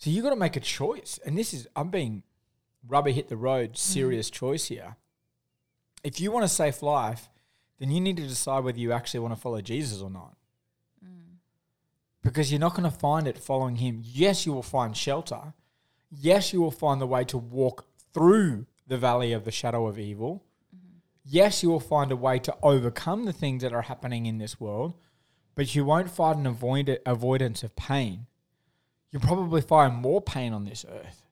So 0.00 0.08
you 0.08 0.22
got 0.22 0.30
to 0.30 0.36
make 0.36 0.56
a 0.56 0.60
choice, 0.60 1.20
and 1.26 1.36
this 1.36 1.52
is 1.52 1.68
I'm 1.76 1.90
being 1.90 2.22
rubber 2.88 3.10
hit 3.10 3.28
the 3.28 3.36
road, 3.36 3.76
serious 3.76 4.30
choice 4.30 4.64
here. 4.64 4.96
If 6.02 6.18
you 6.18 6.32
want 6.32 6.46
a 6.46 6.48
safe 6.48 6.82
life, 6.82 7.28
then 7.78 7.90
you 7.90 8.00
need 8.00 8.16
to 8.16 8.26
decide 8.26 8.64
whether 8.64 8.78
you 8.78 8.92
actually 8.92 9.20
want 9.20 9.34
to 9.34 9.40
follow 9.40 9.60
Jesus 9.60 10.00
or 10.00 10.08
not. 10.08 10.36
Mm. 11.04 11.36
Because 12.22 12.50
you're 12.50 12.58
not 12.58 12.74
going 12.74 12.90
to 12.90 12.98
find 12.98 13.28
it 13.28 13.36
following 13.36 13.76
him. 13.76 14.00
Yes, 14.02 14.46
you 14.46 14.54
will 14.54 14.62
find 14.62 14.96
shelter. 14.96 15.52
Yes, 16.10 16.54
you 16.54 16.62
will 16.62 16.70
find 16.70 16.98
the 16.98 17.06
way 17.06 17.22
to 17.24 17.36
walk 17.36 17.84
through 18.14 18.64
the 18.86 18.96
valley 18.96 19.34
of 19.34 19.44
the 19.44 19.52
shadow 19.52 19.86
of 19.86 19.98
evil. 19.98 20.42
Yes, 21.26 21.62
you 21.62 21.68
will 21.68 21.78
find 21.78 22.10
a 22.10 22.16
way 22.16 22.38
to 22.38 22.56
overcome 22.62 23.26
the 23.26 23.34
things 23.34 23.62
that 23.62 23.74
are 23.74 23.82
happening 23.82 24.24
in 24.24 24.38
this 24.38 24.58
world, 24.58 24.94
but 25.54 25.74
you 25.74 25.84
won't 25.84 26.10
find 26.10 26.38
an 26.38 26.46
avoid- 26.46 27.00
avoidance 27.04 27.62
of 27.62 27.76
pain. 27.76 28.26
You'll 29.10 29.22
probably 29.22 29.60
find 29.60 29.94
more 29.94 30.20
pain 30.20 30.52
on 30.52 30.64
this 30.64 30.84
earth 30.88 31.22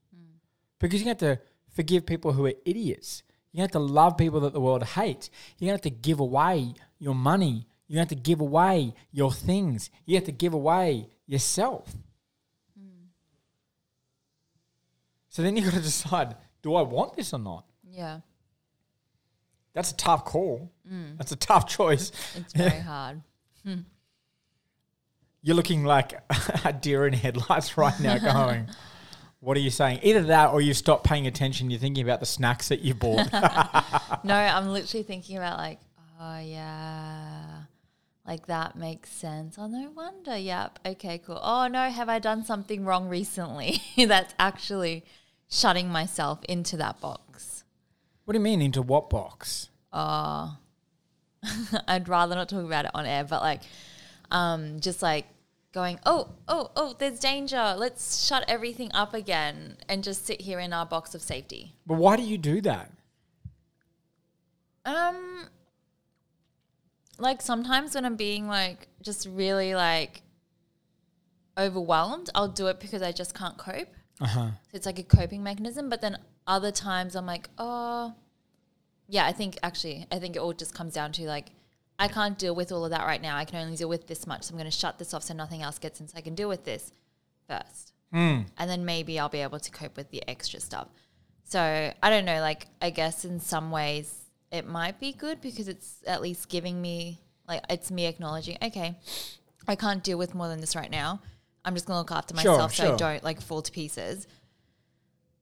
because 0.81 1.01
you 1.01 1.09
have 1.09 1.19
to 1.19 1.39
forgive 1.75 2.07
people 2.07 2.33
who 2.33 2.47
are 2.47 2.55
idiots. 2.65 3.23
You 3.53 3.63
have 3.63 3.71
to 3.73 3.79
love 3.79 4.17
people 4.17 4.41
that 4.41 4.53
the 4.53 4.61
world 4.61 4.83
hates. 4.83 5.31
You 5.59 5.71
have 5.71 5.81
to 5.83 5.91
give 5.91 6.21
away 6.21 6.75
your 6.99 7.15
money. 7.15 7.67
You 7.87 7.99
have 7.99 8.09
to 8.09 8.15
give 8.15 8.41
away 8.41 8.95
your 9.13 9.33
things. 9.33 9.91
You 10.05 10.17
have 10.17 10.25
to 10.25 10.33
give 10.33 10.55
away 10.55 11.09
yourself. 11.27 11.95
So 15.29 15.43
then 15.43 15.57
you've 15.57 15.67
got 15.67 15.75
to 15.75 15.81
decide: 15.83 16.35
Do 16.63 16.75
I 16.75 16.83
want 16.83 17.15
this 17.15 17.33
or 17.33 17.39
not? 17.39 17.65
Yeah. 17.89 18.21
That's 19.73 19.93
a 19.93 19.97
tough 19.97 20.25
call. 20.25 20.73
Mm. 20.91 21.17
That's 21.17 21.31
a 21.31 21.37
tough 21.37 21.69
choice. 21.79 22.11
It's 22.35 22.53
very 22.53 22.71
hard. 22.81 23.23
You're 25.43 25.57
looking 25.57 25.85
like 25.85 26.15
a 26.65 26.73
deer 26.73 27.07
in 27.07 27.13
headlights 27.13 27.77
right 27.77 27.99
now, 28.01 28.19
going. 28.33 28.69
What 29.41 29.57
are 29.57 29.61
you 29.61 29.71
saying? 29.71 30.01
Either 30.03 30.23
that, 30.25 30.51
or 30.51 30.61
you 30.61 30.75
stop 30.75 31.05
paying 31.05 31.27
attention. 31.29 31.71
You're 31.71 31.79
thinking 31.79 32.03
about 32.03 32.21
the 32.21 32.27
snacks 32.27 32.69
that 32.69 32.81
you 32.81 32.95
bought. 32.95 33.29
No, 34.25 34.35
I'm 34.35 34.69
literally 34.69 35.05
thinking 35.05 35.37
about 35.37 35.59
like, 35.59 35.79
oh 36.21 36.39
yeah, 36.41 37.63
Like 38.27 38.47
that 38.47 38.75
makes 38.75 39.11
sense. 39.11 39.57
Oh, 39.57 39.69
no 39.69 39.91
wonder. 39.95 40.37
Yep. 40.37 40.81
Okay, 40.85 41.19
cool. 41.19 41.39
Oh, 41.41 41.69
no, 41.69 41.89
have 41.89 42.09
I 42.09 42.19
done 42.19 42.45
something 42.45 42.85
wrong 42.85 43.09
recently? 43.09 43.81
That's 43.97 44.35
actually 44.41 45.05
shutting 45.49 45.89
myself 45.89 46.41
into 46.49 46.77
that 46.79 47.01
box. 47.01 47.63
What 48.25 48.33
do 48.33 48.39
you 48.39 48.43
mean 48.45 48.61
into 48.61 48.83
what 48.83 49.09
box? 49.09 49.71
Uh, 49.93 50.51
I'd 51.87 52.09
rather 52.09 52.35
not 52.35 52.49
talk 52.49 52.65
about 52.65 52.85
it 52.87 52.91
on 52.93 53.07
air, 53.07 53.25
but 53.25 53.41
like, 53.41 53.63
um, 54.31 54.81
just 54.81 55.03
like 55.03 55.27
going, 55.73 55.99
oh, 56.07 56.31
oh, 56.49 56.71
oh, 56.77 56.95
there's 56.99 57.19
danger. 57.19 57.75
Let's 57.77 58.27
shut 58.27 58.45
everything 58.49 58.91
up 58.95 59.15
again 59.15 59.77
and 59.89 60.03
just 60.03 60.27
sit 60.27 60.41
here 60.41 60.59
in 60.59 60.73
our 60.73 60.87
box 60.87 61.15
of 61.15 61.23
safety. 61.23 61.75
But 61.87 61.95
why 61.95 62.17
do 62.17 62.23
you 62.23 62.39
do 62.39 62.61
that? 62.63 62.91
Um, 64.85 65.47
like 67.19 67.43
sometimes 67.43 67.95
when 67.95 68.05
I'm 68.05 68.17
being 68.17 68.49
like 68.49 68.89
just 69.03 69.29
really 69.31 69.75
like 69.75 70.23
overwhelmed, 71.59 72.31
I'll 72.35 72.49
do 72.49 72.69
it 72.69 72.81
because 72.81 73.03
I 73.03 73.13
just 73.13 73.35
can't 73.35 73.59
cope. 73.59 73.89
Uh 74.21 74.27
huh. 74.27 74.51
So 74.71 74.75
it's 74.75 74.87
like 74.87 74.99
a 74.99 75.03
coping 75.03 75.43
mechanism. 75.43 75.89
But 75.89 76.01
then 76.01 76.19
other 76.47 76.73
times 76.73 77.15
I'm 77.15 77.27
like, 77.27 77.49
oh, 77.59 78.15
yeah, 79.09 79.27
I 79.27 79.33
think 79.33 79.59
actually, 79.63 80.07
I 80.11 80.19
think 80.19 80.37
it 80.37 80.39
all 80.39 80.53
just 80.53 80.75
comes 80.75 80.95
down 80.95 81.13
to 81.13 81.23
like, 81.27 81.51
I 81.99 82.09
can't 82.09 82.39
deal 82.39 82.55
with 82.55 82.71
all 82.71 82.85
of 82.85 82.91
that 82.93 83.07
right 83.07 83.21
now. 83.21 83.37
I 83.37 83.45
can 83.45 83.61
only 83.61 83.77
deal 83.77 83.89
with 83.89 84.07
this 84.07 84.27
much. 84.27 84.45
So 84.45 84.53
I'm 84.53 84.59
going 84.59 84.71
to 84.71 84.77
shut 84.77 84.99
this 84.99 85.13
off 85.13 85.25
so 85.25 85.35
nothing 85.35 85.63
else 85.63 85.79
gets 85.79 86.01
in. 86.01 86.09
So 86.09 86.17
I 86.17 86.21
can 86.21 86.35
deal 86.35 86.49
with 86.49 86.65
this 86.65 86.93
first. 87.49 87.93
Mm. 88.15 88.47
And 88.57 88.71
then 88.71 88.85
maybe 88.85 89.19
I'll 89.19 89.29
be 89.29 89.41
able 89.41 89.59
to 89.59 89.71
cope 89.71 89.97
with 89.97 90.11
the 90.11 90.23
extra 90.29 90.61
stuff. 90.61 90.89
So 91.45 91.61
I 91.61 92.11
don't 92.11 92.25
know. 92.25 92.41
Like, 92.41 92.67
I 92.81 92.91
guess 92.91 93.25
in 93.25 93.41
some 93.41 93.71
ways 93.71 94.15
it 94.53 94.67
might 94.67 95.01
be 95.01 95.13
good 95.13 95.41
because 95.41 95.69
it's 95.69 96.03
at 96.07 96.23
least 96.23 96.49
giving 96.49 96.81
me, 96.81 97.21
like, 97.49 97.63
it's 97.69 97.91
me 97.91 98.07
acknowledging, 98.07 98.59
okay, 98.63 98.97
I 99.67 99.75
can't 99.75 100.03
deal 100.03 100.19
with 100.19 100.35
more 100.35 100.49
than 100.49 100.61
this 100.61 100.77
right 100.77 100.91
now. 100.91 101.21
I'm 101.65 101.75
just 101.75 101.87
going 101.87 101.97
to 101.97 101.99
look 101.99 102.13
after 102.13 102.35
Sure, 102.37 102.53
myself 102.53 102.75
so 102.75 102.95
I 102.95 102.97
don't 102.97 103.25
like 103.25 103.41
fall 103.41 103.61
to 103.61 103.73
pieces. 103.73 104.27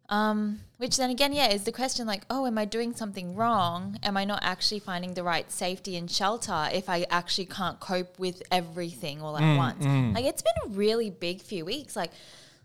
Um, 0.08 0.60
which 0.78 0.96
then 0.98 1.10
again, 1.10 1.32
yeah, 1.32 1.48
is 1.48 1.64
the 1.64 1.72
question 1.72 2.06
like, 2.06 2.22
oh, 2.30 2.46
am 2.46 2.58
I 2.58 2.64
doing 2.64 2.94
something 2.94 3.34
wrong? 3.34 3.98
Am 4.02 4.16
I 4.16 4.24
not 4.24 4.40
actually 4.42 4.78
finding 4.78 5.14
the 5.14 5.22
right 5.24 5.50
safety 5.50 5.96
and 5.96 6.10
shelter 6.10 6.68
if 6.72 6.88
I 6.88 7.06
actually 7.10 7.46
can't 7.46 7.80
cope 7.80 8.18
with 8.18 8.42
everything 8.52 9.20
all 9.20 9.36
at 9.36 9.42
Mm, 9.42 9.56
once? 9.56 10.14
Like, 10.14 10.24
it's 10.24 10.42
been 10.42 10.52
a 10.66 10.68
really 10.76 11.10
big 11.10 11.40
few 11.42 11.64
weeks. 11.64 11.96
Like, 11.96 12.12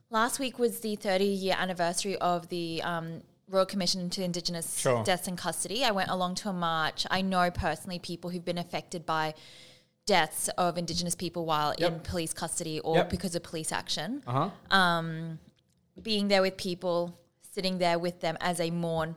last 0.09 0.39
week 0.39 0.59
was 0.59 0.81
the 0.81 0.95
30 0.95 1.23
year 1.25 1.55
anniversary 1.57 2.15
of 2.17 2.47
the 2.49 2.81
um, 2.83 3.21
Royal 3.49 3.65
Commission 3.65 4.01
into 4.01 4.23
Indigenous 4.23 4.77
Sure. 4.77 5.03
Deaths 5.03 5.27
in 5.27 5.35
Custody. 5.35 5.83
I 5.83 5.91
went 5.91 6.09
along 6.11 6.35
to 6.35 6.49
a 6.49 6.53
march. 6.53 7.07
I 7.09 7.21
know 7.21 7.49
personally 7.49 7.97
people 7.99 8.29
who've 8.29 8.45
been 8.45 8.57
affected 8.59 9.05
by 9.05 9.33
deaths 10.05 10.47
of 10.57 10.77
Indigenous 10.77 11.15
people 11.15 11.45
while 11.45 11.71
in 11.71 11.99
police 12.01 12.33
custody 12.33 12.79
or 12.81 12.97
Yep. 12.97 13.09
because 13.09 13.35
of 13.35 13.43
police 13.43 13.71
action 13.71 14.21
Uh 14.27 14.49
huh. 14.71 14.75
um, 14.77 15.39
being 16.01 16.27
there 16.27 16.41
with 16.41 16.57
people, 16.57 17.17
sitting 17.51 17.77
there 17.77 17.99
with 17.99 18.21
them 18.21 18.37
as 18.39 18.57
they 18.57 18.71
mourn, 18.71 19.15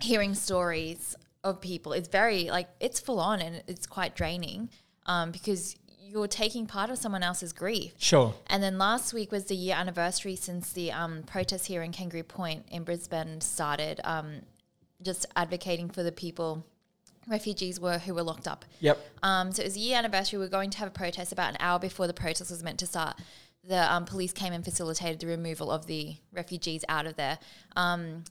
hearing 0.00 0.34
stories 0.34 1.16
of 1.44 1.60
people. 1.60 1.92
It's 1.92 2.08
very 2.08 2.50
like 2.50 2.68
it's 2.80 3.00
full 3.00 3.20
on 3.20 3.40
and 3.40 3.62
it's 3.66 3.86
quite 3.86 4.14
draining 4.14 4.70
um, 5.06 5.30
because 5.30 5.76
you're 5.98 6.26
taking 6.26 6.66
part 6.66 6.90
of 6.90 6.98
someone 6.98 7.22
else's 7.22 7.52
grief. 7.52 7.94
Sure. 7.98 8.34
And 8.48 8.62
then 8.62 8.78
last 8.78 9.14
week 9.14 9.30
was 9.30 9.44
the 9.44 9.54
year 9.54 9.76
anniversary 9.76 10.36
since 10.36 10.72
the 10.72 10.90
um, 10.90 11.22
protest 11.22 11.66
here 11.66 11.82
in 11.82 11.92
Kangaroo 11.92 12.24
Point 12.24 12.66
in 12.70 12.82
Brisbane 12.82 13.40
started, 13.40 14.00
um, 14.02 14.42
just 15.02 15.24
advocating 15.36 15.88
for 15.88 16.02
the 16.02 16.10
people, 16.10 16.66
refugees 17.28 17.78
were 17.78 17.98
who 17.98 18.12
were 18.12 18.24
locked 18.24 18.48
up. 18.48 18.64
Yep. 18.80 18.98
Um, 19.22 19.52
so 19.52 19.62
it 19.62 19.66
was 19.66 19.76
a 19.76 19.80
year 19.80 19.96
anniversary. 19.96 20.38
We 20.38 20.44
were 20.44 20.50
going 20.50 20.70
to 20.70 20.78
have 20.78 20.88
a 20.88 20.92
protest 20.92 21.30
about 21.30 21.50
an 21.50 21.56
hour 21.60 21.78
before 21.78 22.08
the 22.08 22.14
protest 22.14 22.50
was 22.50 22.62
meant 22.62 22.80
to 22.80 22.86
start. 22.86 23.16
The 23.70 23.94
um, 23.94 24.04
police 24.04 24.32
came 24.32 24.52
and 24.52 24.64
facilitated 24.64 25.20
the 25.20 25.28
removal 25.28 25.70
of 25.70 25.86
the 25.86 26.16
refugees 26.32 26.84
out 26.88 27.06
of 27.06 27.14
there. 27.14 27.38
Um, 27.76 28.24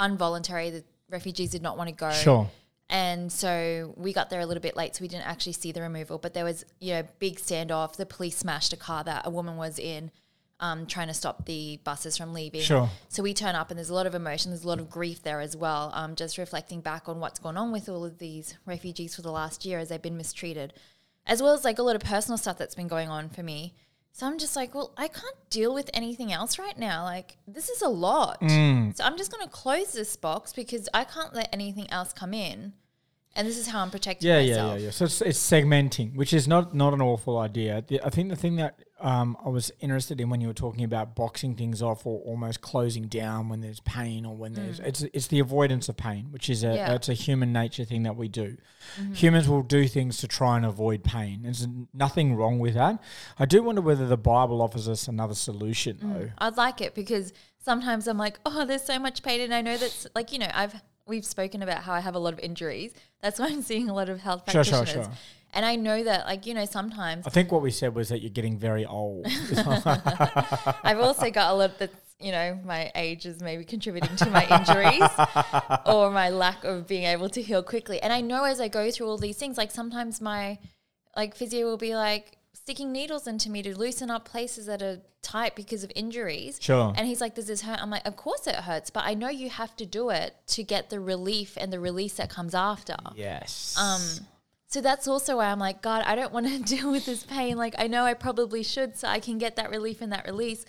involuntary, 0.00 0.70
the 0.70 0.82
refugees 1.10 1.50
did 1.50 1.60
not 1.60 1.76
want 1.76 1.90
to 1.90 1.94
go. 1.94 2.10
Sure. 2.10 2.50
And 2.88 3.30
so 3.30 3.92
we 3.98 4.14
got 4.14 4.30
there 4.30 4.40
a 4.40 4.46
little 4.46 4.62
bit 4.62 4.74
late, 4.74 4.96
so 4.96 5.02
we 5.02 5.08
didn't 5.08 5.26
actually 5.26 5.52
see 5.52 5.72
the 5.72 5.82
removal. 5.82 6.16
But 6.16 6.32
there 6.32 6.46
was, 6.46 6.64
you 6.80 6.94
know, 6.94 7.02
big 7.18 7.36
standoff. 7.36 7.96
The 7.96 8.06
police 8.06 8.38
smashed 8.38 8.72
a 8.72 8.78
car 8.78 9.04
that 9.04 9.26
a 9.26 9.30
woman 9.30 9.58
was 9.58 9.78
in, 9.78 10.10
um, 10.58 10.86
trying 10.86 11.08
to 11.08 11.14
stop 11.14 11.44
the 11.44 11.78
buses 11.84 12.16
from 12.16 12.32
leaving. 12.32 12.62
Sure. 12.62 12.88
So 13.10 13.22
we 13.22 13.34
turn 13.34 13.54
up, 13.54 13.70
and 13.70 13.76
there's 13.76 13.90
a 13.90 13.94
lot 13.94 14.06
of 14.06 14.14
emotion. 14.14 14.52
There's 14.52 14.64
a 14.64 14.68
lot 14.68 14.80
of 14.80 14.88
grief 14.88 15.22
there 15.22 15.40
as 15.40 15.54
well. 15.54 15.90
Um, 15.92 16.14
just 16.14 16.38
reflecting 16.38 16.80
back 16.80 17.10
on 17.10 17.20
what's 17.20 17.38
gone 17.38 17.58
on 17.58 17.72
with 17.72 17.90
all 17.90 18.06
of 18.06 18.16
these 18.16 18.56
refugees 18.64 19.14
for 19.14 19.20
the 19.20 19.32
last 19.32 19.66
year 19.66 19.78
as 19.78 19.90
they've 19.90 20.00
been 20.00 20.16
mistreated, 20.16 20.72
as 21.26 21.42
well 21.42 21.52
as 21.52 21.62
like 21.62 21.78
a 21.78 21.82
lot 21.82 21.94
of 21.94 22.00
personal 22.00 22.38
stuff 22.38 22.56
that's 22.56 22.74
been 22.74 22.88
going 22.88 23.10
on 23.10 23.28
for 23.28 23.42
me. 23.42 23.74
So 24.12 24.26
I'm 24.26 24.38
just 24.38 24.54
like, 24.56 24.74
well, 24.74 24.92
I 24.96 25.08
can't 25.08 25.36
deal 25.48 25.72
with 25.72 25.90
anything 25.94 26.32
else 26.32 26.58
right 26.58 26.78
now. 26.78 27.04
Like 27.04 27.38
this 27.48 27.70
is 27.70 27.80
a 27.80 27.88
lot. 27.88 28.40
Mm. 28.42 28.94
So 28.96 29.04
I'm 29.04 29.16
just 29.16 29.32
going 29.32 29.44
to 29.44 29.50
close 29.50 29.92
this 29.92 30.16
box 30.16 30.52
because 30.52 30.88
I 30.92 31.04
can't 31.04 31.34
let 31.34 31.48
anything 31.52 31.90
else 31.90 32.12
come 32.12 32.34
in. 32.34 32.74
And 33.34 33.48
this 33.48 33.56
is 33.56 33.66
how 33.66 33.80
I'm 33.80 33.90
protecting 33.90 34.28
Yeah, 34.28 34.40
yeah, 34.40 34.66
yeah, 34.66 34.76
yeah. 34.76 34.90
So 34.90 35.06
it's, 35.06 35.22
it's 35.22 35.38
segmenting, 35.38 36.14
which 36.14 36.34
is 36.34 36.46
not 36.46 36.74
not 36.74 36.92
an 36.92 37.00
awful 37.00 37.38
idea. 37.38 37.82
The, 37.88 38.02
I 38.02 38.10
think 38.10 38.28
the 38.28 38.36
thing 38.36 38.56
that 38.56 38.78
um, 39.02 39.36
I 39.44 39.48
was 39.48 39.72
interested 39.80 40.20
in 40.20 40.30
when 40.30 40.40
you 40.40 40.46
were 40.46 40.54
talking 40.54 40.84
about 40.84 41.14
boxing 41.16 41.54
things 41.56 41.82
off 41.82 42.06
or 42.06 42.20
almost 42.20 42.60
closing 42.60 43.08
down 43.08 43.48
when 43.48 43.60
there's 43.60 43.80
pain 43.80 44.24
or 44.24 44.34
when 44.36 44.54
there's 44.54 44.78
it's 44.80 45.02
it's 45.12 45.26
the 45.26 45.40
avoidance 45.40 45.88
of 45.88 45.96
pain, 45.96 46.28
which 46.30 46.48
is 46.48 46.62
a 46.62 46.68
Mm. 46.68 46.76
Yeah. 46.76 46.86
Mm-hmm. 46.86 46.94
it's 46.96 47.08
a 47.08 47.14
human 47.14 47.52
nature 47.52 47.84
thing 47.84 48.04
that 48.04 48.16
we 48.16 48.28
do. 48.28 48.56
Humans 49.14 49.48
will 49.48 49.62
do 49.62 49.86
things 49.88 50.18
to 50.18 50.28
try 50.28 50.56
and 50.56 50.64
avoid 50.64 51.02
pain. 51.04 51.42
There's 51.42 51.66
nothing 51.92 52.36
wrong 52.36 52.58
with 52.60 52.74
that. 52.74 53.02
I 53.38 53.44
do 53.46 53.62
wonder 53.62 53.80
whether 53.82 54.06
the 54.06 54.16
Bible 54.16 54.62
offers 54.62 54.88
us 54.88 55.08
another 55.08 55.34
solution 55.34 55.98
though. 56.02 56.30
I'd 56.38 56.56
like 56.56 56.80
it 56.80 56.94
because 56.94 57.32
sometimes 57.58 58.06
I'm 58.06 58.18
like, 58.18 58.38
oh, 58.46 58.64
there's 58.64 58.84
so 58.84 58.98
much 58.98 59.22
pain, 59.22 59.40
and 59.40 59.52
I 59.54 59.60
know 59.62 59.76
that's 59.76 60.06
like 60.14 60.32
you 60.32 60.38
know 60.38 60.50
I've 60.54 60.74
we've 61.06 61.24
spoken 61.26 61.62
about 61.62 61.78
how 61.82 61.92
I 61.92 62.00
have 62.00 62.14
a 62.14 62.18
lot 62.20 62.32
of 62.32 62.38
injuries. 62.38 62.92
That's 63.20 63.40
why 63.40 63.46
I'm 63.46 63.62
seeing 63.62 63.88
a 63.90 63.94
lot 63.94 64.08
of 64.08 64.20
health 64.20 64.44
Sure, 64.50 64.62
sure, 64.62 64.78
practitioners. 64.78 65.06
sure. 65.06 65.14
And 65.52 65.66
I 65.66 65.76
know 65.76 66.02
that 66.04 66.26
like 66.26 66.46
you 66.46 66.54
know 66.54 66.64
sometimes 66.64 67.26
I 67.26 67.30
think 67.30 67.52
what 67.52 67.62
we 67.62 67.70
said 67.70 67.94
was 67.94 68.08
that 68.08 68.20
you're 68.20 68.30
getting 68.30 68.58
very 68.58 68.86
old. 68.86 69.26
I've 69.56 70.98
also 70.98 71.30
got 71.30 71.52
a 71.52 71.54
lot 71.54 71.78
that's 71.78 71.94
you 72.18 72.32
know 72.32 72.58
my 72.64 72.90
age 72.94 73.26
is 73.26 73.40
maybe 73.40 73.64
contributing 73.64 74.16
to 74.16 74.30
my 74.30 74.46
injuries 74.46 75.08
or 75.86 76.10
my 76.10 76.30
lack 76.30 76.64
of 76.64 76.86
being 76.86 77.04
able 77.04 77.28
to 77.30 77.42
heal 77.42 77.62
quickly. 77.62 78.00
And 78.00 78.12
I 78.12 78.20
know 78.20 78.44
as 78.44 78.60
I 78.60 78.68
go 78.68 78.90
through 78.90 79.08
all 79.08 79.18
these 79.18 79.36
things, 79.36 79.58
like 79.58 79.70
sometimes 79.70 80.20
my 80.20 80.58
like 81.16 81.34
physio 81.34 81.66
will 81.66 81.76
be 81.76 81.94
like 81.94 82.38
sticking 82.54 82.92
needles 82.92 83.26
into 83.26 83.50
me 83.50 83.62
to 83.62 83.76
loosen 83.76 84.10
up 84.10 84.24
places 84.24 84.66
that 84.66 84.82
are 84.82 85.00
tight 85.22 85.54
because 85.54 85.84
of 85.84 85.92
injuries. 85.94 86.58
Sure. 86.60 86.92
And 86.96 87.06
he's 87.06 87.20
like, 87.20 87.34
"Does 87.34 87.46
this 87.46 87.62
hurt?" 87.62 87.80
I'm 87.80 87.90
like, 87.90 88.06
"Of 88.06 88.16
course 88.16 88.46
it 88.46 88.54
hurts, 88.56 88.90
but 88.90 89.04
I 89.04 89.14
know 89.14 89.28
you 89.28 89.50
have 89.50 89.76
to 89.76 89.86
do 89.86 90.10
it 90.10 90.34
to 90.48 90.62
get 90.62 90.90
the 90.90 91.00
relief 91.00 91.56
and 91.60 91.72
the 91.72 91.80
release 91.80 92.14
that 92.14 92.30
comes 92.30 92.54
after." 92.54 92.96
yes. 93.14 93.76
Um, 93.78 94.26
so 94.72 94.80
that's 94.80 95.06
also 95.06 95.36
why 95.36 95.46
I'm 95.46 95.58
like, 95.58 95.82
God, 95.82 96.02
I 96.06 96.14
don't 96.14 96.32
want 96.32 96.46
to 96.46 96.58
deal 96.76 96.90
with 96.90 97.04
this 97.04 97.24
pain. 97.24 97.58
Like, 97.58 97.74
I 97.76 97.88
know 97.88 98.04
I 98.06 98.14
probably 98.14 98.62
should, 98.62 98.96
so 98.96 99.06
I 99.06 99.20
can 99.20 99.36
get 99.36 99.56
that 99.56 99.68
relief 99.70 100.00
and 100.00 100.10
that 100.12 100.24
release, 100.24 100.64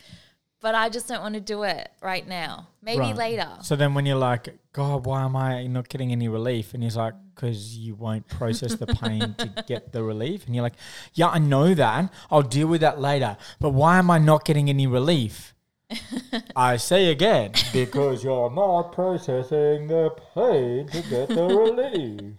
but 0.60 0.76
I 0.76 0.90
just 0.90 1.08
don't 1.08 1.22
want 1.22 1.36
to 1.36 1.40
do 1.42 1.64
it 1.64 1.90
right 2.02 2.28
now. 2.28 2.68
Maybe 2.82 3.00
Right. 3.00 3.16
later. 3.16 3.48
So 3.62 3.78
then 3.78 3.94
when 3.94 4.06
you're 4.06 4.18
like, 4.18 4.58
God, 4.74 5.06
why 5.06 5.24
am 5.24 5.38
I 5.38 5.68
not 5.68 5.88
getting 5.88 6.12
any 6.12 6.28
relief? 6.28 6.74
And 6.74 6.84
he's 6.84 6.98
like, 6.98 7.14
because 7.34 7.78
you 7.78 7.96
won't 7.96 8.28
process 8.28 8.76
the 8.76 8.88
pain 8.88 9.36
to 9.40 9.48
get 9.68 9.94
the 9.94 10.04
relief. 10.04 10.46
And 10.46 10.54
you're 10.54 10.64
like, 10.64 10.76
yeah, 11.14 11.30
I 11.30 11.40
know 11.40 11.74
that. 11.74 12.12
I'll 12.30 12.42
deal 12.42 12.68
with 12.68 12.82
that 12.82 13.00
later. 13.00 13.38
But 13.62 13.70
why 13.70 14.00
am 14.00 14.12
I 14.12 14.18
not 14.18 14.44
getting 14.44 14.70
any 14.70 14.86
relief? 14.86 15.54
I 16.58 16.76
say 16.76 17.10
again, 17.10 17.54
because 17.72 18.24
you're 18.24 18.50
not 18.50 18.92
processing 18.92 19.88
the 19.88 20.10
pain 20.34 20.88
to 20.88 21.02
get 21.10 21.30
the 21.30 21.44
relief. 21.44 22.34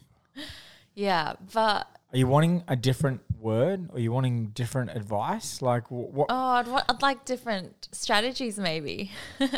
Yeah, 0.95 1.35
but 1.53 1.89
Are 2.13 2.17
you 2.19 2.27
wanting 2.27 2.63
a 2.69 2.77
different 2.77 3.21
word? 3.41 3.89
Or 3.91 3.97
are 3.97 4.01
you 4.01 4.13
wanting 4.13 4.47
different 4.55 4.91
advice? 4.91 5.61
Like, 5.61 5.91
what? 5.91 6.27
oh, 6.31 6.35
I'd, 6.51 6.69
want, 6.69 6.85
I'd 6.89 7.03
like 7.03 7.25
different 7.25 7.89
strategies, 7.93 8.59
maybe. 8.59 9.11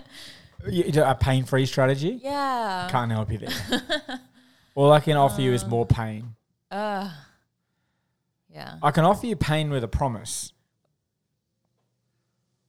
You- 0.68 1.02
a 1.04 1.14
pain 1.14 1.44
free 1.44 1.66
strategy? 1.66 2.18
yeah. 2.24 2.88
Can't 2.90 3.12
help 3.12 3.30
you 3.30 3.38
there. 3.38 4.20
All 4.74 4.90
I 4.90 5.00
can 5.00 5.16
offer 5.16 5.40
you 5.40 5.52
is 5.52 5.64
more 5.66 5.86
pain. 5.86 6.34
Uh, 6.70 7.10
yeah. 8.52 8.76
I 8.82 8.90
can 8.90 9.04
offer 9.04 9.26
you 9.26 9.36
pain 9.36 9.70
with 9.70 9.84
a 9.84 9.88
promise. 9.88 10.52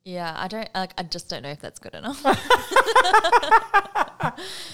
Yeah. 0.07 0.33
I 0.37 0.47
don't 0.47 0.69
like. 0.73 0.93
I 0.97 1.03
just 1.03 1.29
don't 1.29 1.43
know 1.43 1.49
if 1.49 1.59
that's 1.59 1.79
good 1.79 1.93
enough. 1.95 2.23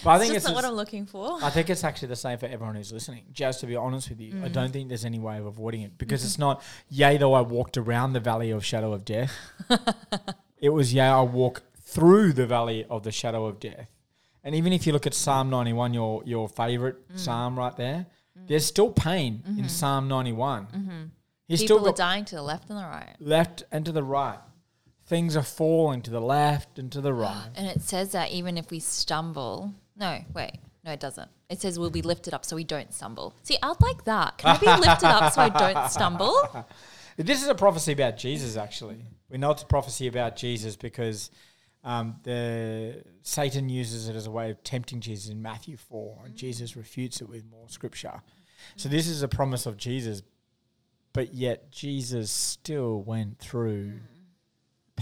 But 0.04 0.10
I 0.10 0.16
it's 0.16 0.24
think 0.24 0.34
just 0.34 0.36
it's, 0.36 0.46
not 0.48 0.56
what 0.56 0.66
I'm 0.66 0.74
looking 0.74 1.06
for. 1.06 1.38
I 1.42 1.50
think 1.50 1.70
it's 1.70 1.84
actually 1.84 2.10
the 2.10 2.16
same 2.18 2.38
for 2.38 2.46
everyone 2.48 2.76
who's 2.76 2.92
listening. 2.92 3.24
Just 3.32 3.60
to 3.62 3.68
be 3.68 3.76
honest 3.76 4.10
with 4.10 4.20
you, 4.20 4.34
I 4.44 4.50
Mm. 4.50 4.54
don't 4.54 4.72
think 4.74 4.90
there's 4.90 5.06
any 5.06 5.20
way 5.20 5.38
of 5.38 5.46
avoiding 5.46 5.82
it 5.82 5.98
because 5.98 6.26
it's 6.26 6.38
not, 6.40 6.62
yea, 6.90 7.18
though 7.18 7.34
I 7.34 7.42
walked 7.42 7.78
around 7.78 8.14
the 8.14 8.20
valley 8.20 8.50
of 8.52 8.66
shadow 8.66 8.92
of 8.94 9.06
death. 9.06 9.32
it 10.58 10.70
was, 10.70 10.94
yea, 10.94 11.04
I 11.08 11.22
walk 11.22 11.62
through 11.78 12.34
the 12.34 12.46
valley 12.46 12.86
of 12.90 13.04
the 13.04 13.12
shadow 13.12 13.46
of 13.46 13.60
death. 13.60 13.88
And 14.44 14.56
even 14.56 14.74
if 14.74 14.86
you 14.86 14.92
look 14.94 15.08
at 15.08 15.14
Psalm 15.14 15.50
91, 15.50 15.94
your, 15.94 16.24
your 16.26 16.50
favorite 16.50 17.08
Mm. 17.14 17.20
psalm 17.20 17.58
right 17.58 17.76
there, 17.78 18.06
There's 18.48 18.66
still 18.66 18.92
pain 18.92 19.44
in 19.58 19.70
Psalm 19.70 20.08
91. 20.10 21.12
He's 21.48 21.62
People 21.62 21.78
still 21.80 21.90
are 21.90 21.96
dying 21.96 22.26
to 22.26 22.36
the 22.36 22.42
left 22.42 22.70
and 22.70 22.78
the 22.80 22.84
right. 22.84 23.16
left 23.20 23.64
and 23.72 23.86
to 23.86 23.92
the 23.94 24.04
right. 24.04 24.40
Things 25.06 25.36
are 25.36 25.44
falling 25.44 26.02
to 26.04 26.12
the 26.12 26.22
left 26.22 26.80
and 26.80 26.92
to 26.92 27.02
the 27.02 27.14
right. 27.14 27.50
And 27.56 27.68
it 27.68 27.82
says 27.82 28.12
that 28.14 28.32
even 28.32 28.58
if 28.58 28.72
we 28.72 28.80
stumble, 28.80 29.74
no, 29.98 30.20
wait, 30.34 30.60
no, 30.84 30.92
it 30.92 31.00
doesn't. 31.00 31.30
It 31.50 31.62
says 31.62 31.78
we'll 31.78 31.90
be 31.90 32.02
lifted 32.02 32.34
up 32.34 32.46
so 32.46 32.56
we 32.56 32.64
don't 32.64 32.94
stumble. 32.94 33.34
See, 33.44 33.58
I'd 33.62 33.82
like 33.82 34.06
that. 34.06 34.38
Can 34.38 34.56
I 34.56 34.58
be 34.58 34.66
lifted 34.88 35.08
up 35.08 35.34
so 35.34 35.42
I 35.42 35.50
don't 35.50 35.90
stumble? 35.90 36.66
This 37.16 37.44
is 37.44 37.48
a 37.48 37.54
prophecy 37.54 37.92
about 37.92 38.18
Jesus, 38.18 38.58
actually. 38.58 39.06
We 39.30 39.38
know 39.38 39.52
it's 39.52 39.62
a 39.62 39.68
prophecy 39.68 40.08
about 40.08 40.36
Jesus 40.36 40.76
because 40.76 41.30
um, 41.84 42.16
the 42.24 43.04
Satan 43.22 43.70
uses 43.70 44.08
it 44.08 44.16
as 44.16 44.26
a 44.26 44.32
way 44.32 44.50
of 44.50 44.64
tempting 44.64 45.00
Jesus 45.00 45.30
in 45.30 45.42
Matthew 45.42 45.78
4, 45.78 46.24
and 46.26 46.36
Jesus 46.36 46.76
refutes 46.76 47.22
it 47.22 47.30
with 47.30 47.46
more 47.46 47.70
scripture. 47.70 48.22
So 48.78 48.90
this 48.90 49.08
is 49.08 49.22
a 49.22 49.28
promise 49.28 49.66
of 49.66 49.78
Jesus, 49.78 50.24
but 51.14 51.34
yet 51.34 51.72
Jesus 51.72 52.32
still 52.32 53.02
went 53.02 53.38
through 53.38 54.00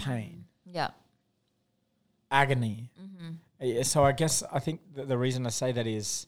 pain, 0.04 0.44
Yeah. 0.64 0.90
agony. 2.30 2.90
Uh, 3.60 3.82
So 3.84 4.04
I 4.04 4.12
guess 4.12 4.42
I 4.52 4.58
think 4.58 4.80
that 4.94 5.08
the 5.08 5.16
reason 5.18 5.46
I 5.46 5.50
say 5.50 5.72
that 5.72 5.86
is 5.86 6.26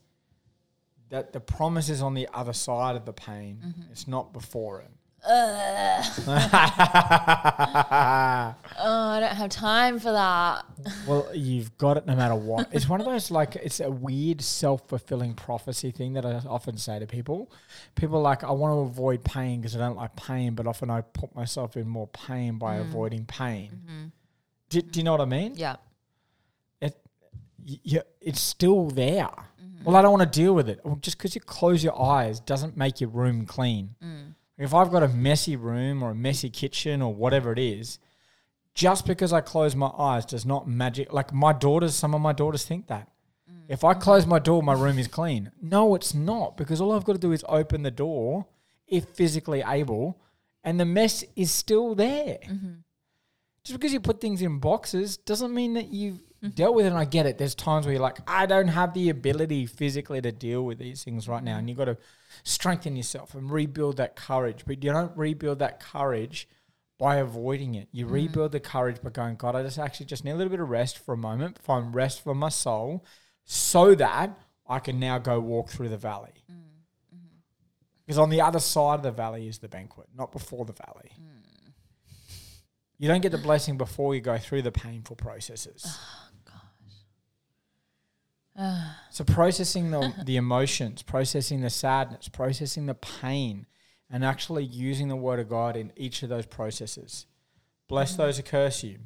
that 1.09 1.33
the 1.33 1.41
promise 1.41 1.89
is 1.89 2.01
on 2.03 2.15
the 2.15 2.29
other 2.33 2.53
side 2.53 2.97
of 2.97 3.05
the 3.05 3.13
pain. 3.13 3.75
It's 3.91 4.07
not 4.09 4.33
before 4.33 4.81
it. 4.81 4.91
Oh, 8.77 9.09
I 9.09 9.21
don't 9.21 9.35
have 9.35 9.51
time 9.51 9.99
for 9.99 10.13
that. 10.13 10.65
Well, 11.07 11.29
you've 11.35 11.77
got 11.79 11.97
it 11.97 12.07
no 12.07 12.17
matter 12.17 12.35
what. 12.35 12.69
It's 12.73 12.89
one 12.89 13.01
of 13.01 13.07
those 13.07 13.31
like 13.31 13.57
it's 13.57 13.81
a 13.81 13.91
weird 13.91 14.43
self 14.43 14.89
fulfilling 14.89 15.35
prophecy 15.35 15.91
thing 15.91 16.15
that 16.15 16.27
I 16.27 16.35
often 16.47 16.77
say 16.77 16.99
to 16.99 17.07
people. 17.07 17.51
People 17.95 18.19
are 18.19 18.23
like, 18.23 18.45
I 18.45 18.51
want 18.51 18.73
to 18.73 18.79
avoid 18.81 19.25
pain 19.25 19.61
because 19.61 19.77
I 19.77 19.79
don't 19.79 19.97
like 19.97 20.15
pain, 20.17 20.55
but 20.55 20.67
often 20.67 20.91
I 20.91 21.01
put 21.01 21.35
myself 21.35 21.77
in 21.77 21.89
more 21.89 22.09
pain 22.09 22.59
by 22.59 22.77
mm. 22.77 22.83
avoiding 22.83 23.25
pain. 23.25 23.71
Mm-hmm. 23.71 24.05
Do, 24.71 24.83
do 24.83 25.01
you 25.01 25.05
know 25.05 25.13
what 25.13 25.21
I 25.21 25.27
mean? 25.27 25.55
Yeah. 25.57 25.77
It, 26.81 26.97
y- 27.65 27.79
y- 27.93 28.03
it's 28.21 28.41
still 28.41 28.89
there. 28.89 29.25
Mm-hmm. 29.25 29.85
Well, 29.85 29.97
I 29.97 30.03
don't 30.03 30.13
want 30.13 30.31
to 30.31 30.39
deal 30.39 30.55
with 30.55 30.69
it. 30.69 30.81
Well, 30.85 30.97
just 30.97 31.17
because 31.17 31.35
you 31.35 31.41
close 31.41 31.83
your 31.83 32.01
eyes 32.01 32.41
doesn't 32.41 32.77
make 32.77 33.01
your 33.01 33.11
room 33.11 33.47
clean. 33.47 33.95
Mm. 34.05 34.34
If 34.57 34.73
I've 34.73 34.91
got 34.91 35.03
a 35.03 35.09
messy 35.09 35.57
room 35.57 36.03
or 36.03 36.11
a 36.11 36.15
messy 36.15 36.51
kitchen 36.51 37.03
or 37.03 37.13
whatever 37.13 37.53
it 37.53 37.59
is, 37.59 37.99
just 38.75 39.07
because 39.07 39.33
I 39.33 39.41
close 39.41 39.75
my 39.75 39.91
eyes 39.99 40.25
does 40.27 40.45
not 40.47 40.69
magic. 40.69 41.13
Like 41.13 41.33
my 41.33 41.53
daughters, 41.53 41.95
some 41.95 42.15
of 42.15 42.21
my 42.21 42.33
daughters 42.33 42.65
think 42.65 42.87
that. 42.89 43.09
Mm. 43.51 43.63
If 43.69 43.85
I 43.85 43.95
close 43.95 44.27
my 44.27 44.39
door, 44.39 44.63
my 44.63 44.73
room 44.73 44.99
is 44.99 45.09
clean. 45.09 45.53
No, 45.61 45.95
it's 45.95 46.15
not 46.15 46.57
because 46.57 46.81
all 46.81 46.93
I've 46.93 47.05
got 47.05 47.15
to 47.15 47.19
do 47.19 47.33
is 47.33 47.45
open 47.49 47.83
the 47.83 47.91
door, 47.91 48.47
if 48.87 49.05
physically 49.11 49.63
able, 49.67 50.21
and 50.63 50.79
the 50.79 50.85
mess 50.85 51.25
is 51.37 51.51
still 51.51 51.95
there. 51.95 52.39
Mm-hmm. 52.47 52.73
Just 53.65 53.81
because 53.81 53.93
you 53.93 54.01
put 54.01 54.21
things 54.21 54.43
in 54.43 54.59
boxes 54.59 55.17
doesn't 55.17 55.55
mean 55.55 55.75
that 55.75 55.89
you've 55.89 56.21
Mm-hmm. 56.45 56.55
dealt 56.57 56.75
with 56.75 56.85
it. 56.85 56.91
And 56.91 56.99
I 56.99 57.07
get 57.07 57.25
it. 57.25 57.39
There's 57.39 57.55
times 57.55 57.87
where 57.87 57.95
you're 57.95 58.03
like, 58.03 58.19
I 58.27 58.45
don't 58.45 58.69
have 58.69 58.93
the 58.93 59.09
ability 59.09 59.65
physically 59.65 60.21
to 60.21 60.31
deal 60.31 60.63
with 60.63 60.79
these 60.79 61.03
things 61.03 61.27
right 61.27 61.43
now. 61.43 61.57
And 61.57 61.69
you've 61.69 61.79
got 61.79 61.87
to 61.87 61.97
strengthen 62.43 62.97
yourself 62.97 63.35
and 63.35 63.51
rebuild 63.51 63.97
that 63.97 64.15
courage. 64.15 64.65
But 64.67 64.85
you 64.85 64.93
don't 64.93 65.17
rebuild 65.17 65.61
that 65.61 65.81
courage 65.81 66.47
by 66.99 67.17
avoiding 67.17 67.75
it. 67.75 67.89
You 67.93 68.05
mm-hmm. 68.05 68.15
rebuild 68.15 68.53
the 68.53 68.61
courage 68.61 69.03
by 69.03 69.11
going, 69.11 69.37
God, 69.37 69.57
I 69.57 69.63
just 69.63 69.79
actually 69.79 70.07
just 70.07 70.25
need 70.25 70.33
a 70.33 70.37
little 70.37 70.51
bit 70.51 70.61
of 70.61 70.69
rest 70.69 70.99
for 70.99 71.15
a 71.15 71.17
moment, 71.17 71.59
find 71.63 71.95
rest 71.95 72.23
for 72.23 72.35
my 72.35 72.51
soul, 72.51 73.05
so 73.45 73.95
that 73.95 74.39
I 74.67 74.79
can 74.81 75.01
now 75.01 75.19
go 75.19 75.41
walk 75.41 75.71
through 75.71 75.89
the 75.89 75.97
valley. 75.97 76.45
Mm, 76.51 76.57
mm-hmm. 76.57 77.39
Because 78.05 78.19
on 78.19 78.29
the 78.29 78.43
other 78.43 78.61
side 78.61 78.97
of 78.97 79.03
the 79.03 79.13
valley 79.13 79.49
is 79.49 79.59
the 79.59 79.69
banquet, 79.69 80.09
not 80.15 80.31
before 80.31 80.67
the 80.67 80.73
valley. 80.75 81.11
Mm. 81.19 81.45
You 82.99 83.09
don't 83.09 83.21
get 83.21 83.33
the 83.33 83.39
blessing 83.39 83.77
before 83.77 84.15
you 84.15 84.21
go 84.21 84.39
through 84.39 84.63
the 84.63 84.73
painful 84.73 85.17
processes. 85.17 85.99
Oh. 86.17 86.24
So 89.11 89.25
processing 89.25 89.91
the, 89.91 90.13
the 90.25 90.37
emotions, 90.37 91.03
processing 91.03 91.61
the 91.61 91.71
sadness, 91.71 92.29
processing 92.29 92.87
the 92.87 92.95
pain, 92.95 93.67
and 94.11 94.25
actually 94.25 94.65
using 94.65 95.09
the 95.09 95.17
word 95.17 95.41
of 95.41 95.49
God 95.49 95.77
in 95.77 95.93
each 95.97 96.23
of 96.23 96.29
those 96.29 96.47
processes. 96.47 97.27
Bless 97.89 98.15
those 98.17 98.37
who 98.37 98.43
curse 98.43 98.83
you. 98.83 98.99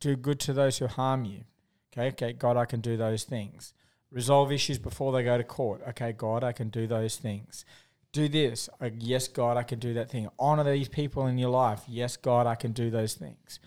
Do 0.00 0.16
good 0.16 0.40
to 0.40 0.52
those 0.52 0.78
who 0.78 0.86
harm 0.86 1.24
you. 1.24 1.44
Okay, 1.92 2.08
okay, 2.08 2.32
God, 2.32 2.56
I 2.56 2.64
can 2.64 2.80
do 2.80 2.96
those 2.96 3.24
things. 3.24 3.72
Resolve 4.10 4.52
issues 4.52 4.78
before 4.78 5.12
they 5.12 5.22
go 5.22 5.36
to 5.36 5.44
court. 5.44 5.82
Okay, 5.88 6.12
God, 6.12 6.44
I 6.44 6.52
can 6.52 6.68
do 6.68 6.86
those 6.86 7.16
things. 7.16 7.64
Do 8.12 8.28
this. 8.28 8.68
Uh, 8.80 8.90
yes, 8.98 9.28
God, 9.28 9.56
I 9.56 9.62
can 9.62 9.78
do 9.78 9.94
that 9.94 10.10
thing. 10.10 10.28
Honor 10.38 10.64
these 10.64 10.88
people 10.88 11.26
in 11.26 11.36
your 11.36 11.50
life. 11.50 11.82
Yes, 11.86 12.16
God, 12.16 12.46
I 12.46 12.54
can 12.54 12.72
do 12.72 12.90
those 12.90 13.14
things. 13.14 13.60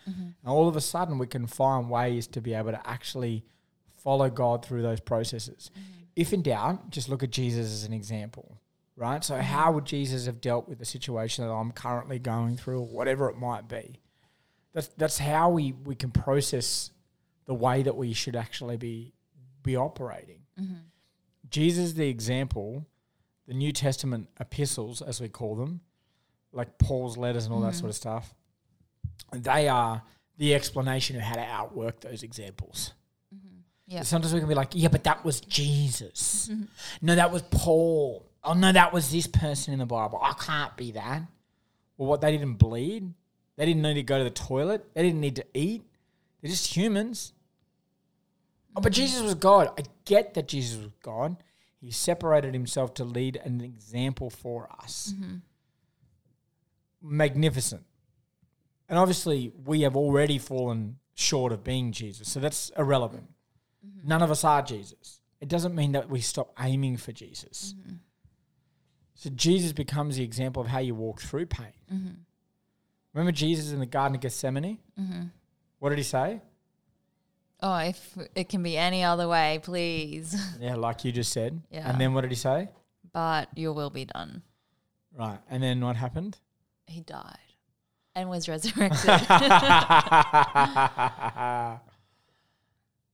And 0.44 0.52
all 0.52 0.68
of 0.68 0.76
a 0.76 0.82
sudden, 0.82 1.20
we 1.20 1.28
can 1.28 1.48
find 1.48 1.90
ways 1.90 2.28
to 2.28 2.42
be 2.42 2.54
able 2.54 2.72
to 2.72 2.90
actually 2.90 3.46
follow 4.04 4.30
God 4.30 4.66
through 4.66 4.82
those 4.82 4.99
processes. 4.99 5.72
Mm-hmm. 5.74 5.91
If 6.16 6.34
in 6.34 6.41
doubt, 6.41 6.89
just 6.89 7.10
look 7.10 7.24
at 7.24 7.32
Jesus 7.32 7.68
as 7.68 7.84
an 7.84 7.93
example, 7.93 8.60
right? 8.95 9.24
So, 9.24 9.38
how 9.38 9.66
mm-hmm. 9.66 9.76
would 9.76 9.86
Jesus 9.86 10.26
have 10.26 10.41
dealt 10.41 10.68
with 10.68 10.80
the 10.80 10.86
situation 10.86 11.45
that 11.45 11.52
I'm 11.52 11.72
currently 11.72 12.20
going 12.20 12.58
through, 12.58 12.82
or 12.82 12.88
whatever 12.88 13.30
it 13.30 13.38
might 13.38 13.68
be? 13.68 13.99
That's 14.74 14.88
that's 14.89 15.18
how 15.18 15.49
we 15.49 15.74
we 15.74 15.95
can 15.95 16.12
process 16.12 16.91
the 17.45 17.54
way 17.54 17.84
that 17.84 17.95
we 17.95 18.14
should 18.14 18.36
actually 18.36 18.78
be 18.78 19.14
be 19.64 19.76
operating. 19.76 20.39
Mm-hmm. 20.60 20.74
Jesus, 21.49 21.93
the 21.93 22.08
example, 22.08 22.86
the 23.47 23.54
New 23.54 23.72
Testament 23.72 24.30
epistles, 24.39 25.02
as 25.02 25.20
we 25.20 25.28
call 25.28 25.56
them, 25.56 25.82
like 26.54 26.78
Paul's 26.78 27.18
letters 27.18 27.45
and 27.45 27.54
all 27.54 27.62
that 27.62 27.76
sort 27.76 27.89
of 27.89 27.95
stuff, 27.95 28.34
they 29.34 29.68
are 29.68 30.02
the 30.38 30.56
explanation 30.56 31.16
of 31.18 31.22
how 31.22 31.36
to 31.36 31.41
outwork 31.41 31.99
those 31.99 32.24
examples. 32.24 32.93
Yeah. 33.92 34.04
Sometimes 34.04 34.34
we 34.34 34.39
can 34.39 34.48
be 34.48 34.56
like, 34.56 34.70
yeah, 34.72 34.88
but 34.88 35.04
that 35.04 35.26
was 35.26 35.42
Jesus. 35.42 36.48
Mm-hmm. 36.50 36.64
No, 37.02 37.16
that 37.16 37.30
was 37.30 37.42
Paul. 37.42 38.26
Oh, 38.42 38.54
no, 38.54 38.72
that 38.72 38.94
was 38.94 39.12
this 39.12 39.28
person 39.28 39.74
in 39.74 39.80
the 39.80 39.86
Bible. 39.86 40.18
I 40.24 40.32
can't 40.32 40.78
be 40.78 40.94
that. 40.94 41.24
Well, 41.98 42.08
what? 42.08 42.22
They 42.22 42.32
didn't 42.32 42.54
bleed. 42.54 43.14
They 43.58 43.66
didn't 43.66 43.82
need 43.82 43.96
to 43.96 44.04
go 44.04 44.18
to 44.18 44.24
the 44.24 44.30
toilet. 44.30 44.94
They 44.94 45.04
didn't 45.04 45.20
need 45.20 45.36
to 45.36 45.46
eat. 45.54 45.84
They're 46.42 46.50
just 46.50 46.74
humans. 46.74 47.34
Oh, 48.78 48.82
but 48.82 48.94
mm-hmm. 48.94 49.02
Jesus 49.02 49.22
was 49.24 49.36
God. 49.36 49.72
I 49.78 49.84
get 50.06 50.36
that 50.36 50.48
Jesus 50.48 50.78
was 50.78 50.92
God. 51.04 51.36
He 51.82 51.92
separated 51.92 52.54
himself 52.54 52.94
to 52.94 53.04
lead 53.04 53.42
an 53.44 53.60
example 53.60 54.30
for 54.30 54.70
us. 54.82 55.14
Mm-hmm. 55.18 55.36
Magnificent. 57.02 57.84
And 58.88 58.98
obviously, 58.98 59.52
we 59.66 59.82
have 59.82 59.98
already 59.98 60.38
fallen 60.38 61.00
short 61.14 61.52
of 61.52 61.66
being 61.66 61.92
Jesus. 61.92 62.30
So 62.30 62.39
that's 62.39 62.72
irrelevant. 62.78 63.28
Mm-hmm. 63.86 64.08
None 64.08 64.22
of 64.22 64.32
us 64.32 64.44
are 64.44 64.62
Jesus. 64.62 65.22
It 65.40 65.48
doesn't 65.48 65.74
mean 65.74 65.94
that 65.94 66.10
we 66.10 66.22
stop 66.22 66.54
aiming 66.60 66.98
for 66.98 67.12
Jesus. 67.12 67.74
Mm-hmm. 67.80 67.96
So 69.16 69.30
Jesus 69.32 69.72
becomes 69.72 70.18
the 70.18 70.24
example 70.24 70.62
of 70.62 70.68
how 70.68 70.80
you 70.80 70.96
walk 70.96 71.22
through 71.22 71.48
pain. 71.48 71.74
Mm-hmm. 71.92 72.14
Remember 73.14 73.32
Jesus 73.32 73.72
in 73.72 73.80
the 73.80 73.86
Garden 73.86 74.16
of 74.16 74.22
Gethsemane? 74.22 74.80
What 75.80 75.90
did 75.90 75.98
he 75.98 76.04
say? 76.04 76.42
Oh, 77.64 77.78
if 77.78 78.18
it 78.36 78.50
can 78.50 78.64
be 78.64 78.78
any 78.78 79.04
other 79.04 79.28
way, 79.28 79.60
please. 79.62 80.36
Yeah, 80.60 80.76
like 80.76 81.06
you 81.06 81.12
just 81.12 81.32
said. 81.32 81.62
Yeah. 81.70 81.90
And 81.90 82.00
then 82.00 82.14
what 82.14 82.22
did 82.22 82.32
he 82.32 82.38
say? 82.38 82.70
But 83.14 83.50
your 83.56 83.74
will 83.74 83.90
be 83.90 84.06
done. 84.06 84.42
Right. 85.18 85.40
And 85.50 85.62
then 85.62 85.82
what 85.82 85.96
happened? 85.96 86.38
He 86.88 87.02
died 87.02 87.38
and 88.16 88.30
was 88.30 88.48
resurrected. 88.48 89.02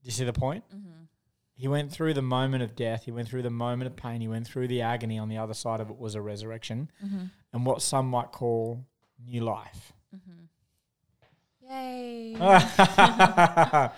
You 0.08 0.14
see 0.14 0.24
the 0.24 0.32
point? 0.32 0.64
Mm-hmm. 0.74 1.04
He 1.56 1.68
went 1.68 1.92
through 1.92 2.14
the 2.14 2.22
moment 2.22 2.64
of 2.64 2.78
death. 2.78 3.04
He 3.04 3.12
went 3.12 3.28
through 3.28 3.42
the 3.42 3.50
moment 3.50 3.88
of 3.88 3.98
pain. 3.98 4.22
He 4.22 4.30
went 4.30 4.48
through 4.48 4.70
the 4.70 4.82
agony. 4.82 5.20
On 5.20 5.28
the 5.28 5.38
other 5.38 5.54
side 5.54 5.82
of 5.82 5.90
it 5.90 5.98
was 5.98 6.16
a 6.16 6.22
resurrection 6.22 6.90
mm-hmm. 7.06 7.26
and 7.52 7.66
what 7.66 7.82
some 7.82 8.08
might 8.08 8.32
call 8.32 8.86
new 9.22 9.42
life. 9.42 9.92
Mm-hmm. 10.16 10.46
Yay. 11.70 12.36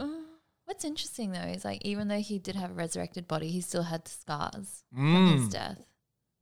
What's 0.64 0.84
interesting 0.84 1.30
though 1.30 1.40
is 1.40 1.64
like 1.64 1.80
even 1.82 2.08
though 2.08 2.18
he 2.18 2.40
did 2.40 2.56
have 2.56 2.72
a 2.72 2.74
resurrected 2.74 3.28
body, 3.28 3.50
he 3.50 3.60
still 3.60 3.84
had 3.84 4.08
scars 4.08 4.82
from 4.92 5.28
mm. 5.28 5.32
his 5.32 5.42
Mm. 5.42 5.52
death. 5.52 5.84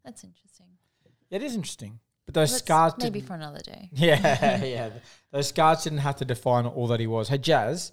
That's 0.03 0.25
interesting. 0.25 0.67
It 1.31 1.43
is 1.43 1.55
interesting. 1.55 2.01
But 2.25 2.35
those 2.35 2.53
Let's- 2.53 2.65
scars 2.65 2.95
maybe 2.99 3.21
for 3.21 3.35
another 3.35 3.61
day. 3.61 3.91
Yeah, 3.95 4.65
yeah. 4.65 4.91
Those 5.31 5.49
scars 5.49 5.85
didn't 5.85 5.99
have 5.99 6.17
to 6.17 6.25
define 6.25 6.65
all 6.65 6.87
that 6.87 7.01
he 7.01 7.07
was. 7.07 7.29
Hey, 7.29 7.37
Jazz, 7.39 7.93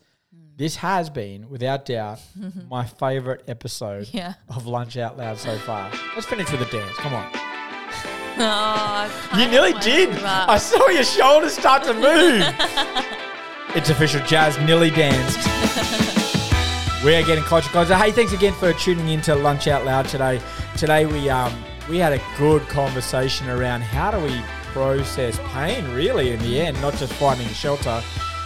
this 0.57 0.75
has 0.77 1.09
been, 1.09 1.49
without 1.49 1.86
doubt, 1.86 2.19
my 2.69 2.86
favourite 2.86 3.41
episode 3.47 4.07
Yeah. 4.11 4.33
of 4.49 4.67
Lunch 4.67 4.97
Out 4.97 5.17
Loud 5.17 5.38
so 5.38 5.57
far. 5.59 5.91
Let's 6.15 6.27
finish 6.27 6.51
with 6.51 6.61
a 6.61 6.71
dance. 6.71 6.95
Come 6.97 7.13
on. 7.13 7.29
Oh, 8.38 8.41
I 8.43 9.09
You 9.31 9.38
kinda 9.45 9.51
nearly 9.51 9.71
wanna 9.71 9.83
did. 9.86 10.09
I 10.23 10.57
saw 10.57 10.89
your 10.89 11.05
shoulders 11.05 11.53
start 11.57 11.83
to 11.83 11.93
move. 11.93 12.43
it's 13.77 13.89
official. 13.89 14.19
Jazz 14.25 14.57
nearly 14.59 14.89
danced. 14.91 15.38
we 17.05 17.15
are 17.15 17.23
getting 17.23 17.45
closer, 17.45 17.69
closer. 17.69 17.95
Hey, 17.95 18.11
thanks 18.11 18.33
again 18.33 18.51
for 18.51 18.73
tuning 18.73 19.07
in 19.07 19.21
to 19.21 19.36
Lunch 19.36 19.67
Out 19.69 19.86
Loud 19.86 20.09
today. 20.09 20.41
today 20.75 21.05
we 21.05 21.29
um, 21.29 21.53
we 21.88 21.97
had 21.97 22.11
a 22.11 22.21
good 22.38 22.61
conversation 22.67 23.47
around 23.47 23.79
how 23.83 24.11
do 24.11 24.19
we 24.19 24.41
process 24.73 25.39
pain 25.53 25.89
really 25.93 26.31
in 26.31 26.39
the 26.41 26.59
end, 26.59 26.81
not 26.81 26.93
just 26.95 27.13
finding 27.13 27.47
shelter, 27.47 28.03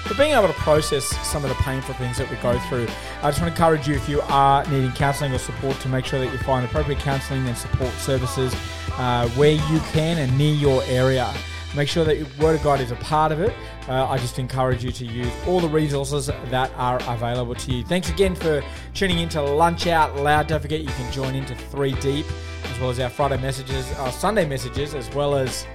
but 0.09 0.17
being 0.17 0.31
able 0.31 0.47
to 0.47 0.53
process 0.53 1.05
some 1.25 1.45
of 1.45 1.49
the 1.49 1.55
painful 1.63 1.93
things 1.93 2.17
that 2.17 2.29
we 2.29 2.35
go 2.37 2.57
through. 2.67 2.87
I 3.21 3.29
just 3.29 3.39
want 3.39 3.55
to 3.55 3.61
encourage 3.61 3.87
you 3.87 3.93
if 3.93 4.09
you 4.09 4.21
are 4.21 4.65
needing 4.67 4.91
counselling 4.91 5.31
or 5.33 5.37
support 5.37 5.79
to 5.81 5.87
make 5.87 6.03
sure 6.03 6.19
that 6.19 6.33
you 6.33 6.39
find 6.39 6.65
appropriate 6.65 6.99
counselling 6.99 7.47
and 7.47 7.55
support 7.55 7.91
services 7.93 8.53
uh, 8.93 9.29
where 9.29 9.51
you 9.51 9.79
can 9.91 10.17
and 10.17 10.35
near 10.35 10.53
your 10.53 10.83
area. 10.85 11.31
Make 11.75 11.87
sure 11.87 12.03
that 12.05 12.17
your 12.17 12.25
Word 12.39 12.55
of 12.55 12.63
God 12.63 12.81
is 12.81 12.89
a 12.89 12.95
part 12.95 13.31
of 13.31 13.39
it. 13.39 13.53
Uh, 13.87 14.07
I 14.07 14.17
just 14.17 14.39
encourage 14.39 14.83
you 14.83 14.91
to 14.91 15.05
use 15.05 15.31
all 15.45 15.59
the 15.59 15.69
resources 15.69 16.25
that 16.25 16.71
are 16.75 16.99
available 17.07 17.53
to 17.53 17.71
you. 17.71 17.83
Thanks 17.83 18.09
again 18.09 18.33
for 18.33 18.63
tuning 18.95 19.19
in 19.19 19.29
to 19.29 19.41
Lunch 19.43 19.85
Out 19.85 20.15
Loud. 20.15 20.47
Don't 20.47 20.61
forget 20.61 20.81
you 20.81 20.87
can 20.87 21.11
join 21.11 21.35
into 21.35 21.53
Three 21.55 21.93
Deep, 21.93 22.25
as 22.63 22.79
well 22.79 22.89
as 22.89 22.99
our 22.99 23.09
Friday 23.09 23.37
messages, 23.37 23.91
our 23.93 24.11
Sunday 24.11 24.47
messages, 24.47 24.95
as 24.95 25.07
well 25.13 25.35
as 25.35 25.67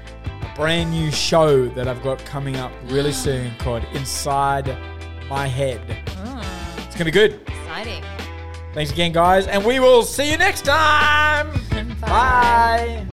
brand 0.54 0.90
new 0.90 1.10
show 1.10 1.66
that 1.70 1.88
I've 1.88 2.02
got 2.02 2.18
coming 2.24 2.56
up 2.56 2.72
really 2.86 3.12
soon 3.26 3.54
called 3.58 3.84
Inside 3.92 4.76
My 5.28 5.46
Head. 5.46 5.80
Mm, 6.06 6.86
It's 6.86 6.94
going 6.96 6.98
to 6.98 7.04
be 7.06 7.10
good. 7.10 7.40
exciting. 7.42 8.02
Thanks 8.72 8.90
again, 8.90 9.12
guys, 9.12 9.46
and 9.46 9.64
we 9.64 9.78
will 9.80 10.02
see 10.02 10.30
you 10.30 10.36
next 10.38 10.62
time. 10.64 11.50
Bye. 12.00 12.08
Bye. 12.08 13.08